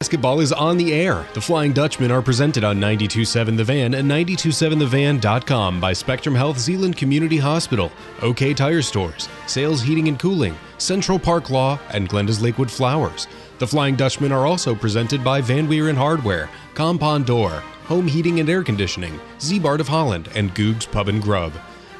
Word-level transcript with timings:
Basketball 0.00 0.38
is 0.38 0.52
on 0.52 0.76
the 0.76 0.92
air. 0.94 1.26
The 1.34 1.40
Flying 1.40 1.72
Dutchmen 1.72 2.12
are 2.12 2.22
presented 2.22 2.62
on 2.62 2.78
927 2.78 3.56
The 3.56 3.64
Van 3.64 3.94
and 3.94 4.08
927thevan.com 4.08 5.80
by 5.80 5.92
Spectrum 5.92 6.36
Health 6.36 6.56
Zeeland 6.56 6.96
Community 6.96 7.36
Hospital, 7.36 7.90
OK 8.22 8.54
Tire 8.54 8.80
Stores, 8.80 9.28
Sales 9.48 9.82
Heating 9.82 10.06
and 10.06 10.16
Cooling, 10.16 10.56
Central 10.78 11.18
Park 11.18 11.50
Law, 11.50 11.80
and 11.90 12.08
Glenda's 12.08 12.40
Lakewood 12.40 12.70
Flowers. 12.70 13.26
The 13.58 13.66
Flying 13.66 13.96
Dutchmen 13.96 14.30
are 14.30 14.46
also 14.46 14.72
presented 14.72 15.24
by 15.24 15.40
Van 15.40 15.66
Weeren 15.66 15.96
Hardware, 15.96 16.48
Compound 16.74 17.26
Door, 17.26 17.64
Home 17.86 18.06
Heating 18.06 18.38
and 18.38 18.48
Air 18.48 18.62
Conditioning, 18.62 19.18
Ziebart 19.40 19.80
of 19.80 19.88
Holland, 19.88 20.28
and 20.36 20.54
Goog's 20.54 20.86
Pub 20.86 21.08
and 21.08 21.20
Grub. 21.20 21.52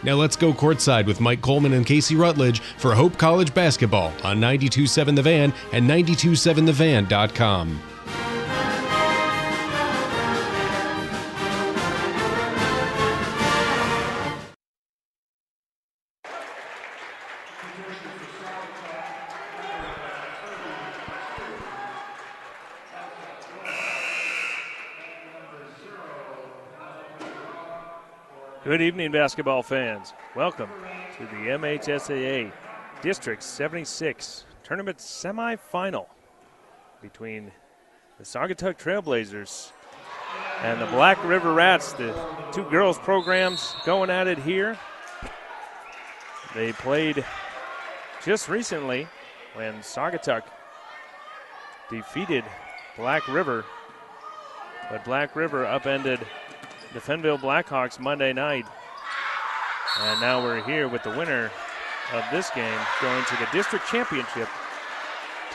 Now 0.02 0.14
let's 0.14 0.36
go 0.36 0.52
courtside 0.52 1.06
with 1.06 1.20
Mike 1.20 1.42
Coleman 1.42 1.72
and 1.72 1.84
Casey 1.84 2.14
Rutledge 2.16 2.60
for 2.60 2.94
Hope 2.94 3.18
College 3.18 3.52
basketball 3.54 4.12
on 4.22 4.40
927 4.40 5.14
The 5.14 5.22
Van 5.22 5.52
and 5.72 5.88
927thevan.com. 5.88 7.80
Good 28.78 28.84
evening, 28.84 29.10
basketball 29.10 29.64
fans. 29.64 30.12
Welcome 30.36 30.70
to 31.16 31.24
the 31.24 31.50
MHSAA 31.50 32.52
District 33.02 33.42
76 33.42 34.44
tournament 34.62 34.98
semifinal 34.98 36.06
between 37.02 37.50
the 38.18 38.24
Saugatuck 38.24 38.78
Trailblazers 38.78 39.72
and 40.62 40.80
the 40.80 40.86
Black 40.86 41.18
River 41.24 41.54
Rats, 41.54 41.92
the 41.94 42.14
two 42.52 42.62
girls 42.70 42.98
programs 42.98 43.74
going 43.84 44.10
at 44.10 44.28
it 44.28 44.38
here. 44.38 44.78
They 46.54 46.72
played 46.72 47.24
just 48.24 48.48
recently 48.48 49.08
when 49.54 49.74
Saugatuck 49.78 50.44
defeated 51.90 52.44
Black 52.96 53.26
River, 53.26 53.64
but 54.88 55.04
Black 55.04 55.34
River 55.34 55.66
upended 55.66 56.20
the 56.94 57.00
Fenville 57.00 57.38
Blackhawks 57.38 57.98
Monday 57.98 58.32
night. 58.32 58.66
And 60.00 60.20
now 60.20 60.42
we're 60.42 60.62
here 60.62 60.88
with 60.88 61.02
the 61.02 61.10
winner 61.10 61.50
of 62.14 62.24
this 62.32 62.50
game 62.50 62.80
going 63.02 63.24
to 63.24 63.36
the 63.36 63.48
district 63.52 63.86
championship 63.88 64.48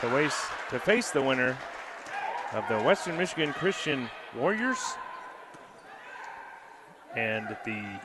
to, 0.00 0.14
waste, 0.14 0.44
to 0.70 0.78
face 0.78 1.10
the 1.10 1.22
winner 1.22 1.56
of 2.52 2.64
the 2.68 2.78
Western 2.82 3.16
Michigan 3.16 3.52
Christian 3.52 4.08
Warriors 4.36 4.78
and 7.16 7.56
the 7.64 8.00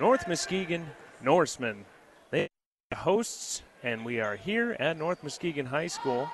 North 0.00 0.26
Muskegon 0.26 0.86
Norsemen. 1.22 1.84
They 2.30 2.48
are 2.92 2.98
hosts, 2.98 3.62
and 3.82 4.04
we 4.04 4.20
are 4.20 4.36
here 4.36 4.76
at 4.80 4.96
North 4.96 5.22
Muskegon 5.22 5.66
High 5.66 5.88
School. 5.88 6.28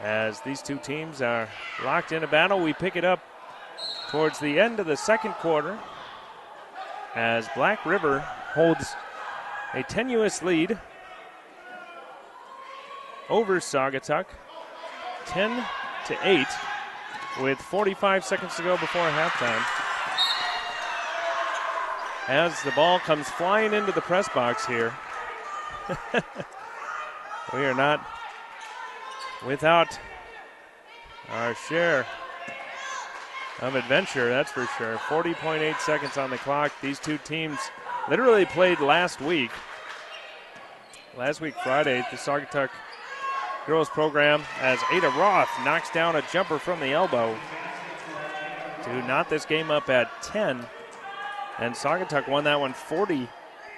As 0.00 0.40
these 0.40 0.60
two 0.60 0.78
teams 0.78 1.22
are 1.22 1.48
locked 1.84 2.12
in 2.12 2.24
a 2.24 2.26
battle, 2.26 2.60
we 2.60 2.72
pick 2.72 2.96
it 2.96 3.04
up 3.04 3.22
towards 4.10 4.38
the 4.38 4.58
end 4.58 4.80
of 4.80 4.86
the 4.86 4.96
second 4.96 5.32
quarter 5.34 5.78
as 7.14 7.48
Black 7.54 7.84
River 7.86 8.20
holds 8.54 8.94
a 9.74 9.82
tenuous 9.82 10.42
lead 10.42 10.78
over 13.28 13.60
Saugatuck 13.60 14.26
10 15.26 15.64
to 16.06 16.16
8 16.22 16.46
with 17.40 17.58
45 17.58 18.24
seconds 18.24 18.56
to 18.56 18.62
go 18.62 18.76
before 18.76 19.08
halftime. 19.08 19.64
As 22.26 22.60
the 22.62 22.72
ball 22.72 22.98
comes 22.98 23.28
flying 23.28 23.72
into 23.72 23.92
the 23.92 24.00
press 24.00 24.28
box 24.28 24.66
here, 24.66 24.92
we 27.52 27.60
are 27.64 27.74
not 27.74 28.04
without 29.46 29.98
our 31.30 31.54
share 31.54 32.06
of 33.60 33.74
adventure, 33.74 34.28
that's 34.28 34.50
for 34.50 34.66
sure. 34.78 34.96
40.8 34.96 35.78
seconds 35.80 36.16
on 36.16 36.30
the 36.30 36.38
clock. 36.38 36.72
These 36.80 36.98
two 36.98 37.18
teams 37.18 37.58
literally 38.08 38.46
played 38.46 38.80
last 38.80 39.20
week. 39.20 39.50
Last 41.16 41.40
week, 41.40 41.54
Friday, 41.62 42.04
the 42.10 42.16
Saugatuck 42.16 42.70
girls 43.66 43.88
program 43.90 44.42
as 44.60 44.78
Ada 44.92 45.08
Roth 45.10 45.50
knocks 45.64 45.90
down 45.90 46.16
a 46.16 46.22
jumper 46.32 46.58
from 46.58 46.80
the 46.80 46.92
elbow 46.92 47.36
to 48.84 49.06
knot 49.06 49.28
this 49.28 49.44
game 49.44 49.70
up 49.70 49.90
at 49.90 50.22
10. 50.22 50.64
And 51.58 51.74
Saugatuck 51.74 52.28
won 52.28 52.44
that 52.44 52.58
one 52.58 52.72
40 52.72 53.28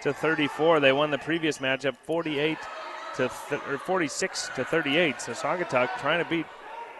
to 0.02 0.12
34. 0.12 0.78
They 0.78 0.92
won 0.92 1.10
the 1.10 1.18
previous 1.18 1.58
matchup 1.58 1.96
48 1.96 2.58
to 3.16 3.30
th- 3.48 3.62
or 3.68 3.78
46 3.78 4.50
to 4.54 4.64
38. 4.64 5.20
So 5.20 5.32
Saugatuck 5.32 5.98
trying 5.98 6.22
to 6.22 6.30
beat 6.30 6.46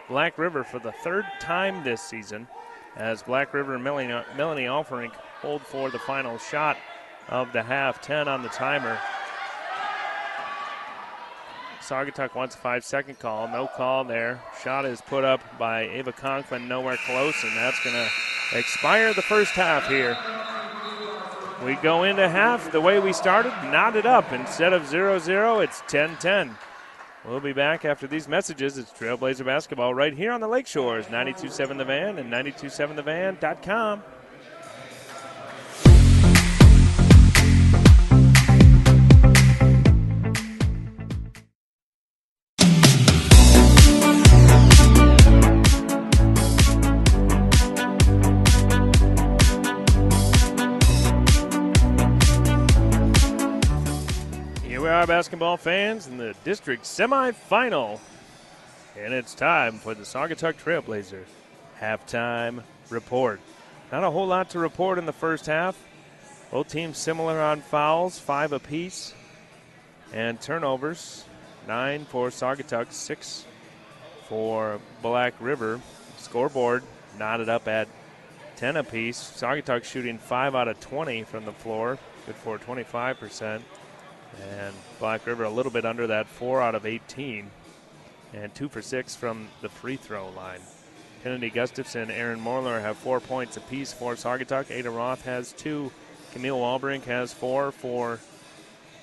Black 0.09 0.37
River 0.37 0.63
for 0.65 0.79
the 0.79 0.91
third 0.91 1.25
time 1.39 1.83
this 1.83 2.01
season 2.01 2.47
as 2.95 3.23
Black 3.23 3.53
River 3.53 3.75
and 3.75 3.83
Melanie, 3.83 4.23
Melanie 4.35 4.63
Alferink 4.63 5.13
hold 5.41 5.61
for 5.61 5.89
the 5.89 5.99
final 5.99 6.37
shot 6.37 6.77
of 7.29 7.51
the 7.53 7.63
half. 7.63 8.01
10 8.01 8.27
on 8.27 8.43
the 8.43 8.49
timer. 8.49 8.99
Saugatuck 11.81 12.33
wants 12.33 12.55
a 12.55 12.57
five 12.57 12.85
second 12.85 13.19
call. 13.19 13.47
No 13.47 13.67
call 13.67 14.05
there. 14.05 14.41
Shot 14.63 14.85
is 14.85 15.01
put 15.01 15.25
up 15.25 15.41
by 15.59 15.81
Ava 15.81 16.13
Conklin, 16.13 16.67
nowhere 16.67 16.97
close, 17.05 17.43
and 17.43 17.55
that's 17.57 17.83
going 17.83 17.95
to 17.95 18.57
expire 18.57 19.13
the 19.13 19.21
first 19.21 19.51
half 19.51 19.87
here. 19.89 20.17
We 21.65 21.75
go 21.75 22.03
into 22.03 22.27
half 22.27 22.71
the 22.71 22.81
way 22.81 22.99
we 22.99 23.11
started, 23.11 23.51
knotted 23.71 24.05
up. 24.05 24.31
Instead 24.31 24.73
of 24.73 24.87
0 24.87 25.19
0, 25.19 25.59
it's 25.59 25.83
10 25.87 26.17
10. 26.17 26.55
We'll 27.25 27.39
be 27.39 27.53
back 27.53 27.85
after 27.85 28.05
these 28.05 28.27
messages. 28.27 28.77
It's 28.77 28.91
Trailblazer 28.91 29.45
Basketball 29.45 29.93
right 29.93 30.13
here 30.13 30.33
on 30.33 30.41
the 30.41 30.47
Lakeshores, 30.47 31.05
927 31.05 31.77
The 31.77 31.85
Van 31.85 32.17
and 32.17 32.31
927thevan.com. 32.31 34.03
are 55.03 55.07
basketball 55.07 55.57
fans 55.57 56.07
in 56.07 56.17
the 56.17 56.33
district 56.45 56.83
semifinal. 56.83 57.99
And 58.97 59.13
it's 59.13 59.35
time 59.35 59.73
for 59.73 59.93
the 59.93 60.03
Saugatuck 60.03 60.53
Trailblazer 60.53 61.25
halftime 61.77 62.63
report. 62.89 63.41
Not 63.91 64.05
a 64.05 64.11
whole 64.11 64.27
lot 64.27 64.51
to 64.51 64.59
report 64.59 64.97
in 64.97 65.05
the 65.05 65.11
first 65.11 65.47
half. 65.47 65.77
Both 66.51 66.69
teams 66.69 66.97
similar 66.97 67.37
on 67.41 67.59
fouls, 67.59 68.17
five 68.17 68.53
apiece, 68.53 69.13
and 70.13 70.39
turnovers. 70.39 71.25
Nine 71.67 72.05
for 72.05 72.29
Saugatuck, 72.29 72.93
six 72.93 73.45
for 74.29 74.79
Black 75.01 75.33
River. 75.41 75.81
Scoreboard 76.15 76.81
knotted 77.19 77.49
up 77.49 77.67
at 77.67 77.89
10 78.55 78.77
apiece. 78.77 79.17
Saugatuck 79.35 79.83
shooting 79.83 80.17
5 80.17 80.55
out 80.55 80.69
of 80.69 80.79
20 80.79 81.23
from 81.23 81.43
the 81.43 81.51
floor, 81.51 81.97
good 82.25 82.35
for 82.35 82.57
25%. 82.57 83.63
And 84.41 84.73
Black 84.99 85.25
River 85.25 85.43
a 85.43 85.49
little 85.49 85.71
bit 85.71 85.85
under 85.85 86.07
that, 86.07 86.27
four 86.27 86.61
out 86.61 86.75
of 86.75 86.85
18, 86.85 87.49
and 88.33 88.53
two 88.55 88.69
for 88.69 88.81
six 88.81 89.15
from 89.15 89.47
the 89.61 89.69
free 89.69 89.95
throw 89.95 90.29
line. 90.31 90.61
Kennedy 91.23 91.49
Gustafson, 91.49 92.11
Aaron 92.11 92.39
Morler 92.39 92.81
have 92.81 92.97
four 92.97 93.21
points 93.21 93.55
apiece 93.55 93.93
for 93.93 94.15
Saugatuck. 94.15 94.69
Ada 94.69 94.89
Roth 94.89 95.23
has 95.23 95.53
two. 95.53 95.91
Camille 96.33 96.57
Walbrink 96.57 97.03
has 97.05 97.31
four 97.31 97.71
for 97.71 98.19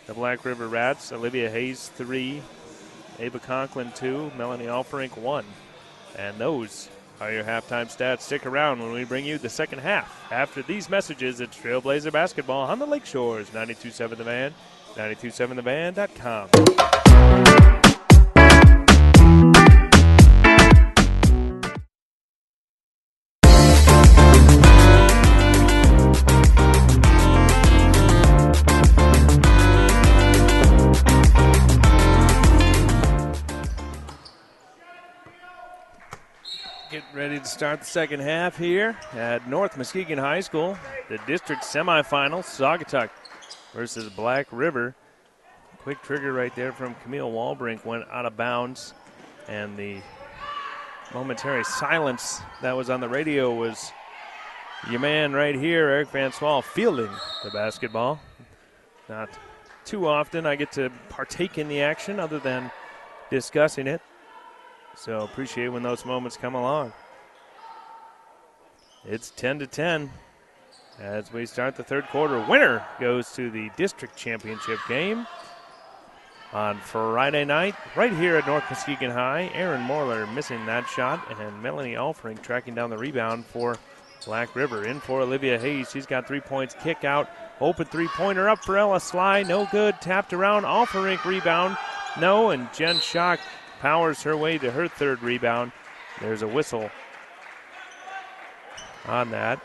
the 0.06 0.12
Black 0.12 0.44
River 0.44 0.68
Rats. 0.68 1.12
Olivia 1.12 1.48
Hayes, 1.48 1.88
three. 1.94 2.42
Ava 3.18 3.38
Conklin, 3.38 3.92
two. 3.92 4.30
Melanie 4.36 4.66
Alferink, 4.66 5.16
one. 5.16 5.46
And 6.18 6.36
those 6.36 6.90
are 7.20 7.32
your 7.32 7.44
halftime 7.44 7.86
stats. 7.86 8.22
Stick 8.22 8.44
around 8.44 8.80
when 8.82 8.92
we 8.92 9.04
bring 9.04 9.24
you 9.24 9.38
the 9.38 9.48
second 9.48 9.78
half. 9.78 10.30
After 10.32 10.62
these 10.62 10.90
messages, 10.90 11.40
it's 11.40 11.56
Trailblazer 11.56 12.12
Basketball 12.12 12.68
on 12.68 12.78
the 12.78 12.86
Lake 12.86 13.02
Lakeshores, 13.02 13.50
92.7 13.50 14.16
The 14.16 14.24
Van 14.24 14.54
927thevan.com. 14.94 16.48
Get 36.90 37.04
ready 37.14 37.38
to 37.38 37.44
start 37.44 37.80
the 37.80 37.86
second 37.86 38.18
half 38.18 38.58
here 38.58 38.98
at 39.12 39.48
North 39.48 39.76
Muskegon 39.76 40.18
High 40.18 40.40
School. 40.40 40.76
The 41.08 41.18
district 41.26 41.62
semifinal, 41.62 42.42
Saugatuck 42.42 43.10
versus 43.72 44.08
Black 44.10 44.46
River. 44.50 44.94
Quick 45.82 46.02
trigger 46.02 46.32
right 46.32 46.54
there 46.54 46.72
from 46.72 46.94
Camille 47.02 47.30
Walbrink 47.30 47.84
went 47.84 48.04
out 48.10 48.26
of 48.26 48.36
bounds, 48.36 48.92
and 49.48 49.76
the 49.76 50.00
momentary 51.14 51.64
silence 51.64 52.40
that 52.60 52.76
was 52.76 52.90
on 52.90 53.00
the 53.00 53.08
radio 53.08 53.54
was 53.54 53.92
your 54.90 55.00
man 55.00 55.32
right 55.32 55.54
here, 55.54 55.88
Eric 55.88 56.08
Van 56.10 56.30
Swol, 56.30 56.62
fielding 56.62 57.10
the 57.44 57.50
basketball. 57.50 58.20
Not 59.08 59.30
too 59.84 60.06
often 60.06 60.46
I 60.46 60.56
get 60.56 60.72
to 60.72 60.90
partake 61.08 61.58
in 61.58 61.68
the 61.68 61.80
action 61.80 62.20
other 62.20 62.38
than 62.38 62.70
discussing 63.30 63.86
it. 63.86 64.00
So 64.96 65.20
appreciate 65.20 65.68
when 65.68 65.82
those 65.82 66.04
moments 66.04 66.36
come 66.36 66.54
along. 66.54 66.92
It's 69.04 69.30
10 69.30 69.60
to 69.60 69.66
10 69.66 70.10
as 71.00 71.32
we 71.32 71.46
start 71.46 71.76
the 71.76 71.82
third 71.82 72.06
quarter. 72.08 72.44
Winner 72.48 72.84
goes 73.00 73.32
to 73.32 73.50
the 73.50 73.70
district 73.76 74.16
championship 74.16 74.78
game 74.88 75.26
on 76.52 76.78
Friday 76.80 77.44
night, 77.44 77.74
right 77.96 78.12
here 78.12 78.36
at 78.36 78.46
North 78.46 78.64
Muskegon 78.68 79.10
High. 79.10 79.50
Aaron 79.54 79.82
Morler 79.82 80.32
missing 80.34 80.64
that 80.66 80.86
shot, 80.88 81.24
and 81.30 81.62
Melanie 81.62 81.94
Alferink 81.94 82.42
tracking 82.42 82.74
down 82.74 82.90
the 82.90 82.98
rebound 82.98 83.46
for 83.46 83.78
Black 84.26 84.54
River. 84.54 84.84
In 84.84 85.00
for 85.00 85.20
Olivia 85.20 85.58
Hayes. 85.58 85.90
She's 85.90 86.06
got 86.06 86.26
three 86.26 86.40
points. 86.40 86.74
Kick 86.82 87.04
out. 87.04 87.30
Open 87.60 87.86
three 87.86 88.08
pointer 88.08 88.48
up 88.48 88.64
for 88.64 88.76
Ella 88.76 89.00
Sly. 89.00 89.42
No 89.44 89.66
good. 89.70 90.00
Tapped 90.00 90.32
around. 90.32 90.64
Alferink 90.64 91.24
rebound. 91.24 91.76
No. 92.18 92.50
And 92.50 92.68
Jen 92.72 92.98
Shock 92.98 93.40
powers 93.80 94.22
her 94.22 94.36
way 94.36 94.58
to 94.58 94.70
her 94.70 94.88
third 94.88 95.22
rebound. 95.22 95.72
There's 96.20 96.42
a 96.42 96.48
whistle 96.48 96.90
on 99.06 99.30
that. 99.30 99.62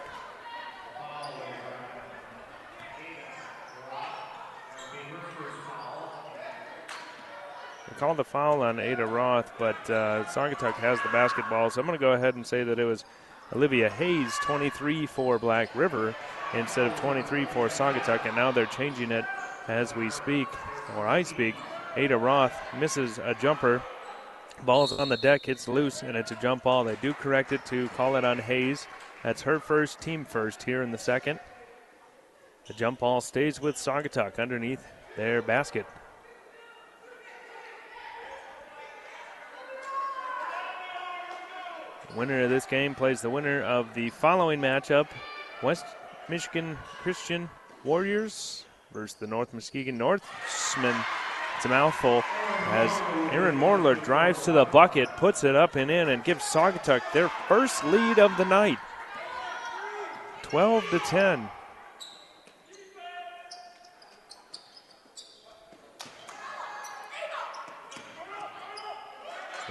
Called 7.97 8.18
the 8.18 8.24
foul 8.24 8.62
on 8.62 8.80
Ada 8.80 9.06
Roth, 9.06 9.51
but 9.57 9.77
uh, 9.89 10.24
Saugatuck 10.25 10.74
has 10.74 11.01
the 11.01 11.09
basketball, 11.09 11.69
so 11.69 11.81
I'm 11.81 11.88
going 11.88 11.97
to 11.97 12.03
go 12.03 12.13
ahead 12.13 12.36
and 12.36 12.45
say 12.45 12.63
that 12.63 12.80
it 12.80 12.86
was 12.86 13.06
Olivia 13.53 13.89
Hayes, 13.89 14.33
23 14.42 15.06
for 15.06 15.39
Black 15.39 15.74
River 15.75 16.15
instead 16.53 16.88
of 16.88 17.00
23 17.00 17.45
for 17.45 17.68
Saugatuck, 17.68 18.25
and 18.25 18.36
now 18.36 18.51
they're 18.51 18.65
changing 18.65 19.12
it 19.12 19.25
as 19.68 19.95
we 19.95 20.09
speak, 20.09 20.47
or 20.95 21.07
I 21.07 21.24
speak. 21.24 21.56
Ada 21.95 22.18
Roth 22.18 22.53
misses 22.80 23.19
a 23.19 23.33
jumper. 23.36 23.81
Ball's 24.63 24.94
on 24.94 25.09
the 25.09 25.18
deck, 25.18 25.45
hits 25.45 25.68
loose, 25.68 26.01
and 26.01 26.15
it's 26.15 26.31
a 26.31 26.36
jump 26.36 26.63
ball. 26.63 26.83
They 26.83 26.98
do 27.01 27.13
correct 27.13 27.51
it 27.51 27.65
to 27.68 27.88
call 27.89 28.15
it 28.15 28.25
on 28.25 28.39
Hayes. 28.39 28.88
That's 29.24 29.41
her 29.44 29.59
first, 29.59 30.01
team 30.01 30.25
first 30.25 30.63
here 30.63 30.81
in 30.81 30.91
the 30.91 30.98
second. 30.98 31.39
The 32.68 32.74
jump 32.74 33.00
ball 33.00 33.21
stays 33.21 33.62
with 33.62 33.75
Saugatuck 33.75 34.39
underneath 34.39 34.86
their 35.15 35.41
basket. 35.41 35.86
Winner 42.15 42.44
of 42.44 42.50
this 42.50 42.65
game 42.65 42.95
plays 42.95 43.21
the 43.21 43.29
winner 43.29 43.62
of 43.62 43.94
the 43.94 44.09
following 44.09 44.62
matchup 44.62 45.07
West 45.62 45.85
Michigan 46.29 46.77
Christian 47.01 47.50
Warriors 47.83 48.63
versus 48.94 49.17
the 49.17 49.27
North 49.27 49.53
Muskegon 49.53 49.97
Norsemen. 49.97 50.95
It's 51.57 51.65
a 51.65 51.69
mouthful 51.69 52.23
as 52.67 52.89
Aaron 53.33 53.57
Morler 53.57 54.01
drives 54.01 54.44
to 54.45 54.53
the 54.53 54.65
bucket, 54.65 55.09
puts 55.17 55.44
it 55.44 55.56
up 55.56 55.75
and 55.75 55.91
in, 55.91 56.09
and 56.09 56.23
gives 56.23 56.44
Saugatuck 56.44 57.01
their 57.12 57.29
first 57.50 57.83
lead 57.83 58.17
of 58.17 58.35
the 58.38 58.45
night 58.45 58.77
12 60.44 60.89
to 60.91 61.00
10. 61.00 61.50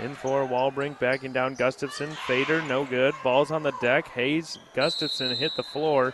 In 0.05 0.15
for 0.15 0.47
Walbrink, 0.47 0.99
backing 0.99 1.33
down 1.33 1.55
Gustafson. 1.55 2.11
Fader, 2.27 2.61
no 2.61 2.85
good. 2.85 3.15
Ball's 3.23 3.51
on 3.51 3.63
the 3.63 3.73
deck. 3.81 4.07
Hayes, 4.09 4.59
Gustafson 4.75 5.35
hit 5.35 5.53
the 5.57 5.63
floor. 5.63 6.13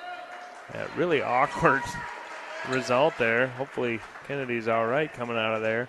really 0.97 1.23
awkward 1.23 1.83
result 2.71 3.15
there. 3.19 3.49
Hopefully 3.49 3.99
Kennedy's 4.29 4.69
all 4.69 4.87
right 4.87 5.13
coming 5.13 5.37
out 5.37 5.57
of 5.57 5.63
there. 5.63 5.89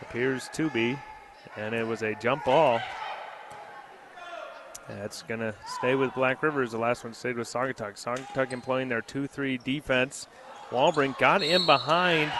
Appears 0.00 0.48
to 0.54 0.70
be. 0.70 0.98
And 1.58 1.74
it 1.74 1.86
was 1.86 2.00
a 2.00 2.14
jump 2.14 2.46
ball. 2.46 2.80
That's 4.88 5.20
going 5.20 5.40
to 5.40 5.54
stay 5.66 5.96
with 5.96 6.14
Black 6.14 6.42
Rivers. 6.42 6.72
The 6.72 6.78
last 6.78 7.04
one 7.04 7.12
stayed 7.12 7.36
with 7.36 7.46
Saugatuck. 7.46 8.02
Saugatuck 8.02 8.52
employing 8.52 8.88
their 8.88 9.02
2 9.02 9.26
3 9.26 9.58
defense. 9.58 10.28
Walbrink 10.70 11.18
got 11.18 11.42
in 11.42 11.66
behind, 11.66 12.32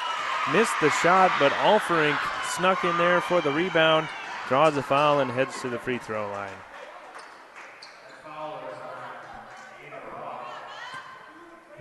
missed 0.50 0.80
the 0.80 0.88
shot, 0.88 1.30
but 1.38 1.52
Alferink 1.52 2.18
snuck 2.56 2.84
in 2.84 2.96
there 2.96 3.20
for 3.20 3.42
the 3.42 3.52
rebound 3.52 4.08
draws 4.48 4.76
a 4.76 4.82
foul 4.82 5.20
and 5.20 5.30
heads 5.30 5.60
to 5.60 5.68
the 5.68 5.78
free 5.78 5.98
throw 5.98 6.30
line. 6.30 6.50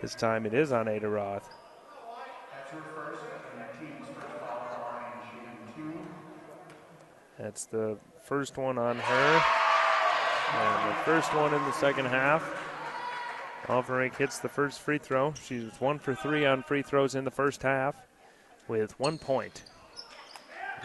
This 0.01 0.15
time 0.15 0.45
it 0.45 0.53
is 0.53 0.71
on 0.71 0.87
Ada 0.87 1.07
Roth. 1.07 1.49
That's 7.39 7.65
the 7.65 7.97
first 8.23 8.57
one 8.57 8.77
on 8.77 8.97
her. 8.97 9.43
And 10.53 10.89
the 10.89 10.95
first 11.03 11.33
one 11.33 11.53
in 11.53 11.61
the 11.63 11.71
second 11.73 12.05
half. 12.05 12.43
Alferink 13.65 14.15
hits 14.15 14.39
the 14.39 14.49
first 14.49 14.79
free 14.79 14.97
throw. 14.97 15.33
She's 15.43 15.71
one 15.79 15.99
for 15.99 16.15
three 16.15 16.45
on 16.45 16.63
free 16.63 16.81
throws 16.81 17.15
in 17.15 17.23
the 17.23 17.31
first 17.31 17.63
half 17.63 17.95
with 18.67 18.99
one 18.99 19.17
point. 19.17 19.63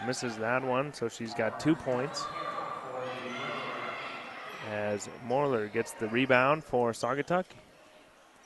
Misses 0.05 0.37
that 0.37 0.63
one, 0.63 0.93
so 0.93 1.09
she's 1.09 1.33
got 1.33 1.59
two 1.59 1.75
points. 1.75 2.25
As 4.69 5.09
Morler 5.27 5.71
gets 5.71 5.91
the 5.91 6.07
rebound 6.07 6.63
for 6.63 6.91
Saugatuck. 6.91 7.45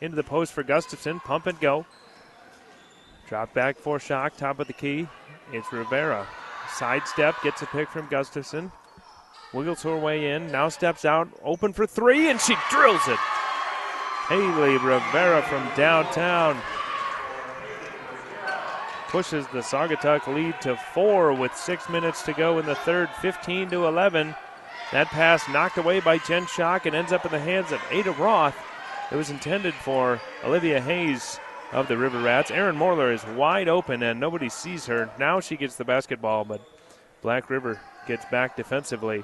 Into 0.02 0.16
the 0.16 0.24
post 0.24 0.54
for 0.54 0.64
Gustafson. 0.64 1.20
Pump 1.22 1.48
and 1.48 1.60
go. 1.60 1.86
Drop 3.28 3.54
back 3.54 3.78
for 3.78 4.00
Shock. 4.00 4.36
top 4.38 4.60
of 4.60 4.68
the 4.68 4.74
key. 4.74 5.08
It's 5.52 5.72
Rivera. 5.72 6.28
Sidestep, 6.74 7.42
gets 7.44 7.62
a 7.62 7.68
pick 7.68 7.90
from 7.90 8.08
Gustafson. 8.08 8.72
Wiggles 9.54 9.84
her 9.84 9.96
way 9.96 10.32
in, 10.32 10.52
now 10.52 10.68
steps 10.68 11.06
out, 11.06 11.30
open 11.44 11.72
for 11.72 11.88
three, 11.88 12.30
and 12.30 12.42
she 12.42 12.56
drills 12.70 13.08
it. 13.08 13.20
Haley 14.28 14.78
Rivera 14.78 15.42
from 15.44 15.70
downtown 15.78 16.60
pushes 19.16 19.48
the 19.48 19.60
Saugatuck 19.60 20.28
lead 20.28 20.60
to 20.60 20.76
four 20.76 21.32
with 21.32 21.56
six 21.56 21.88
minutes 21.88 22.22
to 22.24 22.34
go 22.34 22.60
in 22.60 22.66
the 22.66 22.76
third, 22.76 23.10
15 23.22 23.70
to 23.70 23.86
11. 23.86 24.36
That 24.92 25.08
pass 25.08 25.48
knocked 25.48 25.78
away 25.78 26.02
by 26.02 26.18
Jen 26.18 26.44
Schock 26.44 26.86
and 26.86 26.94
ends 26.94 27.14
up 27.14 27.24
in 27.24 27.32
the 27.32 27.40
hands 27.40 27.72
of 27.72 27.80
Ada 27.92 28.12
Roth. 28.12 28.58
It 29.10 29.16
was 29.16 29.30
intended 29.30 29.74
for 29.74 30.20
Olivia 30.44 30.82
Hayes 30.82 31.40
of 31.72 31.88
the 31.88 31.96
River 31.96 32.22
Rats. 32.22 32.52
Aaron 32.52 32.76
Morler 32.76 33.14
is 33.14 33.26
wide 33.38 33.70
open 33.70 34.04
and 34.04 34.20
nobody 34.20 34.50
sees 34.50 34.86
her. 34.88 35.10
Now 35.18 35.40
she 35.40 35.56
gets 35.56 35.78
the 35.78 35.86
basketball, 35.86 36.44
but 36.44 36.60
Black 37.22 37.50
River 37.50 37.80
gets 38.08 38.26
back 38.26 38.58
defensively. 38.58 39.24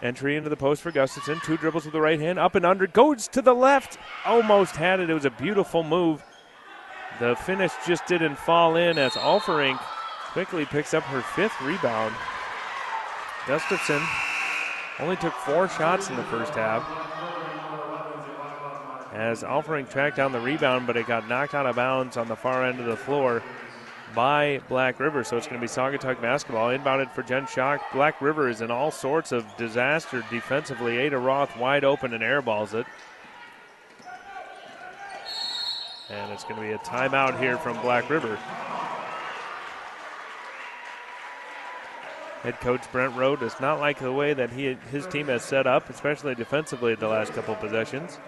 Entry 0.00 0.34
into 0.34 0.48
the 0.48 0.56
post 0.56 0.80
for 0.80 0.92
Gustafson. 0.92 1.40
Two 1.44 1.58
dribbles 1.58 1.84
with 1.84 1.92
the 1.92 2.00
right 2.00 2.20
hand, 2.20 2.38
up 2.38 2.54
and 2.54 2.64
under, 2.64 2.86
goes 2.86 3.28
to 3.28 3.42
the 3.42 3.54
left. 3.54 3.98
Almost 4.24 4.76
had 4.76 4.98
it. 4.98 5.10
It 5.10 5.14
was 5.14 5.26
a 5.26 5.30
beautiful 5.30 5.84
move 5.84 6.24
the 7.20 7.36
finish 7.36 7.72
just 7.86 8.06
didn't 8.06 8.36
fall 8.36 8.76
in 8.76 8.98
as 8.98 9.12
Alferink 9.14 9.78
quickly 10.32 10.64
picks 10.64 10.94
up 10.94 11.02
her 11.04 11.20
fifth 11.20 11.60
rebound. 11.60 12.14
Gustafson 13.46 14.02
only 15.00 15.16
took 15.16 15.32
four 15.32 15.68
shots 15.68 16.10
in 16.10 16.16
the 16.16 16.22
first 16.24 16.54
half. 16.54 16.84
As 19.12 19.42
Alferink 19.42 19.90
tracked 19.90 20.16
down 20.16 20.32
the 20.32 20.40
rebound, 20.40 20.86
but 20.86 20.96
it 20.96 21.06
got 21.06 21.28
knocked 21.28 21.54
out 21.54 21.66
of 21.66 21.76
bounds 21.76 22.16
on 22.16 22.28
the 22.28 22.36
far 22.36 22.64
end 22.64 22.78
of 22.78 22.86
the 22.86 22.96
floor 22.96 23.42
by 24.14 24.60
Black 24.68 25.00
River. 25.00 25.24
So 25.24 25.36
it's 25.36 25.46
going 25.46 25.60
to 25.60 25.64
be 25.64 25.70
Saugatuck 25.70 26.20
basketball. 26.20 26.68
Inbounded 26.68 27.12
for 27.12 27.22
Jen 27.22 27.46
Shock. 27.46 27.80
Black 27.92 28.20
River 28.20 28.48
is 28.48 28.60
in 28.60 28.70
all 28.70 28.90
sorts 28.90 29.32
of 29.32 29.44
disaster 29.56 30.24
defensively. 30.30 30.98
Ada 30.98 31.18
Roth 31.18 31.56
wide 31.56 31.84
open 31.84 32.12
and 32.12 32.22
airballs 32.22 32.74
it. 32.74 32.86
And 36.10 36.32
it's 36.32 36.44
going 36.44 36.56
to 36.56 36.62
be 36.62 36.72
a 36.72 36.78
timeout 36.78 37.38
here 37.38 37.58
from 37.58 37.80
Black 37.82 38.08
River. 38.08 38.38
Head 42.42 42.60
coach 42.60 42.80
Brent 42.92 43.14
Rowe 43.14 43.36
does 43.36 43.58
not 43.60 43.80
like 43.80 43.98
the 43.98 44.12
way 44.12 44.32
that 44.32 44.50
he 44.50 44.76
his 44.90 45.06
team 45.06 45.26
has 45.26 45.42
set 45.42 45.66
up, 45.66 45.90
especially 45.90 46.34
defensively 46.34 46.94
the 46.94 47.08
last 47.08 47.32
couple 47.32 47.54
possessions. 47.56 48.18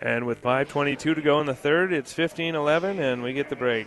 And 0.00 0.26
with 0.26 0.42
5.22 0.42 0.98
to 0.98 1.22
go 1.22 1.38
in 1.40 1.46
the 1.46 1.54
third, 1.54 1.92
it's 1.92 2.12
15 2.12 2.56
11, 2.56 2.98
and 2.98 3.22
we 3.22 3.32
get 3.34 3.50
the 3.50 3.56
break. 3.56 3.86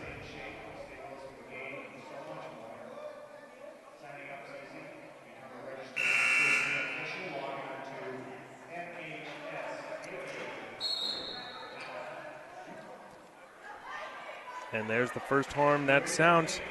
And 14.76 14.90
there's 14.90 15.05
the 15.16 15.20
first 15.22 15.52
horn 15.54 15.88
that 15.88 16.08
sounds. 16.08 16.62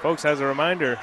Folks, 0.00 0.24
as 0.24 0.40
a 0.40 0.46
reminder, 0.46 0.98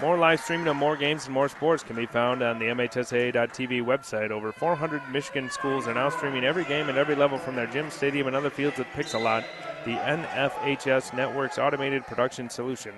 more 0.00 0.18
live 0.18 0.40
streaming 0.40 0.66
of 0.66 0.76
more 0.76 0.96
games 0.96 1.24
and 1.24 1.32
more 1.32 1.48
sports 1.48 1.82
can 1.82 1.96
be 1.96 2.04
found 2.04 2.42
on 2.42 2.58
the 2.58 2.66
MHSAA.TV 2.66 3.82
website. 3.82 4.30
Over 4.30 4.52
400 4.52 5.00
Michigan 5.10 5.48
schools 5.48 5.86
are 5.86 5.94
now 5.94 6.10
streaming 6.10 6.44
every 6.44 6.64
game 6.64 6.90
at 6.90 6.98
every 6.98 7.14
level 7.14 7.38
from 7.38 7.54
their 7.54 7.68
gym, 7.68 7.90
stadium, 7.90 8.26
and 8.26 8.36
other 8.36 8.50
fields 8.50 8.76
with 8.76 8.88
Pixellot, 8.88 9.44
the 9.84 9.92
NFHS 9.92 11.14
Network's 11.14 11.58
automated 11.58 12.04
production 12.04 12.50
solution. 12.50 12.92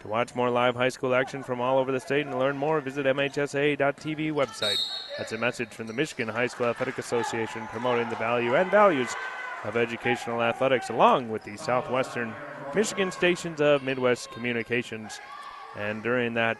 To 0.00 0.08
watch 0.08 0.34
more 0.34 0.50
live 0.50 0.74
high 0.74 0.88
school 0.88 1.14
action 1.14 1.44
from 1.44 1.60
all 1.60 1.78
over 1.78 1.92
the 1.92 2.00
state 2.00 2.26
and 2.26 2.36
learn 2.36 2.56
more, 2.56 2.80
visit 2.80 3.06
MHSAA.TV 3.06 4.32
website. 4.32 4.80
That's 5.16 5.30
a 5.30 5.38
message 5.38 5.68
from 5.68 5.86
the 5.86 5.92
Michigan 5.92 6.28
High 6.28 6.48
School 6.48 6.66
Athletic 6.66 6.98
Association 6.98 7.68
promoting 7.68 8.08
the 8.08 8.16
value 8.16 8.56
and 8.56 8.68
values 8.68 9.14
of 9.64 9.76
educational 9.76 10.42
athletics 10.42 10.90
along 10.90 11.28
with 11.28 11.44
the 11.44 11.56
Southwestern 11.56 12.34
Michigan 12.74 13.12
stations 13.12 13.60
of 13.60 13.82
Midwest 13.82 14.30
Communications. 14.32 15.20
And 15.76 16.02
during 16.02 16.34
that 16.34 16.58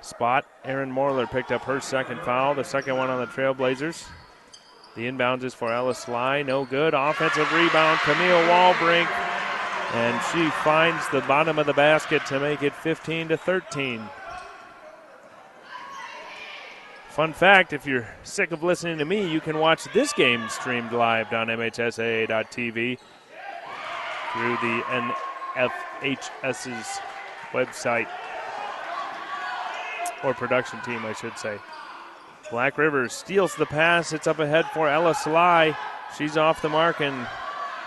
spot, 0.00 0.46
Erin 0.64 0.92
Morler 0.92 1.30
picked 1.30 1.52
up 1.52 1.62
her 1.62 1.80
second 1.80 2.20
foul, 2.20 2.54
the 2.54 2.64
second 2.64 2.96
one 2.96 3.10
on 3.10 3.20
the 3.20 3.26
Trailblazers. 3.26 4.06
The 4.94 5.02
inbounds 5.02 5.42
is 5.42 5.54
for 5.54 5.72
Ella 5.72 5.94
Sly, 5.94 6.42
no 6.42 6.64
good. 6.64 6.94
Offensive 6.94 7.52
rebound, 7.52 7.98
Camille 8.00 8.48
Walbrink, 8.48 9.10
and 9.92 10.22
she 10.32 10.48
finds 10.62 11.08
the 11.08 11.20
bottom 11.22 11.58
of 11.58 11.66
the 11.66 11.72
basket 11.72 12.24
to 12.26 12.38
make 12.38 12.62
it 12.62 12.74
15 12.74 13.28
to 13.28 13.36
13. 13.36 14.02
Fun 17.14 17.32
fact 17.32 17.72
if 17.72 17.86
you're 17.86 18.08
sick 18.24 18.50
of 18.50 18.64
listening 18.64 18.98
to 18.98 19.04
me, 19.04 19.24
you 19.30 19.40
can 19.40 19.60
watch 19.60 19.84
this 19.92 20.12
game 20.12 20.48
streamed 20.48 20.90
live 20.90 21.32
on 21.32 21.46
MHSAA.tv 21.46 22.98
through 24.32 24.56
the 24.56 24.82
NFHS's 25.54 26.98
website, 27.52 28.08
or 30.24 30.34
production 30.34 30.80
team, 30.80 31.06
I 31.06 31.12
should 31.12 31.38
say. 31.38 31.56
Black 32.50 32.76
River 32.78 33.08
steals 33.08 33.54
the 33.54 33.66
pass. 33.66 34.12
It's 34.12 34.26
up 34.26 34.40
ahead 34.40 34.66
for 34.74 34.88
Ella 34.88 35.14
Sly. 35.14 35.78
She's 36.18 36.36
off 36.36 36.62
the 36.62 36.68
mark, 36.68 37.00
and 37.00 37.28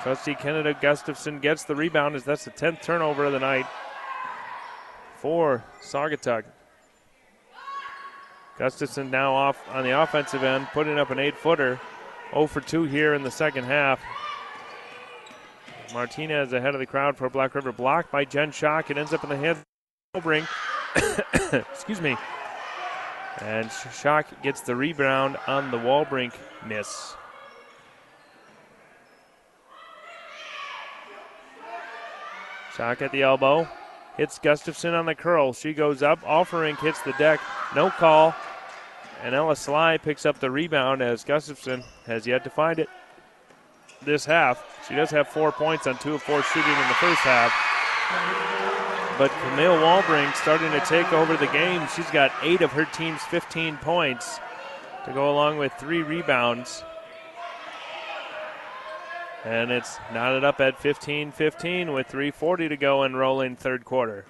trustee 0.04 0.36
Kennedy 0.36 0.74
Gustafson 0.82 1.40
gets 1.40 1.66
the 1.66 1.76
rebound 1.76 2.16
as 2.16 2.24
that's 2.24 2.46
the 2.46 2.52
10th 2.52 2.82
turnover 2.82 3.26
of 3.26 3.34
the 3.34 3.40
night 3.40 3.66
for 5.18 5.66
Saugatuck. 5.82 6.46
Gustafson 8.58 9.12
now 9.12 9.34
off 9.34 9.58
on 9.70 9.84
the 9.84 10.02
offensive 10.02 10.44
end, 10.44 10.68
putting 10.74 10.98
up 10.98 11.12
an 11.12 11.20
eight 11.20 11.38
footer. 11.38 11.80
0 12.32 12.48
for 12.48 12.62
2 12.62 12.84
here 12.84 13.14
in 13.14 13.24
the 13.24 13.32
second 13.32 13.64
half. 13.64 14.02
Martinez 15.94 16.52
ahead 16.54 16.74
of 16.74 16.80
the 16.80 16.86
crowd 16.86 17.16
for 17.16 17.30
Black 17.30 17.56
River, 17.56 17.72
blocked 17.72 18.12
by 18.12 18.26
Jen 18.26 18.52
Shock. 18.52 18.92
It 18.92 18.98
ends 18.98 19.14
up 19.14 19.24
in 19.24 19.30
the 19.30 19.38
hands 19.38 19.60
of 20.14 20.24
Walbrink. 20.24 20.48
Excuse 21.72 22.02
me. 22.02 22.18
And 23.40 23.72
Shock 23.94 24.42
gets 24.42 24.62
the 24.62 24.76
rebound 24.76 25.38
on 25.48 25.72
the 25.72 25.78
Walbrink 25.78 26.34
miss. 26.66 27.16
Shock 32.76 33.02
at 33.02 33.12
the 33.12 33.22
elbow. 33.22 33.68
Hits 34.18 34.40
Gustafson 34.40 34.94
on 34.94 35.06
the 35.06 35.16
curl. 35.16 35.54
She 35.54 35.74
goes 35.74 36.02
up. 36.02 36.22
Alferink 36.22 36.80
hits 36.80 37.02
the 37.02 37.14
deck. 37.14 37.40
No 37.76 37.90
call. 37.92 38.36
And 39.24 39.34
Ella 39.34 39.56
Sly 39.56 39.98
picks 39.98 40.26
up 40.26 40.40
the 40.40 40.52
rebound 40.52 41.02
as 41.02 41.24
Gustafson 41.24 41.84
has 42.06 42.28
yet 42.28 42.44
to 42.44 42.50
find 42.50 42.80
it 42.80 42.90
this 44.04 44.26
half. 44.26 44.86
She 44.88 44.96
does 44.96 45.10
have 45.12 45.28
four 45.28 45.52
points 45.52 45.88
on 45.88 45.98
two 45.98 46.14
of 46.14 46.22
four 46.22 46.44
shooting 46.44 46.72
in 46.72 46.88
the 46.88 46.94
first 46.96 47.20
half. 47.22 47.54
But 49.18 49.32
Camille 49.42 49.78
Walbrink 49.78 50.36
starting 50.36 50.72
to 50.72 50.80
take 50.82 51.12
over 51.12 51.36
the 51.36 51.48
game. 51.48 51.88
She's 51.96 52.10
got 52.12 52.32
eight 52.44 52.62
of 52.62 52.72
her 52.72 52.86
team's 52.86 53.24
15 53.24 53.78
points 53.78 54.40
to 55.06 55.14
go 55.14 55.32
along 55.32 55.58
with 55.58 55.74
three 55.74 56.04
rebounds. 56.04 56.84
And 59.44 59.72
it's 59.72 59.98
knotted 60.14 60.44
up 60.44 60.60
at 60.60 60.80
15 60.80 61.32
15 61.32 61.94
with 61.94 62.08
3.40 62.08 62.70
to 62.70 62.78
go 62.78 63.04
and 63.04 63.18
rolling 63.18 63.56
third 63.56 63.86
quarter. 63.86 64.26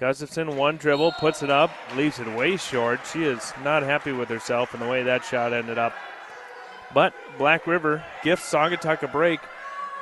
Gustafson, 0.00 0.56
one 0.56 0.78
dribble, 0.78 1.12
puts 1.12 1.42
it 1.42 1.50
up, 1.50 1.70
leaves 1.94 2.18
it 2.18 2.26
way 2.26 2.56
short. 2.56 3.00
She 3.12 3.24
is 3.24 3.52
not 3.62 3.82
happy 3.82 4.12
with 4.12 4.30
herself 4.30 4.72
and 4.72 4.80
the 4.82 4.88
way 4.88 5.02
that 5.02 5.26
shot 5.26 5.52
ended 5.52 5.76
up. 5.76 5.92
But 6.94 7.12
Black 7.36 7.66
River 7.66 8.02
gifts 8.24 8.50
Saugatuck 8.50 9.02
a 9.02 9.08
break, 9.08 9.40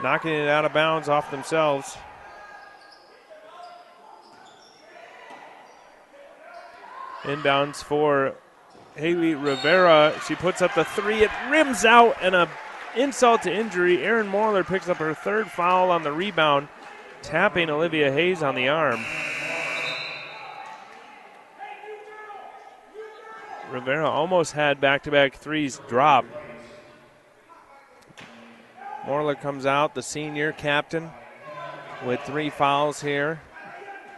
knocking 0.01 0.33
it 0.33 0.49
out 0.49 0.65
of 0.65 0.73
bounds 0.73 1.09
off 1.09 1.33
themselves. 1.33 1.99
Inbounds 7.25 7.83
for 7.83 8.35
Haley 8.95 9.35
Rivera. 9.35 10.15
She 10.29 10.37
puts 10.37 10.63
up 10.63 10.77
the 10.77 10.85
three. 10.85 11.25
It 11.25 11.31
rims 11.51 11.85
out 11.85 12.17
and 12.23 12.37
a 12.37 12.49
insult 12.97 13.43
to 13.43 13.53
injury. 13.53 14.05
Erin 14.05 14.29
Morler 14.29 14.65
picks 14.65 14.89
up 14.89 14.99
her 14.99 15.13
third 15.13 15.51
foul 15.51 15.91
on 15.91 16.05
the 16.05 16.13
rebound, 16.13 16.69
tapping 17.21 17.69
Olivia 17.69 18.13
Hayes 18.13 18.45
on 18.45 18.55
the 18.55 18.69
arm. 18.69 19.05
Rivera 23.71 24.09
almost 24.09 24.53
had 24.53 24.81
back 24.81 25.03
to 25.03 25.11
back 25.11 25.35
threes 25.35 25.81
drop. 25.89 26.25
Morler 29.05 29.41
comes 29.41 29.67
out, 29.67 29.95
the 29.95 30.03
senior 30.03 30.53
captain, 30.53 31.11
with 32.07 32.21
three 32.21 32.51
fouls 32.51 33.01
here. 33.01 33.41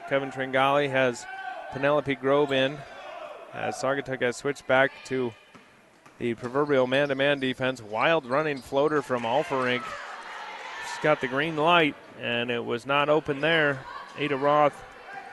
Kevin 0.08 0.30
Tringali 0.30 0.90
has 0.90 1.26
Penelope 1.72 2.14
Grove 2.16 2.52
in 2.52 2.78
as 3.54 3.76
Saugatuck 3.76 4.22
has 4.22 4.36
switched 4.36 4.66
back 4.66 4.92
to 5.06 5.32
the 6.18 6.34
proverbial 6.34 6.86
man 6.86 7.08
to 7.08 7.14
man 7.14 7.40
defense. 7.40 7.82
Wild 7.82 8.26
running 8.26 8.58
floater 8.58 9.02
from 9.02 9.22
Alferink. 9.22 9.82
She's 9.82 11.02
got 11.02 11.20
the 11.20 11.28
green 11.28 11.56
light, 11.56 11.96
and 12.20 12.50
it 12.50 12.64
was 12.64 12.86
not 12.86 13.08
open 13.08 13.40
there. 13.40 13.80
Ada 14.18 14.36
Roth 14.36 14.84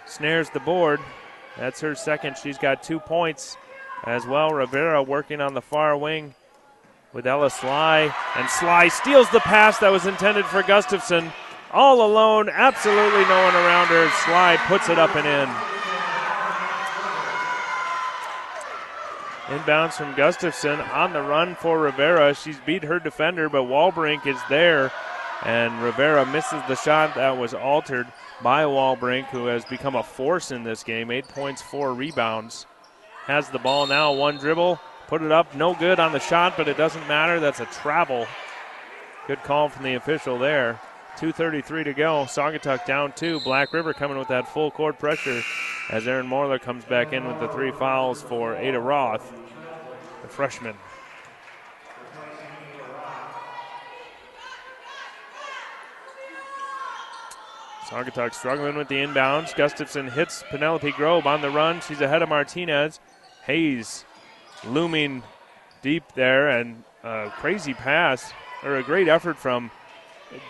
snares 0.06 0.50
the 0.50 0.60
board. 0.60 1.00
That's 1.58 1.82
her 1.82 1.96
second. 1.96 2.38
She's 2.38 2.58
got 2.58 2.84
two 2.84 3.00
points 3.00 3.58
as 4.04 4.26
well. 4.26 4.52
Rivera 4.52 5.04
working 5.04 5.42
on 5.42 5.54
the 5.54 5.62
far 5.62 5.98
wing 5.98 6.36
with 7.14 7.28
Ella 7.28 7.50
Sly. 7.50 8.14
And 8.36 8.50
Sly 8.50 8.88
steals 8.90 9.30
the 9.32 9.40
pass 9.40 9.80
that 9.80 9.92
was 9.92 10.06
intended 10.06 10.46
for 10.46 10.64
Gustafson. 10.64 11.32
All 11.74 12.06
alone, 12.06 12.50
absolutely 12.50 13.24
no 13.24 13.44
one 13.44 13.56
around 13.56 13.88
her. 13.88 14.10
Sly 14.24 14.58
puts 14.68 14.90
it 14.90 14.98
up 15.00 15.16
and 15.16 15.28
in. 15.28 15.50
Inbounds 19.48 19.94
from 19.94 20.14
Gustafson 20.16 20.82
on 20.82 21.14
the 21.14 21.22
run 21.22 21.56
for 21.56 21.80
Rivera. 21.80 22.34
She's 22.34 22.60
beat 22.66 22.84
her 22.84 23.00
defender, 23.00 23.48
but 23.48 23.64
Walbrink 23.64 24.28
is 24.28 24.40
there. 24.50 24.92
And 25.44 25.82
Rivera 25.82 26.26
misses 26.26 26.62
the 26.68 26.76
shot 26.76 27.16
that 27.16 27.38
was 27.38 27.54
altered 27.54 28.08
by 28.42 28.64
Walbrink, 28.64 29.26
who 29.28 29.46
has 29.46 29.64
become 29.66 29.96
a 29.96 30.04
force 30.04 30.52
in 30.52 30.64
this 30.64 30.84
game. 30.84 31.12
Eight 31.12 31.28
points, 31.28 31.62
four 31.62 31.94
rebounds. 31.94 32.66
Has 33.28 33.50
the 33.50 33.60
ball 33.60 33.88
now, 33.88 34.14
one 34.14 34.38
dribble, 34.38 34.80
put 35.08 35.22
it 35.22 35.34
up, 35.34 35.54
no 35.54 35.76
good 35.76 36.00
on 36.00 36.14
the 36.14 36.20
shot, 36.20 36.56
but 36.56 36.70
it 36.70 36.78
doesn't 36.78 37.06
matter. 37.10 37.42
That's 37.42 37.60
a 37.60 37.66
travel. 37.66 38.26
Good 39.28 39.44
call 39.44 39.68
from 39.68 39.84
the 39.84 39.96
official 39.96 40.40
there. 40.40 40.80
2.33 41.18 41.84
to 41.84 41.94
go. 41.94 42.24
Saugatuck 42.26 42.86
down 42.86 43.12
two. 43.12 43.42
Black 43.42 43.74
River 43.74 43.92
coming 43.92 44.18
with 44.18 44.30
that 44.30 44.48
full 44.48 44.72
court 44.72 44.98
pressure 44.98 45.42
as 45.90 46.08
Aaron 46.08 46.26
Morler 46.26 46.62
comes 46.62 46.86
back 46.86 47.12
in 47.12 47.28
with 47.28 47.40
the 47.42 47.50
three 47.50 47.72
fouls 47.72 48.22
for 48.22 48.56
Ada 48.56 48.80
Roth, 48.80 49.34
the 50.22 50.30
freshman. 50.30 50.76
Saugatuck 57.88 58.34
struggling 58.34 58.78
with 58.78 58.88
the 58.88 58.96
inbounds. 58.96 59.56
Gustafson 59.56 60.10
hits 60.10 60.44
Penelope 60.50 60.92
Grove 60.94 61.26
on 61.26 61.42
the 61.42 61.50
run. 61.50 61.82
She's 61.82 62.02
ahead 62.02 62.22
of 62.22 62.30
Martinez. 62.30 63.00
Hayes 63.48 64.06
looming 64.66 65.24
deep 65.82 66.04
there 66.16 66.50
and 66.50 66.84
a 67.04 67.32
crazy 67.38 67.74
pass 67.74 68.34
or 68.64 68.76
a 68.76 68.84
great 68.84 69.08
effort 69.08 69.38
from 69.38 69.72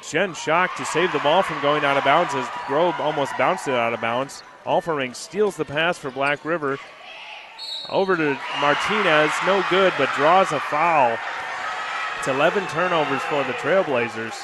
Jen 0.09 0.33
Shock 0.33 0.75
to 0.77 0.85
save 0.85 1.11
the 1.11 1.19
ball 1.19 1.43
from 1.43 1.61
going 1.61 1.85
out 1.85 1.97
of 1.97 2.03
bounds 2.03 2.33
as 2.33 2.47
Grove 2.65 2.95
almost 2.99 3.37
bounced 3.37 3.67
it 3.67 3.75
out 3.75 3.93
of 3.93 4.01
bounds. 4.01 4.41
Alferink 4.65 5.15
steals 5.15 5.55
the 5.55 5.65
pass 5.65 5.97
for 5.97 6.09
Black 6.09 6.43
River. 6.43 6.79
Over 7.89 8.17
to 8.17 8.37
Martinez, 8.59 9.31
no 9.45 9.63
good, 9.69 9.93
but 9.97 10.09
draws 10.15 10.51
a 10.51 10.59
foul. 10.59 11.17
It's 12.17 12.27
11 12.27 12.65
turnovers 12.67 13.21
for 13.23 13.43
the 13.43 13.53
Trailblazers. 13.53 14.43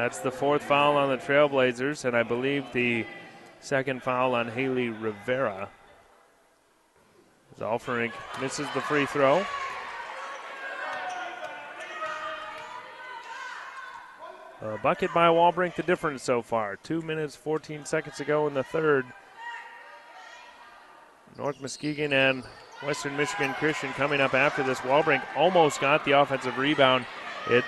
That's 0.00 0.20
the 0.20 0.30
fourth 0.30 0.62
foul 0.62 0.96
on 0.96 1.10
the 1.10 1.18
Trailblazers, 1.18 2.06
and 2.06 2.16
I 2.16 2.22
believe 2.22 2.64
the 2.72 3.04
second 3.60 4.02
foul 4.02 4.34
on 4.34 4.48
Haley 4.48 4.88
Rivera. 4.88 5.68
Alferink 7.58 8.12
misses 8.40 8.66
the 8.72 8.80
free 8.80 9.04
throw. 9.04 9.44
A 14.62 14.78
bucket 14.78 15.12
by 15.12 15.26
Walbrink, 15.26 15.74
the 15.74 15.82
difference 15.82 16.22
so 16.22 16.40
far. 16.40 16.76
Two 16.76 17.02
minutes, 17.02 17.36
14 17.36 17.84
seconds 17.84 18.20
ago 18.20 18.46
in 18.46 18.54
the 18.54 18.64
third. 18.64 19.04
North 21.36 21.60
Muskegon 21.60 22.14
and 22.14 22.42
Western 22.82 23.18
Michigan 23.18 23.52
Christian 23.52 23.92
coming 23.92 24.22
up 24.22 24.32
after 24.32 24.62
this. 24.62 24.78
Walbrink 24.78 25.22
almost 25.36 25.78
got 25.78 26.06
the 26.06 26.12
offensive 26.12 26.56
rebound. 26.56 27.04
It 27.50 27.64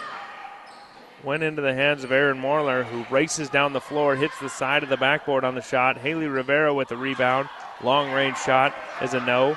went 1.24 1.42
into 1.42 1.62
the 1.62 1.74
hands 1.74 2.04
of 2.04 2.12
Aaron 2.12 2.40
Morler, 2.40 2.84
who 2.84 3.04
races 3.14 3.48
down 3.48 3.72
the 3.72 3.80
floor, 3.80 4.16
hits 4.16 4.38
the 4.40 4.48
side 4.48 4.82
of 4.82 4.88
the 4.88 4.96
backboard 4.96 5.44
on 5.44 5.54
the 5.54 5.62
shot. 5.62 5.98
Haley 5.98 6.26
Rivera 6.26 6.74
with 6.74 6.88
the 6.88 6.96
rebound. 6.96 7.48
Long 7.82 8.12
range 8.12 8.38
shot 8.38 8.74
is 9.00 9.14
a 9.14 9.24
no. 9.24 9.56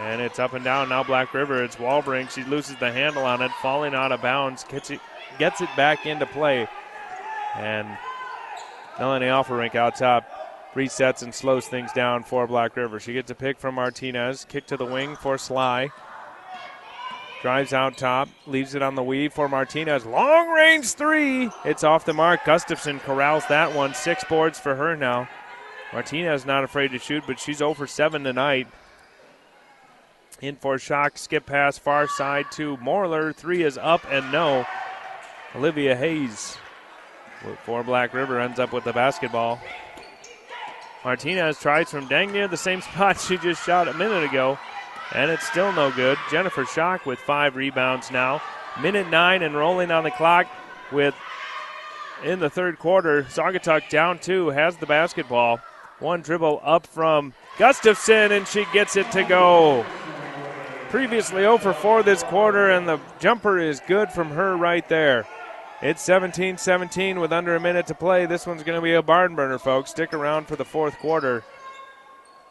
And 0.00 0.20
it's 0.20 0.38
up 0.38 0.52
and 0.52 0.64
down 0.64 0.88
now. 0.88 1.02
Black 1.02 1.32
River. 1.32 1.62
It's 1.64 1.76
Walbrink. 1.76 2.30
She 2.30 2.44
loses 2.44 2.76
the 2.76 2.92
handle 2.92 3.24
on 3.24 3.40
it, 3.42 3.50
falling 3.62 3.94
out 3.94 4.12
of 4.12 4.20
bounds. 4.20 4.64
Gets 4.64 4.90
it, 4.90 5.00
gets 5.38 5.60
it 5.60 5.68
back 5.76 6.06
into 6.06 6.26
play. 6.26 6.68
And 7.56 7.88
Melanie 8.98 9.26
Alferink 9.26 9.74
out 9.74 9.96
top 9.96 10.28
resets 10.74 11.22
and 11.22 11.34
slows 11.34 11.66
things 11.66 11.92
down 11.92 12.22
for 12.22 12.46
Black 12.46 12.76
River. 12.76 13.00
She 13.00 13.14
gets 13.14 13.30
a 13.30 13.34
pick 13.34 13.58
from 13.58 13.76
Martinez. 13.76 14.44
Kick 14.44 14.66
to 14.66 14.76
the 14.76 14.84
wing 14.84 15.16
for 15.16 15.38
Sly. 15.38 15.90
Drives 17.46 17.72
out 17.72 17.96
top, 17.96 18.28
leaves 18.48 18.74
it 18.74 18.82
on 18.82 18.96
the 18.96 19.04
weave 19.04 19.32
for 19.32 19.48
Martinez. 19.48 20.04
Long 20.04 20.48
range 20.48 20.94
three. 20.94 21.48
It's 21.64 21.84
off 21.84 22.04
the 22.04 22.12
mark. 22.12 22.44
Gustafson 22.44 22.98
corrals 22.98 23.46
that 23.46 23.72
one. 23.72 23.94
Six 23.94 24.24
boards 24.24 24.58
for 24.58 24.74
her 24.74 24.96
now. 24.96 25.28
Martinez 25.92 26.44
not 26.44 26.64
afraid 26.64 26.90
to 26.90 26.98
shoot, 26.98 27.22
but 27.24 27.38
she's 27.38 27.62
over 27.62 27.86
7 27.86 28.24
tonight. 28.24 28.66
In 30.40 30.56
for 30.56 30.76
shock, 30.76 31.16
skip 31.16 31.46
pass 31.46 31.78
far 31.78 32.08
side 32.08 32.50
to 32.50 32.78
Morler. 32.78 33.32
Three 33.32 33.62
is 33.62 33.78
up 33.78 34.04
and 34.10 34.32
no. 34.32 34.66
Olivia 35.54 35.94
Hayes 35.94 36.56
for 37.62 37.84
Black 37.84 38.12
River 38.12 38.40
ends 38.40 38.58
up 38.58 38.72
with 38.72 38.82
the 38.82 38.92
basketball. 38.92 39.60
Martinez 41.04 41.60
tries 41.60 41.92
from 41.92 42.08
dang 42.08 42.32
near 42.32 42.48
the 42.48 42.56
same 42.56 42.80
spot 42.80 43.20
she 43.20 43.38
just 43.38 43.64
shot 43.64 43.86
a 43.86 43.94
minute 43.94 44.24
ago, 44.24 44.58
and 45.12 45.30
it's 45.30 45.46
still 45.46 45.72
no 45.72 45.90
good. 45.90 46.18
Jennifer 46.30 46.64
Shock 46.64 47.06
with 47.06 47.18
five 47.18 47.56
rebounds 47.56 48.10
now. 48.10 48.42
Minute 48.80 49.08
nine 49.08 49.42
and 49.42 49.54
rolling 49.54 49.90
on 49.90 50.04
the 50.04 50.10
clock 50.10 50.46
with 50.92 51.14
in 52.24 52.40
the 52.40 52.50
third 52.50 52.78
quarter. 52.78 53.22
Saugatuck 53.24 53.88
down 53.88 54.18
two, 54.18 54.48
has 54.48 54.76
the 54.76 54.86
basketball. 54.86 55.60
One 55.98 56.20
dribble 56.20 56.60
up 56.62 56.86
from 56.86 57.32
Gustafson, 57.58 58.32
and 58.32 58.46
she 58.46 58.66
gets 58.72 58.96
it 58.96 59.10
to 59.12 59.24
go. 59.24 59.84
Previously 60.90 61.42
0 61.42 61.58
for 61.58 61.72
4 61.72 62.02
this 62.02 62.22
quarter, 62.22 62.70
and 62.70 62.86
the 62.86 63.00
jumper 63.18 63.58
is 63.58 63.80
good 63.86 64.10
from 64.10 64.30
her 64.30 64.56
right 64.56 64.86
there. 64.88 65.26
It's 65.82 66.02
17 66.02 66.58
17 66.58 67.20
with 67.20 67.32
under 67.32 67.54
a 67.54 67.60
minute 67.60 67.86
to 67.88 67.94
play. 67.94 68.24
This 68.26 68.46
one's 68.46 68.62
going 68.62 68.78
to 68.78 68.82
be 68.82 68.94
a 68.94 69.02
barn 69.02 69.34
burner, 69.34 69.58
folks. 69.58 69.90
Stick 69.90 70.14
around 70.14 70.46
for 70.48 70.56
the 70.56 70.64
fourth 70.64 70.98
quarter. 70.98 71.44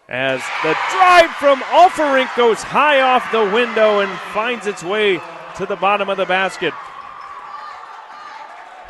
As 0.07 0.39
the 0.62 0.77
drive 0.91 1.31
from 1.31 1.59
Alferink 1.62 2.35
goes 2.38 2.62
high 2.62 3.01
off 3.01 3.31
the 3.31 3.43
window 3.43 4.01
and 4.01 4.19
finds 4.33 4.67
its 4.67 4.83
way 4.83 5.19
to 5.57 5.65
the 5.65 5.75
bottom 5.75 6.09
of 6.09 6.17
the 6.17 6.25
basket. 6.25 6.74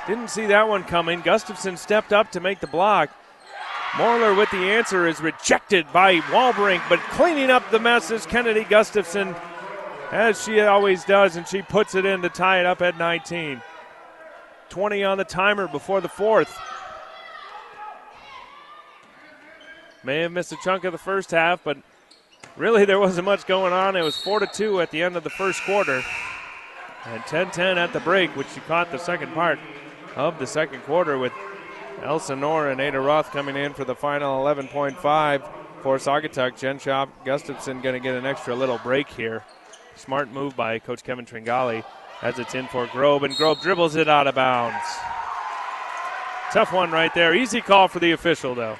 Didn't 0.07 0.29
see 0.29 0.45
that 0.47 0.67
one 0.67 0.83
coming. 0.83 1.21
Gustafson 1.21 1.77
stepped 1.77 2.11
up 2.11 2.31
to 2.31 2.39
make 2.39 2.59
the 2.59 2.67
block. 2.67 3.09
Morler 3.93 4.37
with 4.37 4.51
the 4.51 4.57
answer 4.57 5.07
is 5.07 5.21
rejected 5.21 5.85
by 5.93 6.19
Walbrink, 6.19 6.81
but 6.89 6.99
cleaning 7.11 7.49
up 7.49 7.71
the 7.71 7.79
mess 7.79 8.11
is 8.11 8.25
Kennedy 8.25 8.65
Gustafson, 8.65 9.33
as 10.11 10.43
she 10.43 10.59
always 10.59 11.05
does, 11.05 11.37
and 11.37 11.47
she 11.47 11.61
puts 11.61 11.95
it 11.95 12.05
in 12.05 12.21
to 12.23 12.29
tie 12.29 12.59
it 12.59 12.65
up 12.65 12.81
at 12.81 12.97
19. 12.97 13.61
20 14.67 15.03
on 15.05 15.17
the 15.17 15.23
timer 15.23 15.69
before 15.69 16.01
the 16.01 16.09
fourth. 16.09 16.59
May 20.05 20.21
have 20.21 20.31
missed 20.31 20.51
a 20.51 20.57
chunk 20.63 20.83
of 20.83 20.91
the 20.91 20.99
first 20.99 21.31
half, 21.31 21.63
but 21.63 21.77
really 22.55 22.85
there 22.85 22.99
wasn't 22.99 23.25
much 23.25 23.47
going 23.47 23.73
on. 23.73 23.95
It 23.95 24.03
was 24.03 24.15
4 24.15 24.39
to 24.41 24.45
2 24.45 24.81
at 24.81 24.91
the 24.91 25.01
end 25.01 25.15
of 25.15 25.23
the 25.23 25.31
first 25.31 25.63
quarter. 25.63 26.03
And 27.05 27.23
10 27.25 27.49
10 27.49 27.79
at 27.79 27.91
the 27.91 27.99
break, 27.99 28.35
which 28.35 28.47
she 28.49 28.59
caught 28.61 28.91
the 28.91 28.99
second 28.99 29.33
part 29.33 29.57
of 30.15 30.37
the 30.37 30.45
second 30.45 30.81
quarter 30.83 31.17
with 31.17 31.33
Elsa 32.03 32.35
Nor 32.35 32.69
and 32.69 32.79
Ada 32.79 32.99
Roth 32.99 33.31
coming 33.31 33.55
in 33.55 33.73
for 33.73 33.83
the 33.83 33.95
final 33.95 34.43
11.5 34.43 35.49
for 35.81 35.97
Saugatuck. 35.97 36.59
Jen 36.59 36.77
Shop 36.77 37.09
Gustafson 37.25 37.81
going 37.81 37.93
to 37.93 37.99
get 37.99 38.15
an 38.15 38.27
extra 38.27 38.55
little 38.55 38.77
break 38.79 39.09
here. 39.09 39.43
Smart 39.95 40.31
move 40.31 40.55
by 40.55 40.77
Coach 40.77 41.03
Kevin 41.03 41.25
Tringali 41.25 41.83
as 42.21 42.37
it's 42.37 42.53
in 42.53 42.67
for 42.67 42.85
Grove, 42.87 43.23
and 43.23 43.35
Grove 43.35 43.59
dribbles 43.61 43.95
it 43.95 44.07
out 44.07 44.27
of 44.27 44.35
bounds. 44.35 44.85
Tough 46.51 46.71
one 46.71 46.91
right 46.91 47.13
there. 47.13 47.33
Easy 47.35 47.59
call 47.59 47.87
for 47.87 47.99
the 47.99 48.11
official, 48.11 48.53
though. 48.53 48.77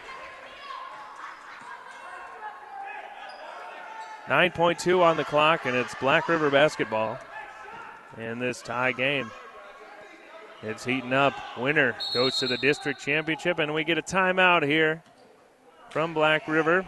9.2 4.28 5.02
on 5.02 5.18
the 5.18 5.24
clock, 5.24 5.66
and 5.66 5.76
it's 5.76 5.94
Black 5.96 6.28
River 6.28 6.50
basketball 6.50 7.20
in 8.18 8.40
this 8.40 8.62
tie 8.62 8.92
game. 8.92 9.30
It's 10.64 10.84
heating 10.84 11.14
up. 11.14 11.34
Winner 11.60 11.96
goes 12.12 12.38
to 12.38 12.48
the 12.48 12.58
district 12.58 13.00
championship, 13.00 13.60
and 13.60 13.72
we 13.72 13.84
get 13.84 14.00
a 14.00 14.02
timeout 14.02 14.66
here 14.66 15.04
from 15.92 16.16
Black 16.16 16.48
River. 16.48 16.84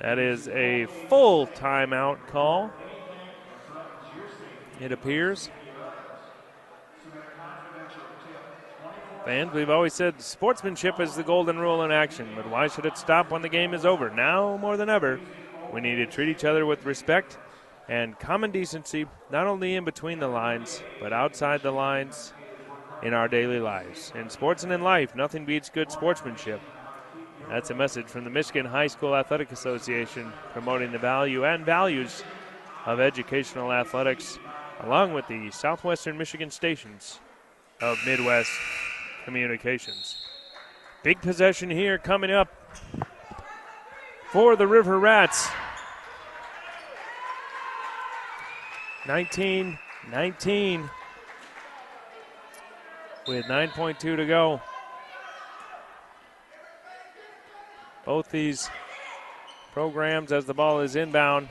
That 0.00 0.18
is 0.18 0.48
a 0.48 0.86
full 1.08 1.46
timeout 1.46 2.26
call. 2.26 2.72
It 4.80 4.90
appears. 4.90 5.48
Fans, 9.24 9.52
we've 9.52 9.70
always 9.70 9.94
said 9.94 10.20
sportsmanship 10.20 10.98
is 10.98 11.14
the 11.14 11.22
golden 11.22 11.56
rule 11.56 11.84
in 11.84 11.92
action, 11.92 12.28
but 12.34 12.48
why 12.50 12.66
should 12.66 12.86
it 12.86 12.98
stop 12.98 13.30
when 13.30 13.40
the 13.40 13.48
game 13.48 13.72
is 13.72 13.86
over? 13.86 14.10
Now 14.10 14.56
more 14.56 14.76
than 14.76 14.88
ever, 14.88 15.20
we 15.72 15.80
need 15.80 15.94
to 15.96 16.06
treat 16.06 16.28
each 16.28 16.44
other 16.44 16.66
with 16.66 16.84
respect 16.84 17.38
and 17.88 18.18
common 18.18 18.50
decency, 18.50 19.06
not 19.30 19.46
only 19.46 19.76
in 19.76 19.84
between 19.84 20.18
the 20.18 20.26
lines, 20.26 20.82
but 21.00 21.12
outside 21.12 21.62
the 21.62 21.70
lines 21.70 22.32
in 23.04 23.14
our 23.14 23.28
daily 23.28 23.60
lives. 23.60 24.12
In 24.16 24.28
sports 24.28 24.64
and 24.64 24.72
in 24.72 24.82
life, 24.82 25.14
nothing 25.14 25.44
beats 25.44 25.70
good 25.70 25.92
sportsmanship. 25.92 26.60
That's 27.48 27.70
a 27.70 27.74
message 27.74 28.06
from 28.06 28.24
the 28.24 28.30
Michigan 28.30 28.66
High 28.66 28.88
School 28.88 29.14
Athletic 29.14 29.52
Association 29.52 30.32
promoting 30.52 30.90
the 30.90 30.98
value 30.98 31.44
and 31.44 31.64
values 31.64 32.24
of 32.86 32.98
educational 32.98 33.72
athletics, 33.72 34.40
along 34.80 35.12
with 35.12 35.28
the 35.28 35.52
Southwestern 35.52 36.18
Michigan 36.18 36.50
stations 36.50 37.20
of 37.80 37.98
Midwest 38.04 38.50
Communications. 39.24 40.24
Big 41.02 41.20
possession 41.20 41.70
here 41.70 41.98
coming 41.98 42.30
up 42.30 42.48
for 44.30 44.56
the 44.56 44.66
River 44.66 44.98
Rats. 44.98 45.48
19 49.06 49.78
19 50.10 50.90
with 53.26 53.44
9.2 53.46 53.98
to 53.98 54.26
go. 54.26 54.60
Both 58.04 58.30
these 58.30 58.68
programs, 59.72 60.32
as 60.32 60.44
the 60.44 60.54
ball 60.54 60.80
is 60.80 60.96
inbound, 60.96 61.48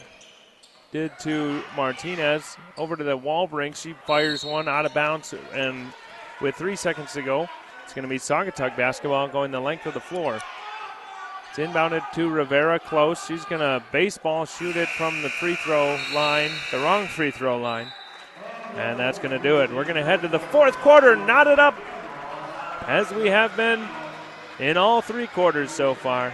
did 0.91 1.17
to 1.19 1.63
Martinez. 1.75 2.57
Over 2.77 2.95
to 2.97 3.03
the 3.03 3.17
Walbrink. 3.17 3.75
She 3.75 3.93
fires 4.05 4.43
one 4.43 4.67
out 4.67 4.86
of 4.86 4.93
bounds, 4.93 5.34
and 5.53 5.93
with 6.41 6.55
three 6.55 6.75
seconds 6.75 7.13
to 7.13 7.21
go, 7.21 7.47
it's 7.91 7.95
going 7.97 8.04
to 8.04 8.10
be 8.10 8.19
Saugatuck 8.19 8.77
basketball 8.77 9.27
going 9.27 9.51
the 9.51 9.60
length 9.60 9.86
of 9.86 9.93
the 9.93 9.99
floor. 9.99 10.39
It's 11.49 11.60
inbounded 11.60 12.10
to 12.13 12.30
Rivera 12.30 12.80
close. 12.80 13.25
She's 13.25 13.43
going 13.43 13.60
to 13.60 13.84
baseball 13.91 14.45
shoot 14.45 14.77
it 14.77 14.88
from 14.88 15.21
the 15.21 15.27
free 15.27 15.56
throw 15.56 15.99
line, 16.13 16.51
the 16.71 16.77
wrong 16.77 17.06
free 17.06 17.32
throw 17.32 17.58
line. 17.58 17.91
And 18.77 18.97
that's 18.97 19.19
going 19.19 19.38
to 19.38 19.43
do 19.43 19.60
it. 19.60 19.69
We're 19.71 19.84
going 19.84 19.97
to 19.97 20.06
head 20.06 20.21
to 20.21 20.30
the 20.30 20.39
fourth 20.39 20.77
quarter, 20.77 21.17
knotted 21.17 21.60
up 21.60 21.77
as 22.88 23.12
we 23.12 23.27
have 23.27 23.58
been 23.58 23.86
in 24.58 24.77
all 24.77 25.01
three 25.01 25.27
quarters 25.27 25.69
so 25.69 25.93
far. 25.93 26.34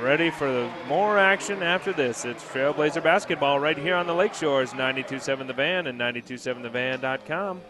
Ready 0.00 0.30
for 0.30 0.68
more 0.88 1.16
action 1.16 1.62
after 1.62 1.92
this. 1.92 2.24
It's 2.24 2.42
Trailblazer 2.42 3.04
basketball 3.04 3.60
right 3.60 3.78
here 3.78 3.94
on 3.94 4.08
the 4.08 4.14
Lakeshores, 4.14 4.72
92.7 4.72 5.46
The 5.46 5.52
Van 5.52 5.86
and 5.86 5.96
92.7thevan.com. 6.00 7.60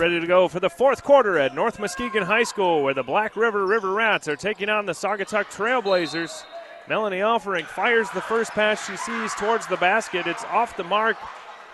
ready 0.00 0.18
to 0.18 0.26
go 0.26 0.48
for 0.48 0.60
the 0.60 0.70
fourth 0.70 1.04
quarter 1.04 1.38
at 1.38 1.54
North 1.54 1.78
Muskegon 1.78 2.22
High 2.22 2.44
School, 2.44 2.82
where 2.82 2.94
the 2.94 3.02
Black 3.02 3.36
River 3.36 3.66
River 3.66 3.92
Rats 3.92 4.28
are 4.28 4.36
taking 4.36 4.70
on 4.70 4.86
the 4.86 4.92
Saugatuck 4.92 5.52
Trailblazers. 5.52 6.44
Melanie 6.88 7.18
Alferink 7.18 7.66
fires 7.66 8.08
the 8.10 8.22
first 8.22 8.50
pass 8.52 8.86
she 8.86 8.96
sees 8.96 9.34
towards 9.34 9.66
the 9.66 9.76
basket. 9.76 10.26
It's 10.26 10.42
off 10.44 10.74
the 10.78 10.84
mark 10.84 11.18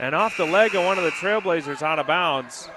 and 0.01 0.13
off 0.13 0.37
the 0.37 0.45
leg 0.45 0.75
of 0.75 0.85
one 0.85 0.99
of 0.99 1.05
the 1.05 1.13
Trailblazers 1.13 1.83
out 1.83 2.01
of 2.01 2.09
bounds. 2.09 2.69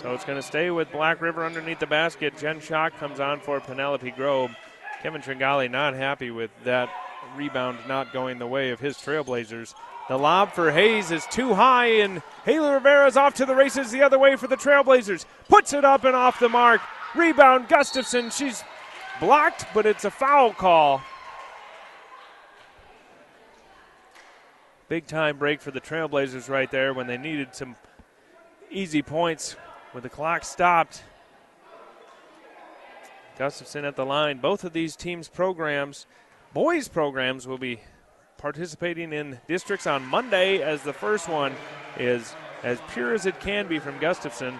So 0.00 0.14
it's 0.14 0.24
going 0.24 0.38
to 0.38 0.42
stay 0.42 0.70
with 0.70 0.90
Black 0.90 1.20
River 1.20 1.44
underneath 1.44 1.78
the 1.78 1.86
basket. 1.86 2.38
Jen 2.38 2.58
Shock 2.58 2.96
comes 2.96 3.20
on 3.20 3.40
for 3.40 3.60
Penelope 3.60 4.10
Grove. 4.12 4.50
Kevin 5.02 5.20
Tringali 5.20 5.70
not 5.70 5.92
happy 5.92 6.30
with 6.30 6.50
that 6.64 6.88
rebound 7.36 7.80
not 7.86 8.14
going 8.14 8.38
the 8.38 8.46
way 8.46 8.70
of 8.70 8.80
his 8.80 8.96
Trailblazers. 8.96 9.74
The 10.10 10.18
lob 10.18 10.54
for 10.54 10.72
Hayes 10.72 11.12
is 11.12 11.24
too 11.26 11.54
high, 11.54 11.86
and 11.86 12.20
Haley 12.44 12.72
Rivera's 12.72 13.16
off 13.16 13.34
to 13.34 13.46
the 13.46 13.54
races 13.54 13.92
the 13.92 14.02
other 14.02 14.18
way 14.18 14.34
for 14.34 14.48
the 14.48 14.56
Trailblazers. 14.56 15.24
Puts 15.48 15.72
it 15.72 15.84
up 15.84 16.02
and 16.02 16.16
off 16.16 16.40
the 16.40 16.48
mark. 16.48 16.80
Rebound, 17.14 17.68
Gustafson. 17.68 18.30
She's 18.30 18.64
blocked, 19.20 19.66
but 19.72 19.86
it's 19.86 20.04
a 20.04 20.10
foul 20.10 20.52
call. 20.52 21.00
Big 24.88 25.06
time 25.06 25.38
break 25.38 25.60
for 25.60 25.70
the 25.70 25.80
Trailblazers 25.80 26.48
right 26.48 26.72
there 26.72 26.92
when 26.92 27.06
they 27.06 27.16
needed 27.16 27.54
some 27.54 27.76
easy 28.68 29.02
points 29.02 29.54
when 29.92 30.02
the 30.02 30.10
clock 30.10 30.42
stopped. 30.42 31.04
Gustafson 33.38 33.84
at 33.84 33.94
the 33.94 34.04
line. 34.04 34.38
Both 34.38 34.64
of 34.64 34.72
these 34.72 34.96
teams' 34.96 35.28
programs, 35.28 36.08
boys' 36.52 36.88
programs, 36.88 37.46
will 37.46 37.58
be 37.58 37.82
participating 38.40 39.12
in 39.12 39.38
districts 39.46 39.86
on 39.86 40.04
Monday 40.06 40.62
as 40.62 40.82
the 40.82 40.92
first 40.92 41.28
one 41.28 41.54
is 41.98 42.34
as 42.62 42.80
pure 42.92 43.14
as 43.14 43.26
it 43.26 43.38
can 43.40 43.68
be 43.68 43.78
from 43.78 43.98
Gustafson. 43.98 44.58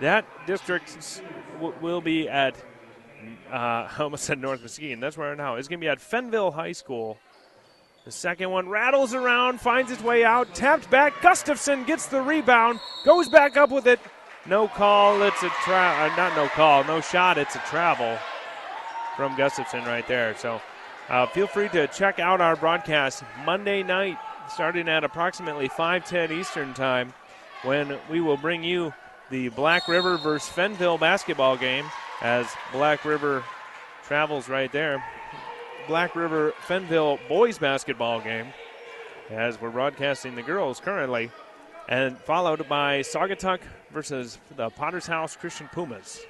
That 0.00 0.26
district 0.46 1.22
w- 1.54 1.74
will 1.80 2.00
be 2.00 2.28
at, 2.28 2.56
uh, 3.50 3.54
I 3.54 3.94
almost 4.00 4.24
said 4.24 4.38
North 4.40 4.60
Muskegon. 4.60 5.00
That's 5.00 5.16
where 5.16 5.34
now. 5.36 5.54
It's 5.56 5.68
going 5.68 5.80
to 5.80 5.84
be 5.84 5.88
at 5.88 5.98
Fenville 6.00 6.52
High 6.52 6.72
School. 6.72 7.18
The 8.04 8.12
second 8.12 8.50
one 8.50 8.68
rattles 8.68 9.14
around, 9.14 9.60
finds 9.60 9.90
its 9.90 10.02
way 10.02 10.24
out, 10.24 10.54
tapped 10.54 10.90
back. 10.90 11.22
Gustafson 11.22 11.84
gets 11.84 12.06
the 12.06 12.20
rebound, 12.20 12.80
goes 13.06 13.30
back 13.30 13.56
up 13.56 13.70
with 13.70 13.86
it. 13.86 13.98
No 14.46 14.68
call. 14.68 15.22
It's 15.22 15.42
a 15.42 15.48
travel. 15.64 16.12
uh, 16.12 16.16
not 16.16 16.36
no 16.36 16.48
call, 16.48 16.84
no 16.84 17.00
shot. 17.00 17.38
It's 17.38 17.54
a 17.54 17.60
travel 17.60 18.18
from 19.16 19.34
Gustafson 19.36 19.84
right 19.84 20.06
there. 20.06 20.36
So 20.36 20.60
uh, 21.08 21.26
feel 21.26 21.46
free 21.46 21.68
to 21.70 21.86
check 21.88 22.18
out 22.18 22.40
our 22.40 22.56
broadcast 22.56 23.22
Monday 23.44 23.82
night, 23.82 24.18
starting 24.48 24.88
at 24.88 25.04
approximately 25.04 25.68
5:10 25.68 26.30
Eastern 26.32 26.74
time, 26.74 27.12
when 27.62 27.98
we 28.10 28.20
will 28.20 28.36
bring 28.36 28.62
you 28.62 28.92
the 29.30 29.48
Black 29.50 29.88
River 29.88 30.16
versus 30.18 30.48
Fenville 30.54 30.98
basketball 30.98 31.56
game 31.56 31.86
as 32.20 32.46
Black 32.72 33.04
River 33.04 33.42
travels 34.06 34.48
right 34.48 34.70
there. 34.72 35.02
Black 35.86 36.14
River 36.14 36.52
Fenville 36.66 37.18
boys 37.28 37.58
basketball 37.58 38.20
game 38.20 38.46
as 39.30 39.60
we're 39.60 39.70
broadcasting 39.70 40.34
the 40.34 40.42
girls 40.42 40.80
currently, 40.80 41.30
and 41.88 42.18
followed 42.18 42.66
by 42.68 43.00
Saugatuck 43.00 43.60
versus 43.92 44.38
the 44.56 44.70
Potter's 44.70 45.06
House 45.06 45.36
Christian 45.36 45.68
Pumas. 45.72 46.20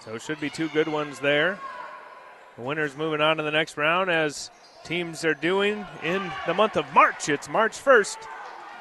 So 0.00 0.14
it 0.14 0.22
should 0.22 0.40
be 0.40 0.50
two 0.50 0.68
good 0.70 0.88
ones 0.88 1.20
there. 1.20 1.58
The 2.56 2.62
winners 2.62 2.96
moving 2.96 3.20
on 3.22 3.38
to 3.38 3.42
the 3.42 3.50
next 3.50 3.76
round 3.76 4.10
as 4.10 4.50
teams 4.84 5.24
are 5.24 5.34
doing 5.34 5.86
in 6.02 6.30
the 6.46 6.52
month 6.52 6.76
of 6.76 6.84
March. 6.92 7.28
It's 7.28 7.48
March 7.48 7.72
1st. 7.72 8.18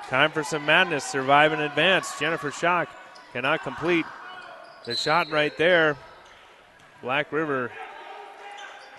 Time 0.10 0.32
for 0.32 0.44
some 0.44 0.66
madness. 0.66 1.06
Survive 1.06 1.54
and 1.54 1.62
advance. 1.62 2.20
Jennifer 2.20 2.52
Shock 2.52 2.90
cannot 3.32 3.64
complete 3.64 4.06
the 4.86 4.96
shot 4.96 5.32
right 5.32 5.56
there. 5.58 5.96
Black 7.02 7.32
River 7.32 7.72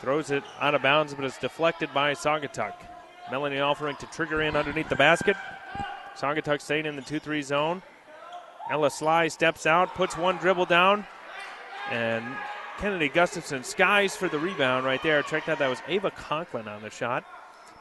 throws 0.00 0.30
it 0.30 0.42
out 0.58 0.74
of 0.74 0.82
bounds, 0.82 1.12
but 1.12 1.24
it's 1.24 1.38
deflected 1.38 1.92
by 1.92 2.14
Saugatuck. 2.14 2.74
Melanie 3.30 3.56
Alferink 3.56 3.98
to 3.98 4.06
trigger 4.06 4.40
in 4.40 4.56
underneath 4.56 4.88
the 4.88 4.96
basket. 4.96 5.36
Saugatuck 6.16 6.60
staying 6.62 6.86
in 6.86 6.96
the 6.96 7.02
2 7.02 7.18
3 7.18 7.42
zone. 7.42 7.82
Ella 8.70 8.90
Sly 8.90 9.28
steps 9.28 9.66
out, 9.66 9.94
puts 9.94 10.16
one 10.16 10.38
dribble 10.38 10.66
down, 10.66 11.06
and 11.90 12.24
Kennedy 12.78 13.08
Gustafson 13.08 13.64
skies 13.64 14.16
for 14.16 14.28
the 14.28 14.38
rebound 14.38 14.84
right 14.84 15.02
there. 15.02 15.22
Check 15.22 15.46
that, 15.46 15.58
that 15.58 15.68
was 15.68 15.80
Ava 15.88 16.10
Conklin 16.10 16.68
on 16.68 16.82
the 16.82 16.90
shot. 16.90 17.24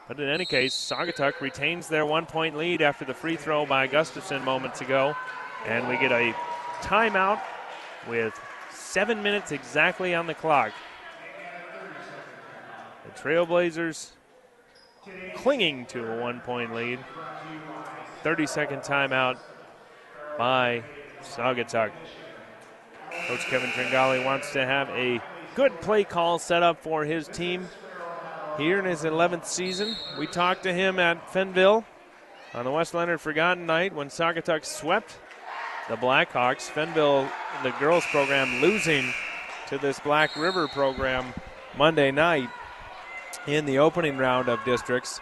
But 0.08 0.20
in 0.20 0.30
any 0.30 0.46
case, 0.46 0.74
Saugatuck 0.74 1.40
retains 1.40 1.88
their 1.88 2.06
one 2.06 2.26
point 2.26 2.58
lead 2.58 2.82
after 2.82 3.06
the 3.06 3.14
free 3.14 3.36
throw 3.36 3.66
by 3.66 3.88
Gustafson 3.88 4.44
moments 4.44 4.82
ago. 4.82 5.16
And 5.66 5.88
we 5.88 5.98
get 5.98 6.12
a 6.12 6.34
timeout 6.82 7.42
with 8.10 8.40
seven 8.72 9.24
minutes 9.24 9.52
exactly 9.52 10.14
on 10.14 10.28
the 10.28 10.34
clock. 10.34 10.72
The 13.06 13.20
Trailblazers 13.20 14.12
clinging 15.36 15.86
to 15.88 16.14
a 16.14 16.22
one 16.22 16.42
point 16.42 16.74
lead. 16.74 17.00
30 18.24 18.46
second 18.46 18.82
timeout 18.82 19.38
by 20.38 20.84
Saugatuck. 21.24 21.92
Coach 23.28 23.46
Kevin 23.48 23.70
Tringali 23.72 24.24
wants 24.24 24.52
to 24.54 24.66
have 24.66 24.90
a 24.90 25.22
good 25.56 25.80
play 25.82 26.04
call 26.04 26.40
set 26.40 26.64
up 26.64 26.82
for 26.82 27.04
his 27.04 27.28
team 27.28 27.68
here 28.58 28.80
in 28.80 28.86
his 28.86 29.04
11th 29.04 29.46
season. 29.46 29.96
We 30.18 30.28
talked 30.28 30.64
to 30.64 30.74
him 30.74 30.98
at 31.00 31.28
Fenville 31.32 31.84
on 32.54 32.66
the 32.66 32.72
West 32.72 32.94
Leonard 32.94 33.20
Forgotten 33.20 33.66
night 33.66 33.94
when 33.94 34.08
Saugatuck 34.08 34.66
swept 34.66 35.18
the 35.90 35.96
Blackhawks. 35.96 36.70
Fenville, 36.70 37.30
the 37.64 37.72
girls 37.80 38.06
program, 38.06 38.62
losing 38.62 39.14
to 39.68 39.78
this 39.78 40.00
Black 40.00 40.36
River 40.36 40.68
program 40.68 41.34
Monday 41.78 42.12
night 42.12 42.50
in 43.48 43.66
the 43.66 43.80
opening 43.80 44.18
round 44.18 44.48
of 44.48 44.64
districts. 44.64 45.20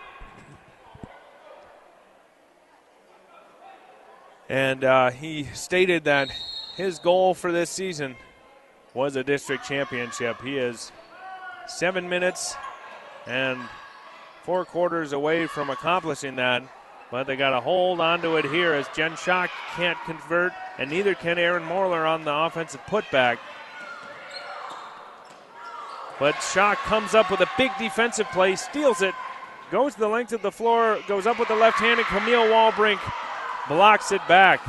And 4.47 4.83
uh, 4.83 5.11
he 5.11 5.43
stated 5.53 6.05
that 6.05 6.29
his 6.79 6.97
goal 6.97 7.33
for 7.33 7.51
this 7.51 7.69
season 7.69 8.15
was 8.93 9.17
a 9.17 9.23
district 9.23 9.65
championship. 9.65 10.41
He 10.41 10.57
is 10.57 10.93
seven 11.67 12.07
minutes 12.07 12.55
and 13.27 13.59
four 14.43 14.63
quarters 14.63 15.11
away 15.11 15.45
from 15.45 15.69
accomplishing 15.69 16.37
that. 16.37 16.63
But 17.11 17.27
they 17.27 17.35
got 17.35 17.49
to 17.49 17.59
hold 17.59 17.99
on 17.99 18.21
to 18.21 18.37
it 18.37 18.45
here 18.45 18.73
as 18.73 18.87
Jen 18.95 19.11
Schock 19.13 19.49
can't 19.75 19.97
convert, 20.05 20.53
and 20.77 20.89
neither 20.89 21.15
can 21.15 21.37
Aaron 21.37 21.63
Morler 21.63 22.07
on 22.07 22.23
the 22.23 22.33
offensive 22.33 22.81
putback. 22.85 23.39
But 26.17 26.35
Schock 26.35 26.75
comes 26.75 27.13
up 27.13 27.29
with 27.29 27.41
a 27.41 27.49
big 27.57 27.71
defensive 27.77 28.27
play, 28.27 28.55
steals 28.55 29.01
it, 29.01 29.15
goes 29.69 29.95
the 29.95 30.07
length 30.07 30.31
of 30.31 30.41
the 30.41 30.51
floor, 30.51 30.99
goes 31.09 31.27
up 31.27 31.39
with 31.39 31.49
the 31.49 31.55
left 31.55 31.79
hand, 31.79 31.99
and 31.99 32.07
Camille 32.07 32.45
Walbrink 32.45 32.99
blocks 33.67 34.13
it 34.13 34.25
back. 34.29 34.61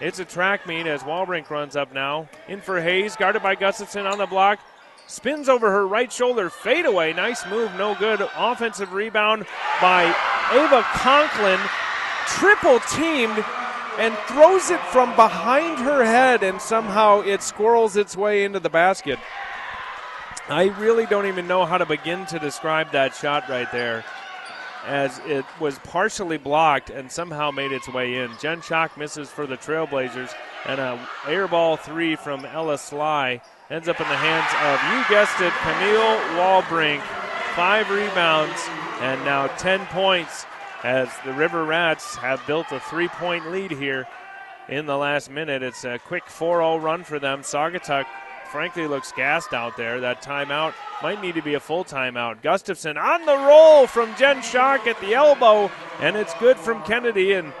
It's 0.00 0.20
a 0.20 0.24
track 0.24 0.66
meet 0.66 0.86
as 0.86 1.02
Walbrink 1.02 1.50
runs 1.50 1.74
up 1.74 1.92
now. 1.92 2.28
In 2.46 2.60
for 2.60 2.80
Hayes, 2.80 3.16
guarded 3.16 3.42
by 3.42 3.56
Gustafson 3.56 4.06
on 4.06 4.18
the 4.18 4.26
block. 4.26 4.60
Spins 5.08 5.48
over 5.48 5.72
her 5.72 5.88
right 5.88 6.12
shoulder, 6.12 6.50
fade 6.50 6.86
away. 6.86 7.12
Nice 7.12 7.44
move, 7.46 7.74
no 7.74 7.96
good. 7.96 8.20
Offensive 8.36 8.92
rebound 8.92 9.46
by 9.80 10.04
Ava 10.52 10.82
Conklin. 10.92 11.58
Triple 12.28 12.78
teamed 12.90 13.44
and 13.98 14.16
throws 14.28 14.70
it 14.70 14.80
from 14.92 15.16
behind 15.16 15.78
her 15.78 16.04
head, 16.04 16.44
and 16.44 16.60
somehow 16.60 17.22
it 17.22 17.42
squirrels 17.42 17.96
its 17.96 18.16
way 18.16 18.44
into 18.44 18.60
the 18.60 18.70
basket. 18.70 19.18
I 20.48 20.66
really 20.78 21.06
don't 21.06 21.26
even 21.26 21.48
know 21.48 21.64
how 21.64 21.78
to 21.78 21.86
begin 21.86 22.24
to 22.26 22.38
describe 22.38 22.92
that 22.92 23.16
shot 23.16 23.48
right 23.48 23.70
there 23.72 24.04
as 24.84 25.20
it 25.26 25.44
was 25.60 25.78
partially 25.80 26.38
blocked 26.38 26.90
and 26.90 27.10
somehow 27.10 27.50
made 27.50 27.72
its 27.72 27.88
way 27.88 28.16
in. 28.16 28.30
Jen 28.40 28.60
Schock 28.60 28.96
misses 28.96 29.28
for 29.28 29.46
the 29.46 29.56
Trailblazers, 29.56 30.32
and 30.66 30.80
a 30.80 31.08
air 31.26 31.48
ball 31.48 31.76
three 31.76 32.16
from 32.16 32.44
Ella 32.44 32.78
Sly 32.78 33.40
ends 33.70 33.88
up 33.88 34.00
in 34.00 34.08
the 34.08 34.16
hands 34.16 34.50
of, 34.62 34.92
you 34.92 35.14
guessed 35.14 35.40
it, 35.40 35.52
Camille 35.62 36.18
Walbrink. 36.38 37.02
Five 37.54 37.90
rebounds 37.90 38.60
and 39.00 39.22
now 39.24 39.48
10 39.48 39.84
points 39.86 40.46
as 40.84 41.08
the 41.24 41.32
River 41.32 41.64
Rats 41.64 42.16
have 42.16 42.44
built 42.46 42.70
a 42.70 42.80
three 42.80 43.08
point 43.08 43.50
lead 43.50 43.72
here 43.72 44.06
in 44.68 44.86
the 44.86 44.96
last 44.96 45.30
minute. 45.30 45.62
It's 45.62 45.84
a 45.84 45.98
quick 45.98 46.26
4 46.26 46.58
0 46.58 46.76
run 46.76 47.04
for 47.04 47.18
them. 47.18 47.42
Saugatuck 47.42 48.06
frankly 48.48 48.86
looks 48.86 49.12
gassed 49.12 49.52
out 49.52 49.76
there. 49.76 50.00
That 50.00 50.22
timeout 50.22 50.74
might 51.02 51.22
need 51.22 51.34
to 51.34 51.42
be 51.42 51.54
a 51.54 51.60
full 51.60 51.84
timeout. 51.84 52.42
Gustafson 52.42 52.96
on 52.96 53.24
the 53.26 53.36
roll 53.36 53.86
from 53.86 54.14
Jen 54.16 54.38
Schock 54.38 54.86
at 54.86 55.00
the 55.00 55.14
elbow, 55.14 55.70
and 56.00 56.16
it's 56.16 56.34
good 56.34 56.56
from 56.56 56.82
Kennedy. 56.84 57.34
And 57.34 57.52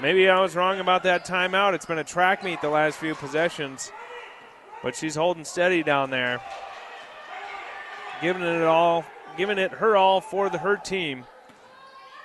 maybe 0.00 0.28
I 0.28 0.40
was 0.40 0.56
wrong 0.56 0.80
about 0.80 1.02
that 1.02 1.26
timeout. 1.26 1.74
It's 1.74 1.86
been 1.86 1.98
a 1.98 2.04
track 2.04 2.42
meet 2.44 2.60
the 2.60 2.68
last 2.68 2.98
few 2.98 3.14
possessions, 3.14 3.92
but 4.82 4.96
she's 4.96 5.14
holding 5.14 5.44
steady 5.44 5.82
down 5.82 6.10
there, 6.10 6.40
giving 8.20 8.42
it 8.42 8.62
all, 8.62 9.04
giving 9.36 9.58
it 9.58 9.72
her 9.72 9.96
all 9.96 10.20
for 10.20 10.48
the 10.48 10.58
her 10.58 10.76
team. 10.76 11.24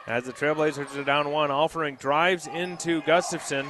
As 0.06 0.26
the 0.26 0.34
Trailblazers 0.34 0.98
are 0.98 1.04
down 1.04 1.32
one, 1.32 1.50
Alferink 1.50 1.98
drives 1.98 2.48
into 2.48 3.02
Gustafson. 3.04 3.68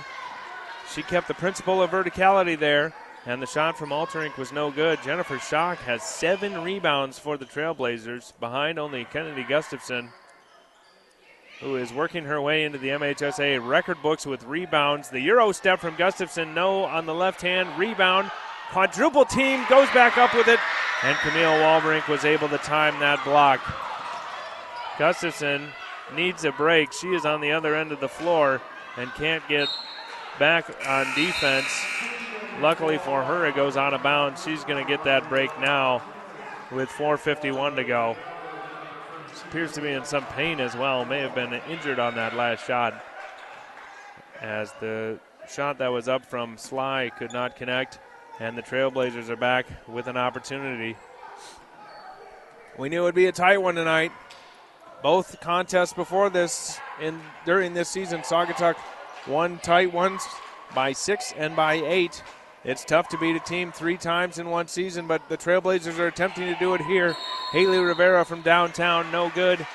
She 0.94 1.04
kept 1.04 1.28
the 1.28 1.34
principle 1.36 1.82
of 1.82 1.92
verticality 1.92 2.58
there, 2.58 2.94
and 3.26 3.42
the 3.42 3.48
shot 3.48 3.78
from 3.78 3.90
Alferink 3.90 4.38
was 4.38 4.52
no 4.52 4.70
good. 4.70 5.00
Jennifer 5.04 5.38
Schock 5.38 5.78
has 5.78 6.04
seven 6.04 6.62
rebounds 6.62 7.18
for 7.18 7.38
the 7.38 7.46
Trailblazers, 7.46 8.34
behind 8.40 8.78
only 8.78 9.06
Kennedy 9.06 9.44
Gustafson, 9.44 10.10
who 11.62 11.78
is 11.78 11.94
working 11.94 12.26
her 12.26 12.42
way 12.42 12.66
into 12.66 12.78
the 12.78 12.90
MHSA 12.90 13.66
record 13.66 14.02
books 14.02 14.26
with 14.26 14.44
rebounds. 14.44 15.10
The 15.10 15.22
Euro 15.22 15.52
step 15.54 15.80
from 15.80 15.96
Gustafson, 15.96 16.54
no 16.54 16.84
on 16.84 17.06
the 17.06 17.14
left 17.14 17.42
hand, 17.42 17.70
rebound. 17.80 18.30
Quadruple 18.72 19.26
team 19.26 19.64
goes 19.70 19.90
back 19.92 20.18
up 20.18 20.34
with 20.34 20.48
it, 20.48 20.60
and 21.04 21.16
Camille 21.18 21.60
Walbrink 21.60 22.08
was 22.10 22.26
able 22.26 22.50
to 22.50 22.58
time 22.58 23.00
that 23.00 23.24
block. 23.24 23.62
Gustafson 25.00 25.70
needs 26.16 26.44
a 26.44 26.52
break. 26.52 26.92
She 26.92 27.08
is 27.08 27.26
on 27.26 27.40
the 27.40 27.52
other 27.52 27.76
end 27.76 27.92
of 27.92 28.00
the 28.00 28.10
floor 28.10 28.62
and 28.98 29.14
can't 29.14 29.48
get 29.48 29.68
back 30.40 30.70
on 30.88 31.06
defense. 31.16 31.86
Luckily 32.62 32.98
for 32.98 33.24
her, 33.24 33.46
it 33.46 33.56
goes 33.56 33.78
out 33.78 33.94
of 33.94 34.04
bounds. 34.04 34.44
She's 34.44 34.64
going 34.64 34.84
to 34.84 34.90
get 34.90 35.04
that 35.04 35.28
break 35.30 35.50
now 35.60 36.02
with 36.72 36.90
4.51 36.90 37.76
to 37.76 37.84
go. 37.84 38.16
She 39.36 39.48
appears 39.50 39.72
to 39.74 39.82
be 39.82 39.90
in 39.90 40.06
some 40.06 40.26
pain 40.28 40.60
as 40.60 40.76
well. 40.76 41.06
May 41.06 41.20
have 41.20 41.36
been 41.36 41.54
injured 41.70 42.00
on 42.00 42.16
that 42.16 42.36
last 42.36 42.66
shot. 42.66 43.04
As 44.42 44.72
the 44.80 45.20
shot 45.50 45.78
that 45.80 45.90
was 45.90 46.08
up 46.08 46.26
from 46.26 46.58
Sly 46.58 47.12
could 47.18 47.34
not 47.34 47.56
connect, 47.56 48.00
and 48.40 48.58
the 48.58 48.62
Trailblazers 48.62 49.30
are 49.30 49.36
back 49.36 49.66
with 49.88 50.08
an 50.08 50.18
opportunity. 50.18 50.96
We 52.78 52.90
knew 52.90 53.02
it 53.02 53.04
would 53.04 53.16
be 53.16 53.28
a 53.28 53.32
tight 53.32 53.58
one 53.58 53.76
tonight 53.76 54.12
both 55.04 55.42
contests 55.42 55.94
before 55.94 56.30
this 56.30 56.80
in 57.00 57.20
during 57.46 57.74
this 57.74 57.90
season, 57.90 58.22
Saugatuck 58.22 58.78
won 59.28 59.60
tight 59.60 59.94
ones 59.94 60.26
by 60.74 60.94
six 60.94 61.34
and 61.38 61.56
by 61.56 61.74
eight. 61.74 62.24
It's 62.66 62.86
tough 62.86 63.10
to 63.10 63.18
beat 63.18 63.36
a 63.36 63.42
team 63.42 63.74
three 63.74 63.98
times 63.98 64.40
in 64.40 64.50
one 64.50 64.68
season, 64.68 65.06
but 65.06 65.28
the 65.28 65.38
Trailblazers 65.38 66.00
are 66.00 66.08
attempting 66.08 66.46
to 66.46 66.58
do 66.60 66.74
it 66.76 66.82
here. 66.82 67.16
Haley 67.52 67.80
Rivera 67.80 68.24
from 68.24 68.42
downtown, 68.42 69.12
no 69.12 69.30
good. 69.30 69.66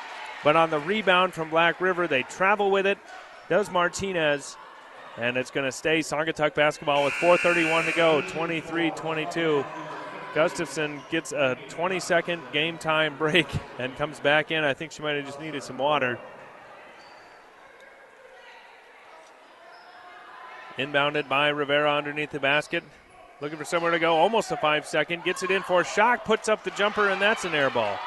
But 0.42 0.56
on 0.56 0.70
the 0.70 0.78
rebound 0.78 1.34
from 1.34 1.50
Black 1.50 1.80
River, 1.80 2.06
they 2.06 2.22
travel 2.22 2.70
with 2.70 2.86
it. 2.86 2.96
Does 3.50 3.70
Martinez. 3.70 4.56
And 5.18 5.36
it's 5.36 5.50
going 5.50 5.66
to 5.66 5.72
stay 5.72 5.98
Saugatuck 5.98 6.54
basketball 6.54 7.04
with 7.04 7.12
4.31 7.14 7.86
to 7.90 7.96
go, 7.96 8.22
23 8.22 8.90
22. 8.92 9.64
Gustafson 10.34 11.00
gets 11.10 11.32
a 11.32 11.58
20 11.68 12.00
second 12.00 12.42
game 12.52 12.78
time 12.78 13.16
break 13.18 13.48
and 13.78 13.94
comes 13.96 14.20
back 14.20 14.50
in. 14.50 14.64
I 14.64 14.72
think 14.72 14.92
she 14.92 15.02
might 15.02 15.16
have 15.16 15.26
just 15.26 15.40
needed 15.40 15.62
some 15.62 15.76
water. 15.76 16.18
Inbounded 20.78 21.28
by 21.28 21.48
Rivera 21.48 21.92
underneath 21.92 22.30
the 22.30 22.40
basket. 22.40 22.84
Looking 23.40 23.58
for 23.58 23.64
somewhere 23.64 23.90
to 23.90 23.98
go. 23.98 24.16
Almost 24.16 24.52
a 24.52 24.56
five 24.56 24.86
second. 24.86 25.24
Gets 25.24 25.42
it 25.42 25.50
in 25.50 25.62
for 25.62 25.82
Schock. 25.82 26.24
Puts 26.24 26.48
up 26.48 26.64
the 26.64 26.70
jumper, 26.70 27.08
and 27.08 27.20
that's 27.20 27.44
an 27.44 27.54
air 27.54 27.70
ball. 27.70 27.98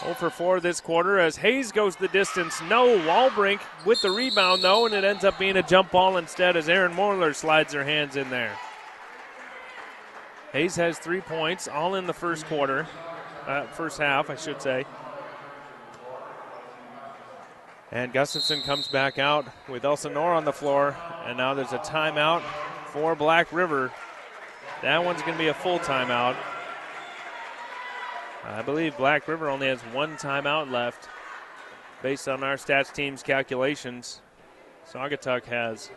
0 0.00 0.14
for 0.14 0.30
4 0.30 0.60
this 0.60 0.80
quarter 0.80 1.18
as 1.18 1.36
Hayes 1.36 1.72
goes 1.72 1.96
the 1.96 2.08
distance. 2.08 2.60
No, 2.68 2.98
Walbrink 2.98 3.60
with 3.84 4.00
the 4.00 4.10
rebound 4.10 4.62
though, 4.62 4.86
and 4.86 4.94
it 4.94 5.04
ends 5.04 5.24
up 5.24 5.38
being 5.38 5.56
a 5.56 5.62
jump 5.62 5.90
ball 5.90 6.16
instead 6.16 6.56
as 6.56 6.68
Aaron 6.68 6.92
Morler 6.92 7.34
slides 7.34 7.72
her 7.72 7.84
hands 7.84 8.16
in 8.16 8.30
there. 8.30 8.56
Hayes 10.52 10.76
has 10.76 10.98
three 10.98 11.20
points, 11.20 11.68
all 11.68 11.94
in 11.94 12.06
the 12.06 12.12
first 12.12 12.46
quarter, 12.46 12.86
uh, 13.46 13.66
first 13.66 13.98
half, 13.98 14.30
I 14.30 14.36
should 14.36 14.62
say. 14.62 14.84
And 17.90 18.12
Gustafson 18.12 18.60
comes 18.62 18.86
back 18.88 19.18
out 19.18 19.46
with 19.68 19.84
Elsinore 19.84 20.34
on 20.34 20.44
the 20.44 20.52
floor, 20.52 20.94
and 21.24 21.38
now 21.38 21.54
there's 21.54 21.72
a 21.72 21.78
timeout 21.78 22.42
for 22.86 23.14
Black 23.14 23.50
River. 23.52 23.90
That 24.82 25.02
one's 25.02 25.22
going 25.22 25.32
to 25.32 25.38
be 25.38 25.48
a 25.48 25.54
full 25.54 25.78
timeout. 25.78 26.36
I 28.44 28.62
believe 28.62 28.96
Black 28.96 29.26
River 29.26 29.48
only 29.48 29.68
has 29.68 29.80
one 29.80 30.16
timeout 30.16 30.70
left 30.70 31.08
based 32.02 32.28
on 32.28 32.44
our 32.44 32.56
stats 32.56 32.92
team's 32.92 33.22
calculations. 33.22 34.20
Saugatuck 34.90 35.44
has 35.46 35.90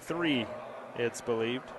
three, 0.00 0.46
it's 0.96 1.20
believed. 1.20 1.70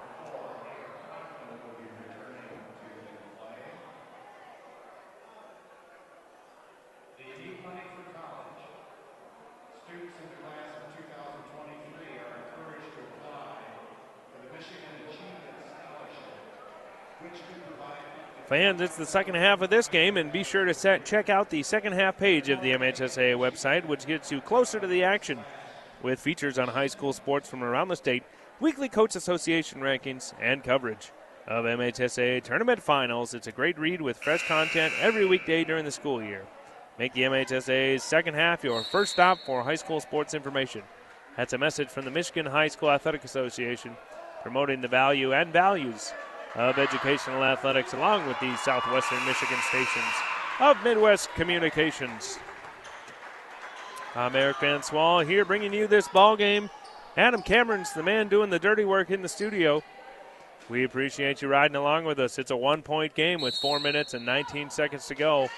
Fans, 18.48 18.80
it's 18.80 18.96
the 18.96 19.08
second 19.08 19.34
half 19.34 19.62
of 19.62 19.72
this 19.72 19.88
game, 19.88 20.18
and 20.18 20.32
be 20.32 20.44
sure 20.44 20.66
to 20.66 20.74
set, 20.74 21.04
check 21.04 21.30
out 21.30 21.50
the 21.50 21.64
second 21.64 21.94
half 21.94 22.16
page 22.16 22.48
of 22.50 22.62
the 22.62 22.74
MHSA 22.74 23.36
website, 23.36 23.88
which 23.88 24.06
gets 24.06 24.32
you 24.32 24.40
closer 24.40 24.80
to 24.80 24.86
the 24.86 25.04
action 25.04 25.40
with 26.04 26.20
features 26.20 26.60
on 26.60 26.68
high 26.68 26.86
school 26.86 27.12
sports 27.12 27.50
from 27.50 27.64
around 27.64 27.88
the 27.88 27.96
state, 27.96 28.22
weekly 28.60 28.88
Coach 28.88 29.16
Association 29.16 29.82
rankings, 29.82 30.34
and 30.40 30.64
coverage 30.64 31.12
of 31.48 31.66
MHSA 31.66 32.44
tournament 32.44 32.84
finals. 32.84 33.34
It's 33.34 33.48
a 33.48 33.52
great 33.52 33.80
read 33.80 34.00
with 34.00 34.22
fresh 34.22 34.48
content 34.48 34.94
every 35.02 35.26
weekday 35.26 35.64
during 35.64 35.84
the 35.84 35.92
school 35.92 36.22
year. 36.22 36.46
Make 37.00 37.14
the 37.14 37.24
MHSA's 37.24 38.04
second 38.04 38.36
half 38.36 38.64
your 38.64 38.84
first 38.84 39.14
stop 39.14 39.40
for 39.40 39.64
high 39.64 39.74
school 39.74 40.00
sports 40.00 40.36
information. 40.36 40.84
That's 41.36 41.54
a 41.54 41.58
message 41.58 41.90
from 41.90 42.06
the 42.06 42.12
Michigan 42.12 42.46
High 42.46 42.68
School 42.68 42.92
Athletic 42.92 43.24
Association 43.24 43.98
promoting 44.44 44.82
the 44.82 44.88
value 44.88 45.34
and 45.34 45.52
values 45.52 46.14
of 46.56 46.78
educational 46.78 47.44
athletics, 47.44 47.94
along 47.94 48.26
with 48.28 48.40
the 48.40 48.56
Southwestern 48.58 49.24
Michigan 49.26 49.58
stations 49.68 50.14
of 50.60 50.82
Midwest 50.84 51.34
Communications. 51.36 52.40
I'm 54.16 54.36
Eric 54.36 54.58
Van 54.62 54.80
Swol 54.80 55.28
here 55.28 55.44
bringing 55.44 55.74
you 55.74 55.88
this 55.88 56.08
ball 56.08 56.38
game. 56.38 56.70
Adam 57.18 57.42
Cameron's 57.42 57.92
the 57.92 58.04
man 58.04 58.30
doing 58.30 58.50
the 58.50 58.60
dirty 58.60 58.86
work 58.86 59.12
in 59.12 59.22
the 59.22 59.28
studio. 59.28 59.84
We 60.70 60.84
appreciate 60.84 61.42
you 61.42 61.50
riding 61.50 61.76
along 61.76 62.06
with 62.06 62.20
us. 62.20 62.40
It's 62.40 62.52
a 62.52 62.58
one 62.58 62.82
point 62.82 63.14
game 63.14 63.42
with 63.42 63.56
four 63.56 63.80
minutes 63.80 64.14
and 64.14 64.26
19 64.26 64.70
seconds 64.70 65.06
to 65.08 65.16
go 65.16 65.50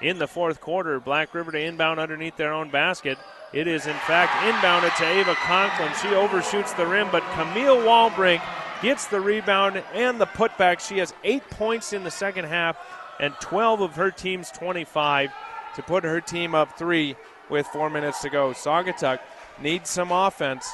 in 0.00 0.18
the 0.18 0.26
fourth 0.26 0.60
quarter. 0.60 0.98
Black 0.98 1.34
River 1.34 1.52
to 1.52 1.60
inbound 1.60 2.00
underneath 2.00 2.36
their 2.36 2.52
own 2.52 2.70
basket. 2.70 3.18
It 3.52 3.68
is, 3.68 3.86
in 3.86 3.94
fact, 3.94 4.32
inbounded 4.42 4.96
to 4.96 5.06
Ava 5.06 5.34
Conklin. 5.36 5.92
She 6.02 6.08
overshoots 6.14 6.72
the 6.72 6.86
rim, 6.86 7.08
but 7.12 7.22
Camille 7.32 7.76
Walbrink 7.76 8.42
gets 8.82 9.06
the 9.06 9.20
rebound 9.20 9.82
and 9.94 10.20
the 10.20 10.26
putback. 10.26 10.80
She 10.80 10.98
has 10.98 11.14
eight 11.24 11.48
points 11.50 11.92
in 11.92 12.04
the 12.04 12.10
second 12.10 12.46
half 12.46 12.76
and 13.20 13.34
12 13.40 13.80
of 13.80 13.96
her 13.96 14.10
team's 14.10 14.50
25 14.50 15.32
to 15.76 15.82
put 15.82 16.04
her 16.04 16.20
team 16.20 16.54
up 16.54 16.76
three 16.78 17.16
with 17.48 17.66
four 17.68 17.90
minutes 17.90 18.22
to 18.22 18.30
go. 18.30 18.50
Saugatuck 18.50 19.20
needs 19.60 19.90
some 19.90 20.10
offense. 20.12 20.68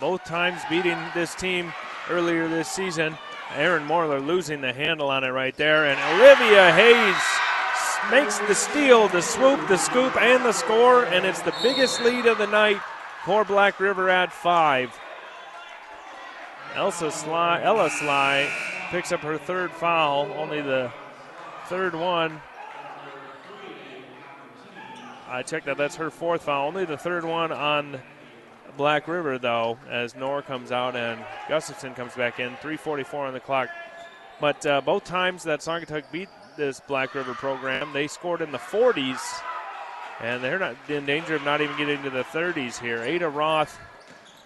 Both 0.00 0.24
times 0.24 0.60
beating 0.70 0.98
this 1.14 1.34
team 1.34 1.72
earlier 2.10 2.48
this 2.48 2.68
season. 2.68 3.16
Aaron 3.54 3.86
Morler 3.86 4.24
losing 4.24 4.60
the 4.60 4.72
handle 4.72 5.08
on 5.08 5.24
it 5.24 5.30
right 5.30 5.56
there. 5.56 5.86
And 5.86 5.98
Olivia 6.20 6.72
Hayes 6.72 8.10
makes 8.10 8.38
the 8.46 8.54
steal, 8.54 9.08
the 9.08 9.22
swoop, 9.22 9.66
the 9.68 9.76
scoop, 9.76 10.16
and 10.20 10.44
the 10.44 10.52
score. 10.52 11.04
And 11.06 11.24
it's 11.24 11.42
the 11.42 11.54
biggest 11.62 12.00
lead 12.02 12.26
of 12.26 12.38
the 12.38 12.46
night 12.46 12.80
for 13.24 13.44
Black 13.44 13.80
River 13.80 14.08
at 14.08 14.32
five. 14.32 14.96
Elsa 16.78 17.10
Sly, 17.10 17.60
Ella 17.64 17.90
Sly 17.90 18.48
picks 18.90 19.10
up 19.10 19.18
her 19.22 19.36
third 19.36 19.72
foul, 19.72 20.32
only 20.36 20.60
the 20.60 20.92
third 21.66 21.92
one. 21.92 22.40
I 25.26 25.42
checked 25.42 25.66
that. 25.66 25.76
That's 25.76 25.96
her 25.96 26.08
fourth 26.08 26.44
foul. 26.44 26.68
Only 26.68 26.84
the 26.84 26.96
third 26.96 27.24
one 27.24 27.50
on 27.50 28.00
Black 28.76 29.08
River, 29.08 29.38
though, 29.38 29.76
as 29.90 30.14
Nor 30.14 30.40
comes 30.40 30.70
out 30.70 30.94
and 30.94 31.20
Gustafson 31.48 31.94
comes 31.94 32.14
back 32.14 32.38
in. 32.38 32.54
3:44 32.62 33.26
on 33.26 33.34
the 33.34 33.40
clock. 33.40 33.70
But 34.40 34.64
uh, 34.64 34.80
both 34.80 35.02
times 35.02 35.42
that 35.42 35.58
Saugatuck 35.58 36.04
beat 36.12 36.28
this 36.56 36.80
Black 36.86 37.12
River 37.12 37.34
program, 37.34 37.92
they 37.92 38.06
scored 38.06 38.40
in 38.40 38.52
the 38.52 38.58
40s, 38.58 39.42
and 40.20 40.44
they're 40.44 40.60
not 40.60 40.76
in 40.88 41.06
danger 41.06 41.34
of 41.34 41.44
not 41.44 41.60
even 41.60 41.76
getting 41.76 42.04
to 42.04 42.10
the 42.10 42.22
30s 42.22 42.78
here. 42.78 43.02
Ada 43.02 43.28
Roth 43.28 43.76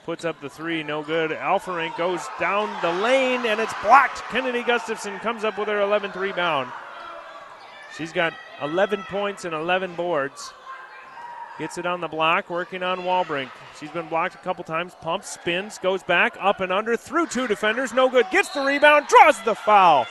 puts 0.04 0.24
up 0.24 0.40
the 0.40 0.48
three, 0.48 0.82
no 0.82 1.02
good. 1.02 1.30
Alferink 1.30 1.96
goes 1.96 2.20
down 2.40 2.68
the 2.82 2.92
lane 3.02 3.46
and 3.46 3.60
it's 3.60 3.74
blocked. 3.82 4.22
Kennedy 4.30 4.62
Gustafson 4.62 5.18
comes 5.20 5.44
up 5.44 5.58
with 5.58 5.68
her 5.68 5.78
11th 5.78 6.16
rebound. 6.16 6.70
She's 7.96 8.12
got 8.12 8.32
11 8.60 9.02
points 9.04 9.44
and 9.44 9.54
11 9.54 9.94
boards. 9.94 10.52
Gets 11.58 11.76
it 11.76 11.84
on 11.84 12.00
the 12.00 12.08
block, 12.08 12.48
working 12.48 12.82
on 12.82 13.00
Walbrink. 13.00 13.50
She's 13.78 13.90
been 13.90 14.08
blocked 14.08 14.34
a 14.34 14.38
couple 14.38 14.64
times. 14.64 14.94
Pumps, 15.00 15.28
spins, 15.28 15.78
goes 15.78 16.02
back, 16.02 16.36
up 16.40 16.60
and 16.60 16.72
under, 16.72 16.96
through 16.96 17.26
two 17.26 17.46
defenders. 17.46 17.92
No 17.92 18.08
good. 18.08 18.26
Gets 18.30 18.48
the 18.50 18.62
rebound, 18.62 19.06
draws 19.08 19.40
the 19.42 19.54
foul. 19.54 20.06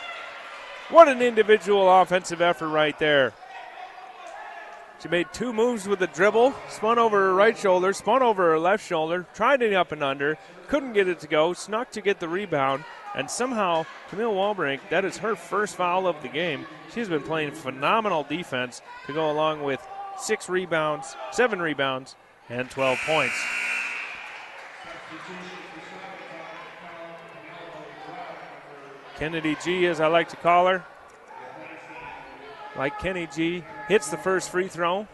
What 0.89 1.07
an 1.07 1.21
individual 1.21 2.01
offensive 2.01 2.41
effort 2.41 2.69
right 2.69 2.97
there. 2.99 3.33
She 5.01 5.09
made 5.09 5.33
two 5.33 5.51
moves 5.51 5.87
with 5.87 5.97
the 5.97 6.05
dribble, 6.05 6.53
spun 6.69 6.99
over 6.99 7.17
her 7.17 7.33
right 7.33 7.57
shoulder, 7.57 7.91
spun 7.91 8.21
over 8.21 8.51
her 8.51 8.59
left 8.59 8.85
shoulder, 8.85 9.25
tried 9.33 9.63
it 9.63 9.73
up 9.73 9.91
and 9.91 10.03
under, 10.03 10.37
couldn't 10.67 10.93
get 10.93 11.07
it 11.07 11.19
to 11.21 11.27
go, 11.27 11.53
snuck 11.53 11.89
to 11.91 12.01
get 12.01 12.19
the 12.19 12.29
rebound, 12.29 12.83
and 13.15 13.29
somehow 13.29 13.83
Camille 14.09 14.33
Walbrink, 14.33 14.79
that 14.91 15.03
is 15.03 15.17
her 15.17 15.35
first 15.35 15.75
foul 15.75 16.05
of 16.05 16.21
the 16.21 16.27
game. 16.27 16.67
She's 16.93 17.09
been 17.09 17.23
playing 17.23 17.53
phenomenal 17.53 18.23
defense 18.23 18.83
to 19.07 19.13
go 19.13 19.31
along 19.31 19.63
with 19.63 19.81
six 20.19 20.47
rebounds, 20.47 21.15
seven 21.31 21.59
rebounds, 21.59 22.15
and 22.47 22.69
12 22.69 22.99
points. 23.07 23.35
Kennedy 29.17 29.57
G, 29.63 29.87
as 29.87 29.99
I 29.99 30.07
like 30.07 30.29
to 30.29 30.35
call 30.35 30.67
her, 30.67 30.85
like 32.75 32.99
Kenny 32.99 33.27
G, 33.27 33.63
hits 33.87 34.09
the 34.09 34.17
first 34.17 34.49
free 34.49 34.67
throw. 34.67 35.07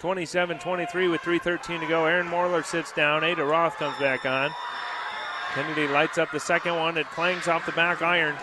27 0.00 0.58
23 0.58 1.08
with 1.08 1.20
3.13 1.20 1.80
to 1.80 1.86
go. 1.86 2.06
Aaron 2.06 2.26
Morler 2.26 2.64
sits 2.64 2.90
down. 2.92 3.22
Ada 3.22 3.44
Roth 3.44 3.76
comes 3.76 3.98
back 3.98 4.24
on. 4.24 4.50
Kennedy 5.54 5.88
lights 5.88 6.16
up 6.16 6.30
the 6.30 6.40
second 6.40 6.76
one. 6.76 6.96
It 6.96 7.06
clangs 7.10 7.48
off 7.48 7.66
the 7.66 7.72
back 7.72 8.00
iron. 8.00 8.34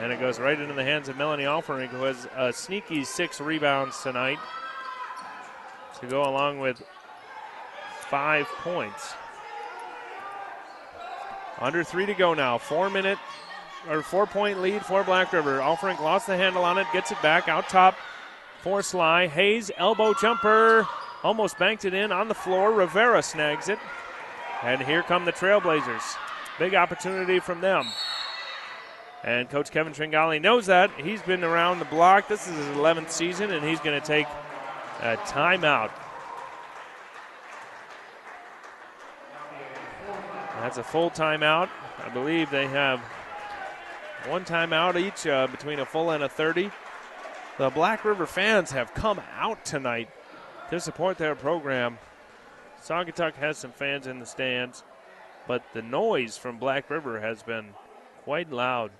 And 0.00 0.12
it 0.12 0.20
goes 0.20 0.40
right 0.40 0.58
into 0.58 0.74
the 0.74 0.84
hands 0.84 1.08
of 1.08 1.16
Melanie 1.16 1.44
Alferink, 1.44 1.88
who 1.88 2.02
has 2.02 2.28
a 2.36 2.52
sneaky 2.52 3.04
six 3.04 3.40
rebounds 3.40 4.02
tonight 4.02 4.38
to 6.00 6.06
go 6.06 6.24
along 6.24 6.58
with 6.58 6.82
five 8.00 8.46
points. 8.58 9.14
Under 11.60 11.84
three 11.84 12.06
to 12.06 12.14
go 12.14 12.34
now. 12.34 12.58
Four 12.58 12.90
minute 12.90 13.18
or 13.88 14.02
four 14.02 14.26
point 14.26 14.60
lead 14.60 14.84
for 14.84 15.04
Black 15.04 15.32
River. 15.32 15.58
Alferink 15.58 16.00
lost 16.00 16.26
the 16.26 16.36
handle 16.36 16.64
on 16.64 16.78
it, 16.78 16.86
gets 16.92 17.10
it 17.10 17.20
back 17.22 17.48
out 17.48 17.68
top 17.68 17.96
for 18.60 18.82
Sly. 18.82 19.26
Hayes, 19.26 19.70
elbow 19.76 20.14
jumper, 20.14 20.86
almost 21.22 21.58
banked 21.58 21.84
it 21.84 21.94
in 21.94 22.12
on 22.12 22.28
the 22.28 22.34
floor. 22.34 22.72
Rivera 22.72 23.22
snags 23.22 23.68
it. 23.68 23.78
And 24.62 24.80
here 24.80 25.02
come 25.02 25.24
the 25.24 25.32
Trailblazers. 25.32 26.16
Big 26.58 26.74
opportunity 26.74 27.40
from 27.40 27.60
them. 27.60 27.86
And 29.24 29.48
Coach 29.48 29.70
Kevin 29.70 29.92
Tringali 29.92 30.40
knows 30.40 30.66
that. 30.66 30.90
He's 30.98 31.22
been 31.22 31.44
around 31.44 31.78
the 31.78 31.86
block. 31.86 32.28
This 32.28 32.46
is 32.46 32.54
his 32.54 32.76
11th 32.76 33.10
season, 33.10 33.50
and 33.50 33.64
he's 33.64 33.80
going 33.80 33.98
to 33.98 34.06
take 34.06 34.26
a 35.00 35.16
timeout. 35.16 35.90
That's 40.60 40.78
a 40.78 40.82
full 40.82 41.10
timeout. 41.10 41.68
I 42.02 42.08
believe 42.10 42.50
they 42.50 42.66
have 42.66 43.00
one 44.26 44.44
timeout 44.44 44.96
each 44.96 45.26
uh, 45.26 45.46
between 45.46 45.78
a 45.78 45.86
full 45.86 46.10
and 46.10 46.22
a 46.22 46.28
30. 46.28 46.70
The 47.58 47.70
Black 47.70 48.04
River 48.04 48.26
fans 48.26 48.70
have 48.72 48.94
come 48.94 49.20
out 49.38 49.64
tonight 49.64 50.08
to 50.70 50.80
support 50.80 51.18
their 51.18 51.34
program. 51.34 51.98
Saugatuck 52.82 53.34
has 53.34 53.58
some 53.58 53.72
fans 53.72 54.06
in 54.06 54.18
the 54.18 54.26
stands, 54.26 54.82
but 55.46 55.62
the 55.72 55.82
noise 55.82 56.36
from 56.36 56.58
Black 56.58 56.90
River 56.90 57.20
has 57.20 57.42
been 57.42 57.70
quite 58.24 58.50
loud. 58.50 58.90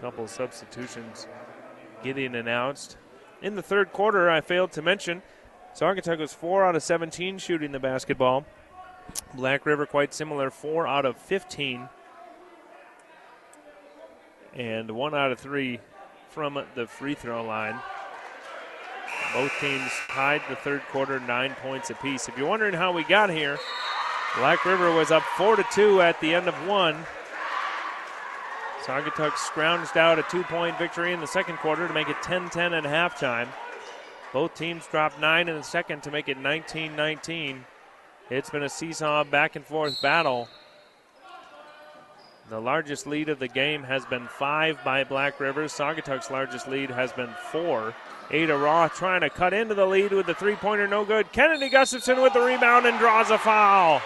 Couple 0.00 0.26
substitutions 0.26 1.26
getting 2.02 2.34
announced. 2.34 2.96
In 3.42 3.54
the 3.54 3.62
third 3.62 3.92
quarter, 3.92 4.30
I 4.30 4.40
failed 4.40 4.72
to 4.72 4.82
mention 4.82 5.22
Saugatuck 5.74 6.18
was 6.18 6.34
4 6.34 6.64
out 6.64 6.76
of 6.76 6.82
17 6.82 7.38
shooting 7.38 7.72
the 7.72 7.78
basketball. 7.78 8.44
Black 9.34 9.66
River 9.66 9.86
quite 9.86 10.12
similar, 10.12 10.50
4 10.50 10.86
out 10.86 11.04
of 11.04 11.16
15. 11.16 11.88
And 14.54 14.90
1 14.90 15.14
out 15.14 15.32
of 15.32 15.38
3 15.38 15.80
from 16.28 16.62
the 16.74 16.86
free 16.86 17.14
throw 17.14 17.44
line. 17.44 17.78
Both 19.32 19.52
teams 19.60 19.90
tied 20.08 20.42
the 20.48 20.56
third 20.56 20.82
quarter, 20.90 21.20
nine 21.20 21.54
points 21.62 21.90
apiece. 21.90 22.28
If 22.28 22.36
you're 22.36 22.48
wondering 22.48 22.74
how 22.74 22.92
we 22.92 23.04
got 23.04 23.30
here, 23.30 23.58
Black 24.36 24.64
River 24.64 24.92
was 24.92 25.10
up 25.10 25.22
4 25.36 25.56
to 25.56 25.64
2 25.72 26.00
at 26.02 26.20
the 26.20 26.34
end 26.34 26.48
of 26.48 26.54
one. 26.66 27.04
Saugatuck 28.82 29.32
scrounged 29.32 29.96
out 29.96 30.18
a 30.18 30.22
two 30.24 30.42
point 30.44 30.78
victory 30.78 31.12
in 31.12 31.20
the 31.20 31.26
second 31.26 31.58
quarter 31.58 31.86
to 31.86 31.94
make 31.94 32.08
it 32.08 32.20
10 32.22 32.48
10 32.48 32.72
at 32.72 32.84
halftime. 32.84 33.46
Both 34.32 34.54
teams 34.54 34.86
dropped 34.86 35.18
nine 35.18 35.48
in 35.48 35.56
the 35.56 35.62
second 35.62 36.02
to 36.04 36.10
make 36.10 36.28
it 36.28 36.38
19 36.38 36.94
19. 36.94 37.64
It's 38.30 38.50
been 38.50 38.62
a 38.62 38.68
seesaw 38.68 39.24
back 39.24 39.56
and 39.56 39.64
forth 39.64 40.00
battle. 40.00 40.48
The 42.48 42.60
largest 42.60 43.06
lead 43.06 43.28
of 43.28 43.38
the 43.38 43.48
game 43.48 43.84
has 43.84 44.04
been 44.06 44.26
five 44.26 44.82
by 44.84 45.04
Black 45.04 45.38
River. 45.38 45.64
Saugatuck's 45.64 46.30
largest 46.30 46.68
lead 46.68 46.90
has 46.90 47.12
been 47.12 47.30
four. 47.50 47.94
Ada 48.32 48.56
Roth 48.56 48.94
trying 48.94 49.20
to 49.22 49.30
cut 49.30 49.52
into 49.52 49.74
the 49.74 49.86
lead 49.86 50.12
with 50.12 50.26
the 50.26 50.34
three 50.34 50.56
pointer, 50.56 50.86
no 50.86 51.04
good. 51.04 51.30
Kennedy 51.32 51.68
Gustafson 51.68 52.20
with 52.20 52.32
the 52.32 52.40
rebound 52.40 52.86
and 52.86 52.98
draws 52.98 53.30
a 53.30 53.38
foul. 53.38 54.00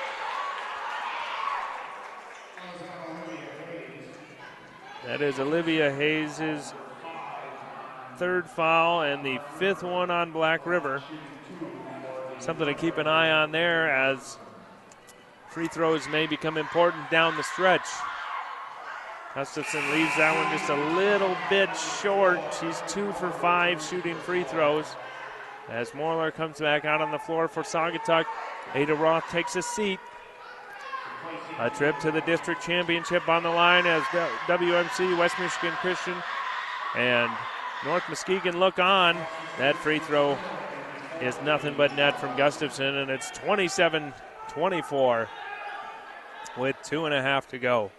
That 5.06 5.20
is 5.20 5.38
Olivia 5.38 5.90
Hayes' 5.94 6.74
third 8.14 8.48
foul 8.48 9.02
and 9.02 9.24
the 9.24 9.40
fifth 9.58 9.82
one 9.82 10.10
on 10.10 10.32
Black 10.32 10.66
River. 10.66 11.02
Something 12.38 12.66
to 12.66 12.74
keep 12.74 12.98
an 12.98 13.06
eye 13.06 13.30
on 13.30 13.52
there 13.52 13.90
as 13.90 14.38
free 15.50 15.68
throws 15.68 16.08
may 16.08 16.26
become 16.26 16.56
important 16.56 17.10
down 17.10 17.36
the 17.36 17.42
stretch. 17.42 17.86
Gustafson 19.34 19.90
leaves 19.90 20.16
that 20.16 20.34
one 20.36 20.56
just 20.56 20.70
a 20.70 20.96
little 20.96 21.36
bit 21.50 21.68
short. 21.76 22.38
She's 22.60 22.80
two 22.86 23.12
for 23.12 23.30
five 23.30 23.82
shooting 23.82 24.14
free 24.16 24.44
throws. 24.44 24.86
As 25.68 25.90
Morler 25.90 26.32
comes 26.32 26.60
back 26.60 26.84
out 26.84 27.00
on 27.00 27.10
the 27.10 27.18
floor 27.18 27.48
for 27.48 27.62
Saugatuck, 27.62 28.26
Ada 28.74 28.94
Roth 28.94 29.28
takes 29.30 29.56
a 29.56 29.62
seat. 29.62 29.98
A 31.58 31.70
trip 31.70 31.98
to 32.00 32.10
the 32.10 32.20
district 32.22 32.62
championship 32.62 33.28
on 33.28 33.42
the 33.42 33.50
line 33.50 33.86
as 33.86 34.02
WMC, 34.46 35.18
West 35.18 35.38
Michigan 35.40 35.72
Christian, 35.80 36.16
and 36.96 37.30
North 37.84 38.08
Muskegon 38.08 38.58
look 38.58 38.78
on. 38.78 39.16
That 39.58 39.76
free 39.76 39.98
throw 39.98 40.38
is 41.20 41.40
nothing 41.42 41.74
but 41.76 41.94
net 41.94 42.20
from 42.20 42.36
Gustafson, 42.36 42.96
and 42.96 43.10
it's 43.10 43.30
27 43.30 44.12
24 44.48 45.28
with 46.56 46.76
two 46.82 47.06
and 47.06 47.14
a 47.14 47.22
half 47.22 47.48
to 47.48 47.58
go. 47.58 47.90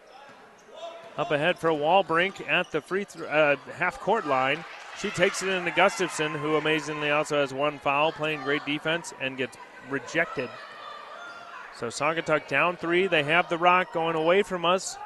Up 1.18 1.32
ahead 1.32 1.58
for 1.58 1.70
Walbrink 1.70 2.48
at 2.48 2.72
the 2.72 2.82
free 2.82 3.06
uh, 3.30 3.56
half 3.74 4.00
court 4.00 4.28
line. 4.28 4.64
She 5.00 5.10
takes 5.10 5.44
it 5.44 5.50
into 5.50 5.72
Gustafson, 5.72 6.34
who 6.34 6.56
amazingly 6.56 7.10
also 7.10 7.40
has 7.40 7.54
one 7.54 7.80
foul, 7.80 8.12
playing 8.12 8.44
great 8.44 8.66
defense, 8.66 9.14
and 9.20 9.38
gets 9.38 9.58
rejected. 9.90 10.50
So 11.78 11.88
Saugatuck 11.88 12.48
down 12.48 12.78
three. 12.78 13.08
They 13.08 13.24
have 13.24 13.50
the 13.50 13.58
rock 13.58 13.94
going 13.94 14.16
away 14.16 14.44
from 14.44 14.64
us 14.66 14.98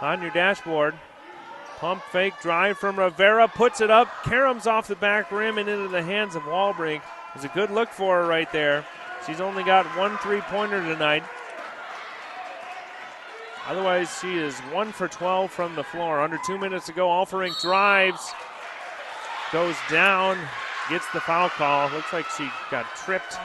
on 0.00 0.22
your 0.22 0.32
dashboard. 0.32 0.94
Pump 1.80 2.02
fake 2.12 2.34
drive 2.42 2.76
from 2.76 2.98
Rivera, 2.98 3.48
puts 3.48 3.80
it 3.80 3.90
up. 3.90 4.06
Caroms 4.22 4.66
off 4.66 4.86
the 4.86 4.96
back 4.96 5.32
rim 5.32 5.56
and 5.56 5.66
into 5.66 5.88
the 5.88 6.02
hands 6.02 6.34
of 6.34 6.42
Walbrink. 6.42 7.00
It's 7.34 7.44
a 7.44 7.48
good 7.48 7.70
look 7.70 7.88
for 7.88 8.20
her 8.20 8.28
right 8.28 8.52
there. 8.52 8.84
She's 9.26 9.40
only 9.40 9.64
got 9.64 9.86
one 9.96 10.18
three 10.18 10.42
pointer 10.42 10.82
tonight. 10.82 11.22
Otherwise, 13.66 14.14
she 14.20 14.36
is 14.36 14.58
one 14.72 14.92
for 14.92 15.08
12 15.08 15.50
from 15.50 15.74
the 15.74 15.82
floor. 15.82 16.20
Under 16.20 16.38
two 16.46 16.58
minutes 16.58 16.84
to 16.86 16.92
go, 16.92 17.08
Alferink 17.08 17.58
drives, 17.62 18.30
goes 19.50 19.76
down, 19.88 20.36
gets 20.90 21.10
the 21.14 21.20
foul 21.20 21.48
call. 21.48 21.88
Looks 21.92 22.12
like 22.12 22.26
she 22.36 22.50
got 22.70 22.84
tripped 22.94 23.38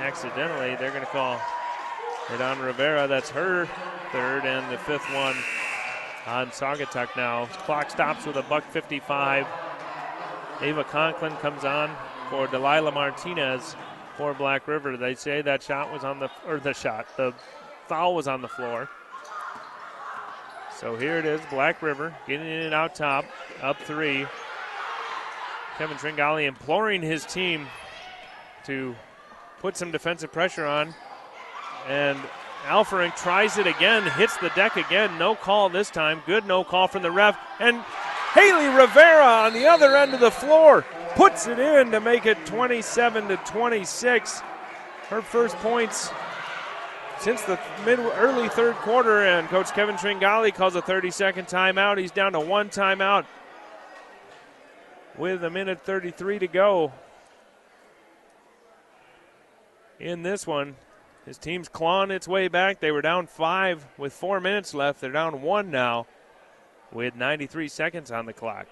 accidentally. 0.00 0.74
They're 0.74 0.90
going 0.90 1.04
to 1.04 1.10
call 1.10 1.40
it 2.34 2.40
on 2.40 2.58
Rivera. 2.58 3.06
That's 3.06 3.30
her 3.30 3.68
third 4.10 4.44
and 4.44 4.68
the 4.72 4.78
fifth 4.78 5.06
one 5.14 5.36
on 6.26 6.48
Saugatuck 6.48 7.16
now. 7.16 7.46
Clock 7.46 7.90
stops 7.90 8.26
with 8.26 8.36
a 8.36 8.42
buck 8.42 8.64
55. 8.64 9.46
Ava 10.60 10.84
Conklin 10.84 11.36
comes 11.36 11.64
on 11.64 11.90
for 12.30 12.46
Delilah 12.46 12.92
Martinez 12.92 13.76
for 14.16 14.34
Black 14.34 14.66
River. 14.66 14.96
They 14.96 15.14
say 15.14 15.42
that 15.42 15.62
shot 15.62 15.92
was 15.92 16.04
on 16.04 16.18
the 16.18 16.30
or 16.46 16.58
the 16.58 16.72
shot, 16.72 17.06
the 17.16 17.34
foul 17.86 18.14
was 18.14 18.26
on 18.26 18.42
the 18.42 18.48
floor. 18.48 18.88
So 20.76 20.96
here 20.96 21.18
it 21.18 21.24
is, 21.24 21.40
Black 21.50 21.80
River 21.80 22.14
getting 22.26 22.46
in 22.46 22.62
and 22.62 22.74
out 22.74 22.94
top, 22.94 23.24
up 23.62 23.80
three. 23.80 24.26
Kevin 25.78 25.96
Tringali 25.96 26.46
imploring 26.46 27.02
his 27.02 27.24
team 27.26 27.66
to 28.64 28.94
put 29.60 29.76
some 29.76 29.90
defensive 29.90 30.32
pressure 30.32 30.64
on. 30.64 30.94
And 31.86 32.18
Alferink 32.66 33.16
tries 33.16 33.58
it 33.58 33.66
again, 33.66 34.02
hits 34.02 34.36
the 34.38 34.50
deck 34.50 34.76
again. 34.76 35.18
No 35.18 35.34
call 35.34 35.68
this 35.68 35.88
time. 35.88 36.22
Good 36.26 36.46
no 36.46 36.64
call 36.64 36.88
from 36.88 37.02
the 37.02 37.10
ref. 37.10 37.38
And 37.60 37.80
Haley 38.34 38.66
Rivera 38.66 39.24
on 39.24 39.52
the 39.52 39.66
other 39.66 39.96
end 39.96 40.14
of 40.14 40.20
the 40.20 40.30
floor 40.30 40.84
puts 41.14 41.46
it 41.46 41.58
in 41.58 41.90
to 41.92 42.00
make 42.00 42.26
it 42.26 42.44
27 42.46 43.28
to 43.28 43.36
26. 43.38 44.40
Her 45.08 45.22
first 45.22 45.56
points 45.56 46.10
since 47.20 47.42
the 47.42 47.58
mid 47.84 47.98
early 47.98 48.48
third 48.48 48.74
quarter, 48.76 49.22
and 49.22 49.48
Coach 49.48 49.72
Kevin 49.72 49.94
Tringali 49.96 50.52
calls 50.52 50.74
a 50.74 50.82
30 50.82 51.10
second 51.10 51.46
timeout. 51.46 51.98
He's 51.98 52.10
down 52.10 52.32
to 52.32 52.40
one 52.40 52.68
timeout 52.68 53.24
with 55.16 55.44
a 55.44 55.50
minute 55.50 55.82
33 55.84 56.40
to 56.40 56.48
go 56.48 56.92
in 59.98 60.22
this 60.22 60.46
one. 60.46 60.76
His 61.26 61.38
team's 61.38 61.68
clawing 61.68 62.12
its 62.12 62.28
way 62.28 62.46
back. 62.46 62.78
They 62.78 62.92
were 62.92 63.02
down 63.02 63.26
five 63.26 63.84
with 63.98 64.12
four 64.12 64.40
minutes 64.40 64.72
left. 64.72 65.00
They're 65.00 65.10
down 65.10 65.42
one 65.42 65.72
now 65.72 66.06
with 66.92 67.16
93 67.16 67.66
seconds 67.66 68.12
on 68.12 68.26
the 68.26 68.32
clock. 68.32 68.66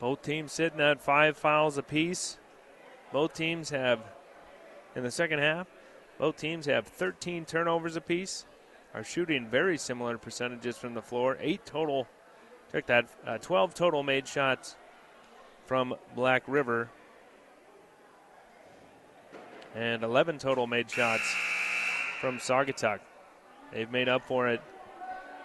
Both 0.00 0.22
teams 0.22 0.52
sitting 0.52 0.80
at 0.80 1.02
five 1.02 1.36
fouls 1.36 1.76
apiece. 1.76 2.38
Both 3.12 3.34
teams 3.34 3.70
have, 3.70 4.00
in 4.96 5.02
the 5.02 5.10
second 5.10 5.38
half, 5.38 5.68
both 6.18 6.36
teams 6.36 6.64
have 6.66 6.86
13 6.86 7.44
turnovers 7.44 7.96
apiece. 7.96 8.46
Are 8.94 9.04
shooting 9.04 9.48
very 9.48 9.76
similar 9.76 10.16
percentages 10.16 10.78
from 10.78 10.94
the 10.94 11.02
floor. 11.02 11.36
Eight 11.40 11.66
total, 11.66 12.06
check 12.72 12.86
that, 12.86 13.08
uh, 13.26 13.38
12 13.38 13.74
total 13.74 14.02
made 14.02 14.26
shots 14.26 14.76
from 15.66 15.94
Black 16.14 16.42
River 16.46 16.90
and 19.74 20.02
11 20.02 20.38
total 20.38 20.66
made 20.66 20.90
shots 20.90 21.34
from 22.20 22.38
Saugatuck. 22.38 23.00
They've 23.72 23.90
made 23.90 24.08
up 24.08 24.26
for 24.26 24.48
it 24.48 24.60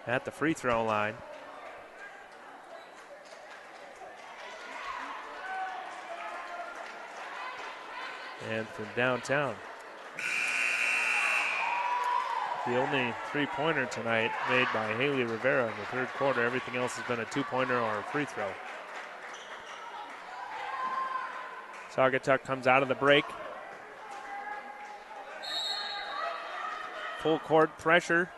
at 0.06 0.24
the 0.24 0.30
free 0.30 0.54
throw 0.54 0.84
line. 0.84 1.14
And 8.50 8.66
from 8.68 8.86
downtown, 8.96 9.54
the 12.66 12.76
only 12.76 13.14
three 13.30 13.46
pointer 13.46 13.86
tonight 13.86 14.30
made 14.48 14.66
by 14.72 14.94
Haley 14.94 15.24
Rivera 15.24 15.64
in 15.64 15.76
the 15.78 15.86
third 15.86 16.08
quarter. 16.08 16.42
Everything 16.42 16.76
else 16.76 16.96
has 16.96 17.06
been 17.06 17.20
a 17.20 17.28
two 17.30 17.44
pointer 17.44 17.78
or 17.78 17.98
a 17.98 18.02
free 18.04 18.24
throw. 18.24 18.48
Saugatuck 21.94 22.44
comes 22.44 22.66
out 22.66 22.82
of 22.82 22.88
the 22.88 22.94
break. 22.94 23.24
Full 27.22 27.38
court 27.40 27.76
pressure. 27.76 28.30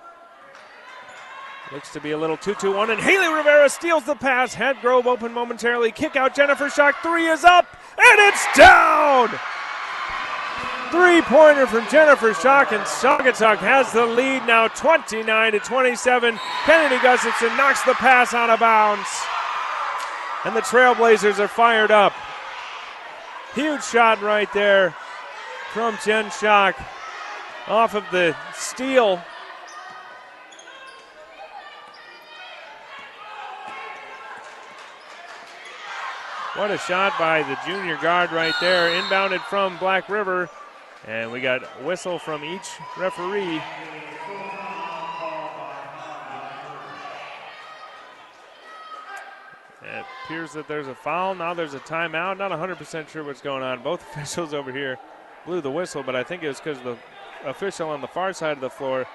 Looks 1.72 1.92
to 1.92 2.00
be 2.00 2.10
a 2.10 2.18
little 2.18 2.36
2 2.36 2.54
2 2.54 2.74
1, 2.74 2.90
and 2.90 3.00
Haley 3.00 3.32
Rivera 3.32 3.68
steals 3.68 4.04
the 4.04 4.16
pass. 4.16 4.54
Had 4.54 4.80
Grove 4.80 5.06
open 5.06 5.32
momentarily. 5.32 5.92
Kick 5.92 6.16
out 6.16 6.34
Jennifer 6.34 6.66
Schock. 6.66 6.94
Three 7.02 7.28
is 7.28 7.44
up, 7.44 7.66
and 7.96 8.18
it's 8.20 8.44
down! 8.56 9.30
Three 10.90 11.22
pointer 11.22 11.66
from 11.66 11.88
Jennifer 11.88 12.32
Schock, 12.32 12.72
and 12.72 12.82
Saugatuck 12.82 13.58
has 13.58 13.90
the 13.92 14.04
lead 14.04 14.46
now 14.46 14.68
29 14.68 15.52
to 15.52 15.58
27. 15.60 16.38
Kennedy 16.66 17.00
Gustafson 17.02 17.56
knocks 17.56 17.82
the 17.84 17.94
pass 17.94 18.34
out 18.34 18.50
of 18.50 18.60
bounds. 18.60 19.08
And 20.44 20.54
the 20.54 20.60
Trailblazers 20.60 21.38
are 21.38 21.48
fired 21.48 21.92
up. 21.92 22.12
Huge 23.54 23.82
shot 23.82 24.20
right 24.20 24.52
there 24.52 24.94
from 25.72 25.96
Jen 26.04 26.26
Schock 26.26 26.74
off 27.68 27.94
of 27.94 28.04
the 28.10 28.36
steal. 28.54 29.20
What 36.54 36.70
a 36.70 36.76
shot 36.76 37.14
by 37.18 37.42
the 37.42 37.58
junior 37.66 37.96
guard 37.96 38.30
right 38.30 38.54
there. 38.60 38.90
Inbounded 39.00 39.40
from 39.46 39.78
Black 39.78 40.08
River. 40.08 40.50
And 41.06 41.32
we 41.32 41.40
got 41.40 41.62
whistle 41.82 42.18
from 42.18 42.44
each 42.44 42.68
referee. 42.98 43.60
It 49.82 50.04
appears 50.24 50.52
that 50.52 50.68
there's 50.68 50.86
a 50.86 50.94
foul. 50.94 51.34
Now 51.34 51.54
there's 51.54 51.74
a 51.74 51.80
timeout. 51.80 52.38
Not 52.38 52.50
100% 52.50 53.08
sure 53.08 53.24
what's 53.24 53.40
going 53.40 53.62
on. 53.62 53.82
Both 53.82 54.02
officials 54.12 54.52
over 54.52 54.70
here 54.70 54.98
blew 55.46 55.60
the 55.60 55.70
whistle, 55.70 56.02
but 56.02 56.14
I 56.14 56.22
think 56.22 56.42
it 56.42 56.48
was 56.48 56.60
because 56.60 56.78
the 56.80 56.96
official 57.44 57.88
on 57.90 58.00
the 58.00 58.06
far 58.06 58.32
side 58.32 58.52
of 58.52 58.60
the 58.60 58.70
floor 58.70 59.06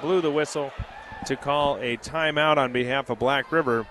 blew 0.00 0.20
the 0.20 0.30
whistle 0.30 0.72
to 1.26 1.36
call 1.36 1.76
a 1.78 1.96
timeout 1.98 2.56
on 2.56 2.72
behalf 2.72 3.10
of 3.10 3.18
Black 3.18 3.52
River 3.52 3.86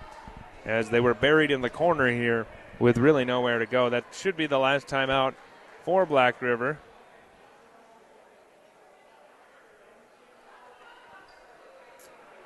as 0.65 0.89
they 0.89 0.99
were 0.99 1.13
buried 1.13 1.51
in 1.51 1.61
the 1.61 1.69
corner 1.69 2.09
here 2.09 2.47
with 2.79 2.97
really 2.97 3.25
nowhere 3.25 3.59
to 3.59 3.65
go. 3.65 3.89
That 3.89 4.05
should 4.11 4.35
be 4.35 4.47
the 4.47 4.59
last 4.59 4.87
timeout 4.87 5.35
for 5.83 6.05
Black 6.05 6.41
River. 6.41 6.79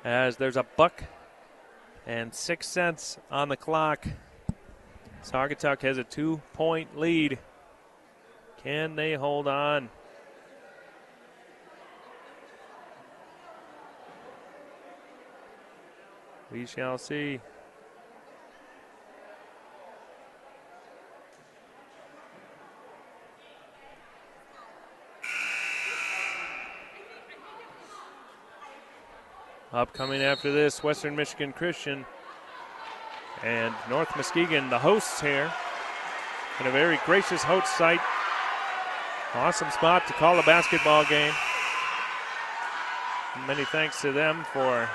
As 0.04 0.36
there's 0.36 0.56
a 0.56 0.64
buck 0.76 1.04
and 2.06 2.34
six 2.34 2.66
cents 2.66 3.18
on 3.30 3.48
the 3.48 3.56
clock. 3.56 4.06
Saugatuck 5.22 5.80
has 5.80 5.96
a 5.96 6.04
two 6.04 6.42
point 6.52 6.98
lead. 6.98 7.38
Can 8.62 8.96
they 8.96 9.14
hold 9.14 9.48
on? 9.48 9.88
We 16.54 16.66
shall 16.66 16.98
see. 16.98 17.40
Upcoming 29.72 30.22
after 30.22 30.52
this, 30.52 30.84
Western 30.84 31.16
Michigan 31.16 31.52
Christian 31.52 32.06
and 33.42 33.74
North 33.90 34.14
Muskegon, 34.14 34.70
the 34.70 34.78
hosts 34.78 35.20
here, 35.20 35.52
in 36.60 36.68
a 36.68 36.70
very 36.70 37.00
gracious 37.04 37.42
host 37.42 37.76
site. 37.76 37.98
Awesome 39.34 39.72
spot 39.72 40.06
to 40.06 40.12
call 40.12 40.38
a 40.38 40.42
basketball 40.44 41.04
game. 41.06 41.34
Many 43.48 43.64
thanks 43.64 44.00
to 44.02 44.12
them 44.12 44.44
for 44.52 44.88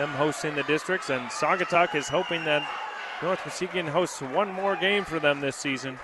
them 0.00 0.08
hosting 0.08 0.54
the 0.54 0.62
districts, 0.62 1.10
and 1.10 1.28
Saugatuck 1.28 1.94
is 1.94 2.08
hoping 2.08 2.42
that 2.46 2.66
North 3.22 3.44
Muskegon 3.44 3.86
hosts 3.86 4.22
one 4.22 4.50
more 4.50 4.74
game 4.74 5.04
for 5.04 5.20
them 5.20 5.40
this 5.40 5.56
season. 5.56 5.98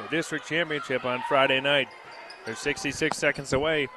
The 0.00 0.08
district 0.08 0.46
championship 0.48 1.04
on 1.04 1.20
Friday 1.28 1.60
night. 1.60 1.88
They're 2.46 2.54
66 2.54 3.16
seconds 3.16 3.52
away. 3.52 3.88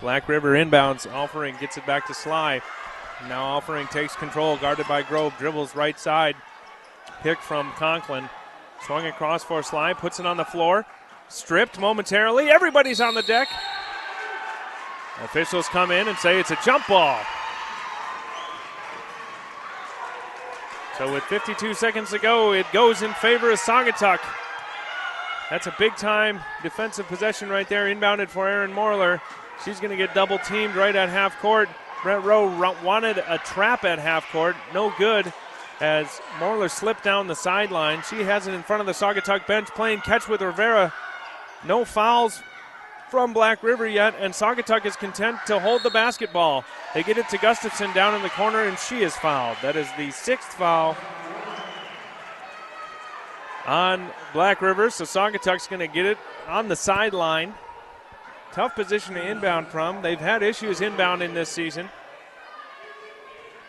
Black 0.00 0.28
River 0.28 0.52
inbounds. 0.52 1.12
Offering 1.12 1.56
gets 1.60 1.76
it 1.76 1.84
back 1.86 2.06
to 2.06 2.14
Sly. 2.14 2.62
Now 3.28 3.42
Offering 3.42 3.88
takes 3.88 4.14
control, 4.14 4.56
guarded 4.58 4.86
by 4.86 5.02
Grove, 5.02 5.34
dribbles 5.38 5.74
right 5.74 5.98
side. 5.98 6.36
Pick 7.22 7.40
from 7.40 7.72
Conklin. 7.72 8.28
Swung 8.86 9.06
across 9.06 9.42
for 9.42 9.60
Sly, 9.64 9.92
puts 9.92 10.20
it 10.20 10.26
on 10.26 10.36
the 10.36 10.44
floor. 10.44 10.86
Stripped 11.28 11.80
momentarily. 11.80 12.48
Everybody's 12.48 13.00
on 13.00 13.14
the 13.14 13.22
deck. 13.22 13.48
Officials 15.22 15.68
come 15.68 15.90
in 15.90 16.08
and 16.08 16.18
say 16.18 16.40
it's 16.40 16.50
a 16.50 16.58
jump 16.64 16.86
ball. 16.88 17.20
So 20.98 21.12
with 21.12 21.22
52 21.24 21.74
seconds 21.74 22.10
to 22.10 22.18
go, 22.18 22.52
it 22.52 22.66
goes 22.72 23.02
in 23.02 23.12
favor 23.14 23.50
of 23.50 23.58
Saugatuck. 23.58 24.18
That's 25.48 25.66
a 25.66 25.74
big 25.78 25.96
time 25.96 26.40
defensive 26.62 27.06
possession 27.06 27.48
right 27.48 27.68
there, 27.68 27.86
inbounded 27.86 28.28
for 28.28 28.48
Aaron 28.48 28.72
Morler. 28.72 29.20
She's 29.64 29.80
going 29.80 29.90
to 29.90 29.96
get 29.96 30.14
double 30.14 30.38
teamed 30.38 30.74
right 30.74 30.94
at 30.94 31.08
half 31.08 31.38
court. 31.40 31.68
Brett 32.02 32.24
Rowe 32.24 32.48
wanted 32.82 33.18
a 33.18 33.38
trap 33.38 33.84
at 33.84 33.98
half 33.98 34.30
court, 34.32 34.56
no 34.74 34.92
good. 34.98 35.32
As 35.80 36.06
Morler 36.38 36.70
slipped 36.70 37.04
down 37.04 37.26
the 37.26 37.34
sideline, 37.34 38.02
she 38.08 38.22
has 38.22 38.46
it 38.46 38.54
in 38.54 38.62
front 38.62 38.80
of 38.80 38.86
the 38.86 38.92
Saugatuck 38.92 39.46
bench, 39.46 39.68
playing 39.68 40.00
catch 40.00 40.28
with 40.28 40.40
Rivera. 40.40 40.92
No 41.64 41.84
fouls 41.84 42.42
from 43.12 43.34
Black 43.34 43.62
River 43.62 43.86
yet, 43.86 44.14
and 44.18 44.32
Saugatuck 44.32 44.86
is 44.86 44.96
content 44.96 45.36
to 45.46 45.60
hold 45.60 45.82
the 45.82 45.90
basketball. 45.90 46.64
They 46.94 47.02
get 47.02 47.18
it 47.18 47.28
to 47.28 47.36
Gustafson 47.36 47.92
down 47.92 48.14
in 48.14 48.22
the 48.22 48.30
corner, 48.30 48.62
and 48.62 48.78
she 48.78 49.02
is 49.02 49.14
fouled. 49.14 49.58
That 49.60 49.76
is 49.76 49.86
the 49.98 50.10
sixth 50.12 50.54
foul 50.54 50.96
on 53.66 54.08
Black 54.32 54.62
River. 54.62 54.88
So 54.88 55.04
Saugatuck's 55.04 55.66
going 55.66 55.80
to 55.80 55.94
get 55.94 56.06
it 56.06 56.16
on 56.48 56.68
the 56.68 56.74
sideline. 56.74 57.52
Tough 58.52 58.74
position 58.74 59.14
to 59.16 59.30
inbound 59.30 59.66
from. 59.66 60.00
They've 60.00 60.18
had 60.18 60.42
issues 60.42 60.80
inbounding 60.80 61.34
this 61.34 61.50
season. 61.50 61.90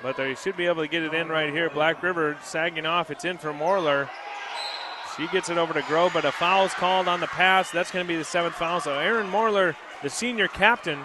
But 0.02 0.16
they 0.16 0.36
should 0.36 0.56
be 0.56 0.68
able 0.68 0.84
to 0.84 0.88
get 0.88 1.04
it 1.04 1.14
in 1.14 1.28
right 1.28 1.52
here. 1.52 1.70
Black 1.70 2.02
River 2.02 2.38
sagging 2.44 2.86
off. 2.86 3.12
It's 3.12 3.26
in 3.26 3.38
for 3.38 3.52
Morler. 3.52 4.10
She 5.18 5.28
gets 5.28 5.50
it 5.50 5.58
over 5.58 5.74
to 5.74 5.82
Grove, 5.84 6.12
but 6.14 6.26
a 6.26 6.32
foul's 6.32 6.74
called 6.74 7.08
on 7.08 7.20
the 7.20 7.28
pass. 7.28 7.70
That's 7.70 7.92
going 7.92 8.06
to 8.06 8.08
be 8.08 8.18
the 8.18 8.24
seventh 8.24 8.56
foul. 8.56 8.80
So 8.80 8.98
Aaron 8.98 9.30
Morler, 9.30 9.76
the 10.02 10.10
senior 10.10 10.48
captain, 10.48 11.00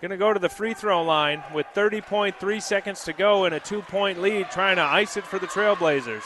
going 0.00 0.10
to 0.10 0.16
go 0.16 0.32
to 0.32 0.40
the 0.40 0.48
free 0.48 0.74
throw 0.74 1.02
line 1.02 1.42
with 1.52 1.66
30.3 1.74 2.62
seconds 2.62 3.04
to 3.04 3.12
go 3.12 3.44
in 3.44 3.52
a 3.52 3.60
two 3.60 3.82
point 3.82 4.20
lead, 4.20 4.50
trying 4.50 4.76
to 4.76 4.82
ice 4.82 5.16
it 5.16 5.24
for 5.24 5.38
the 5.38 5.46
Trailblazers. 5.46 6.22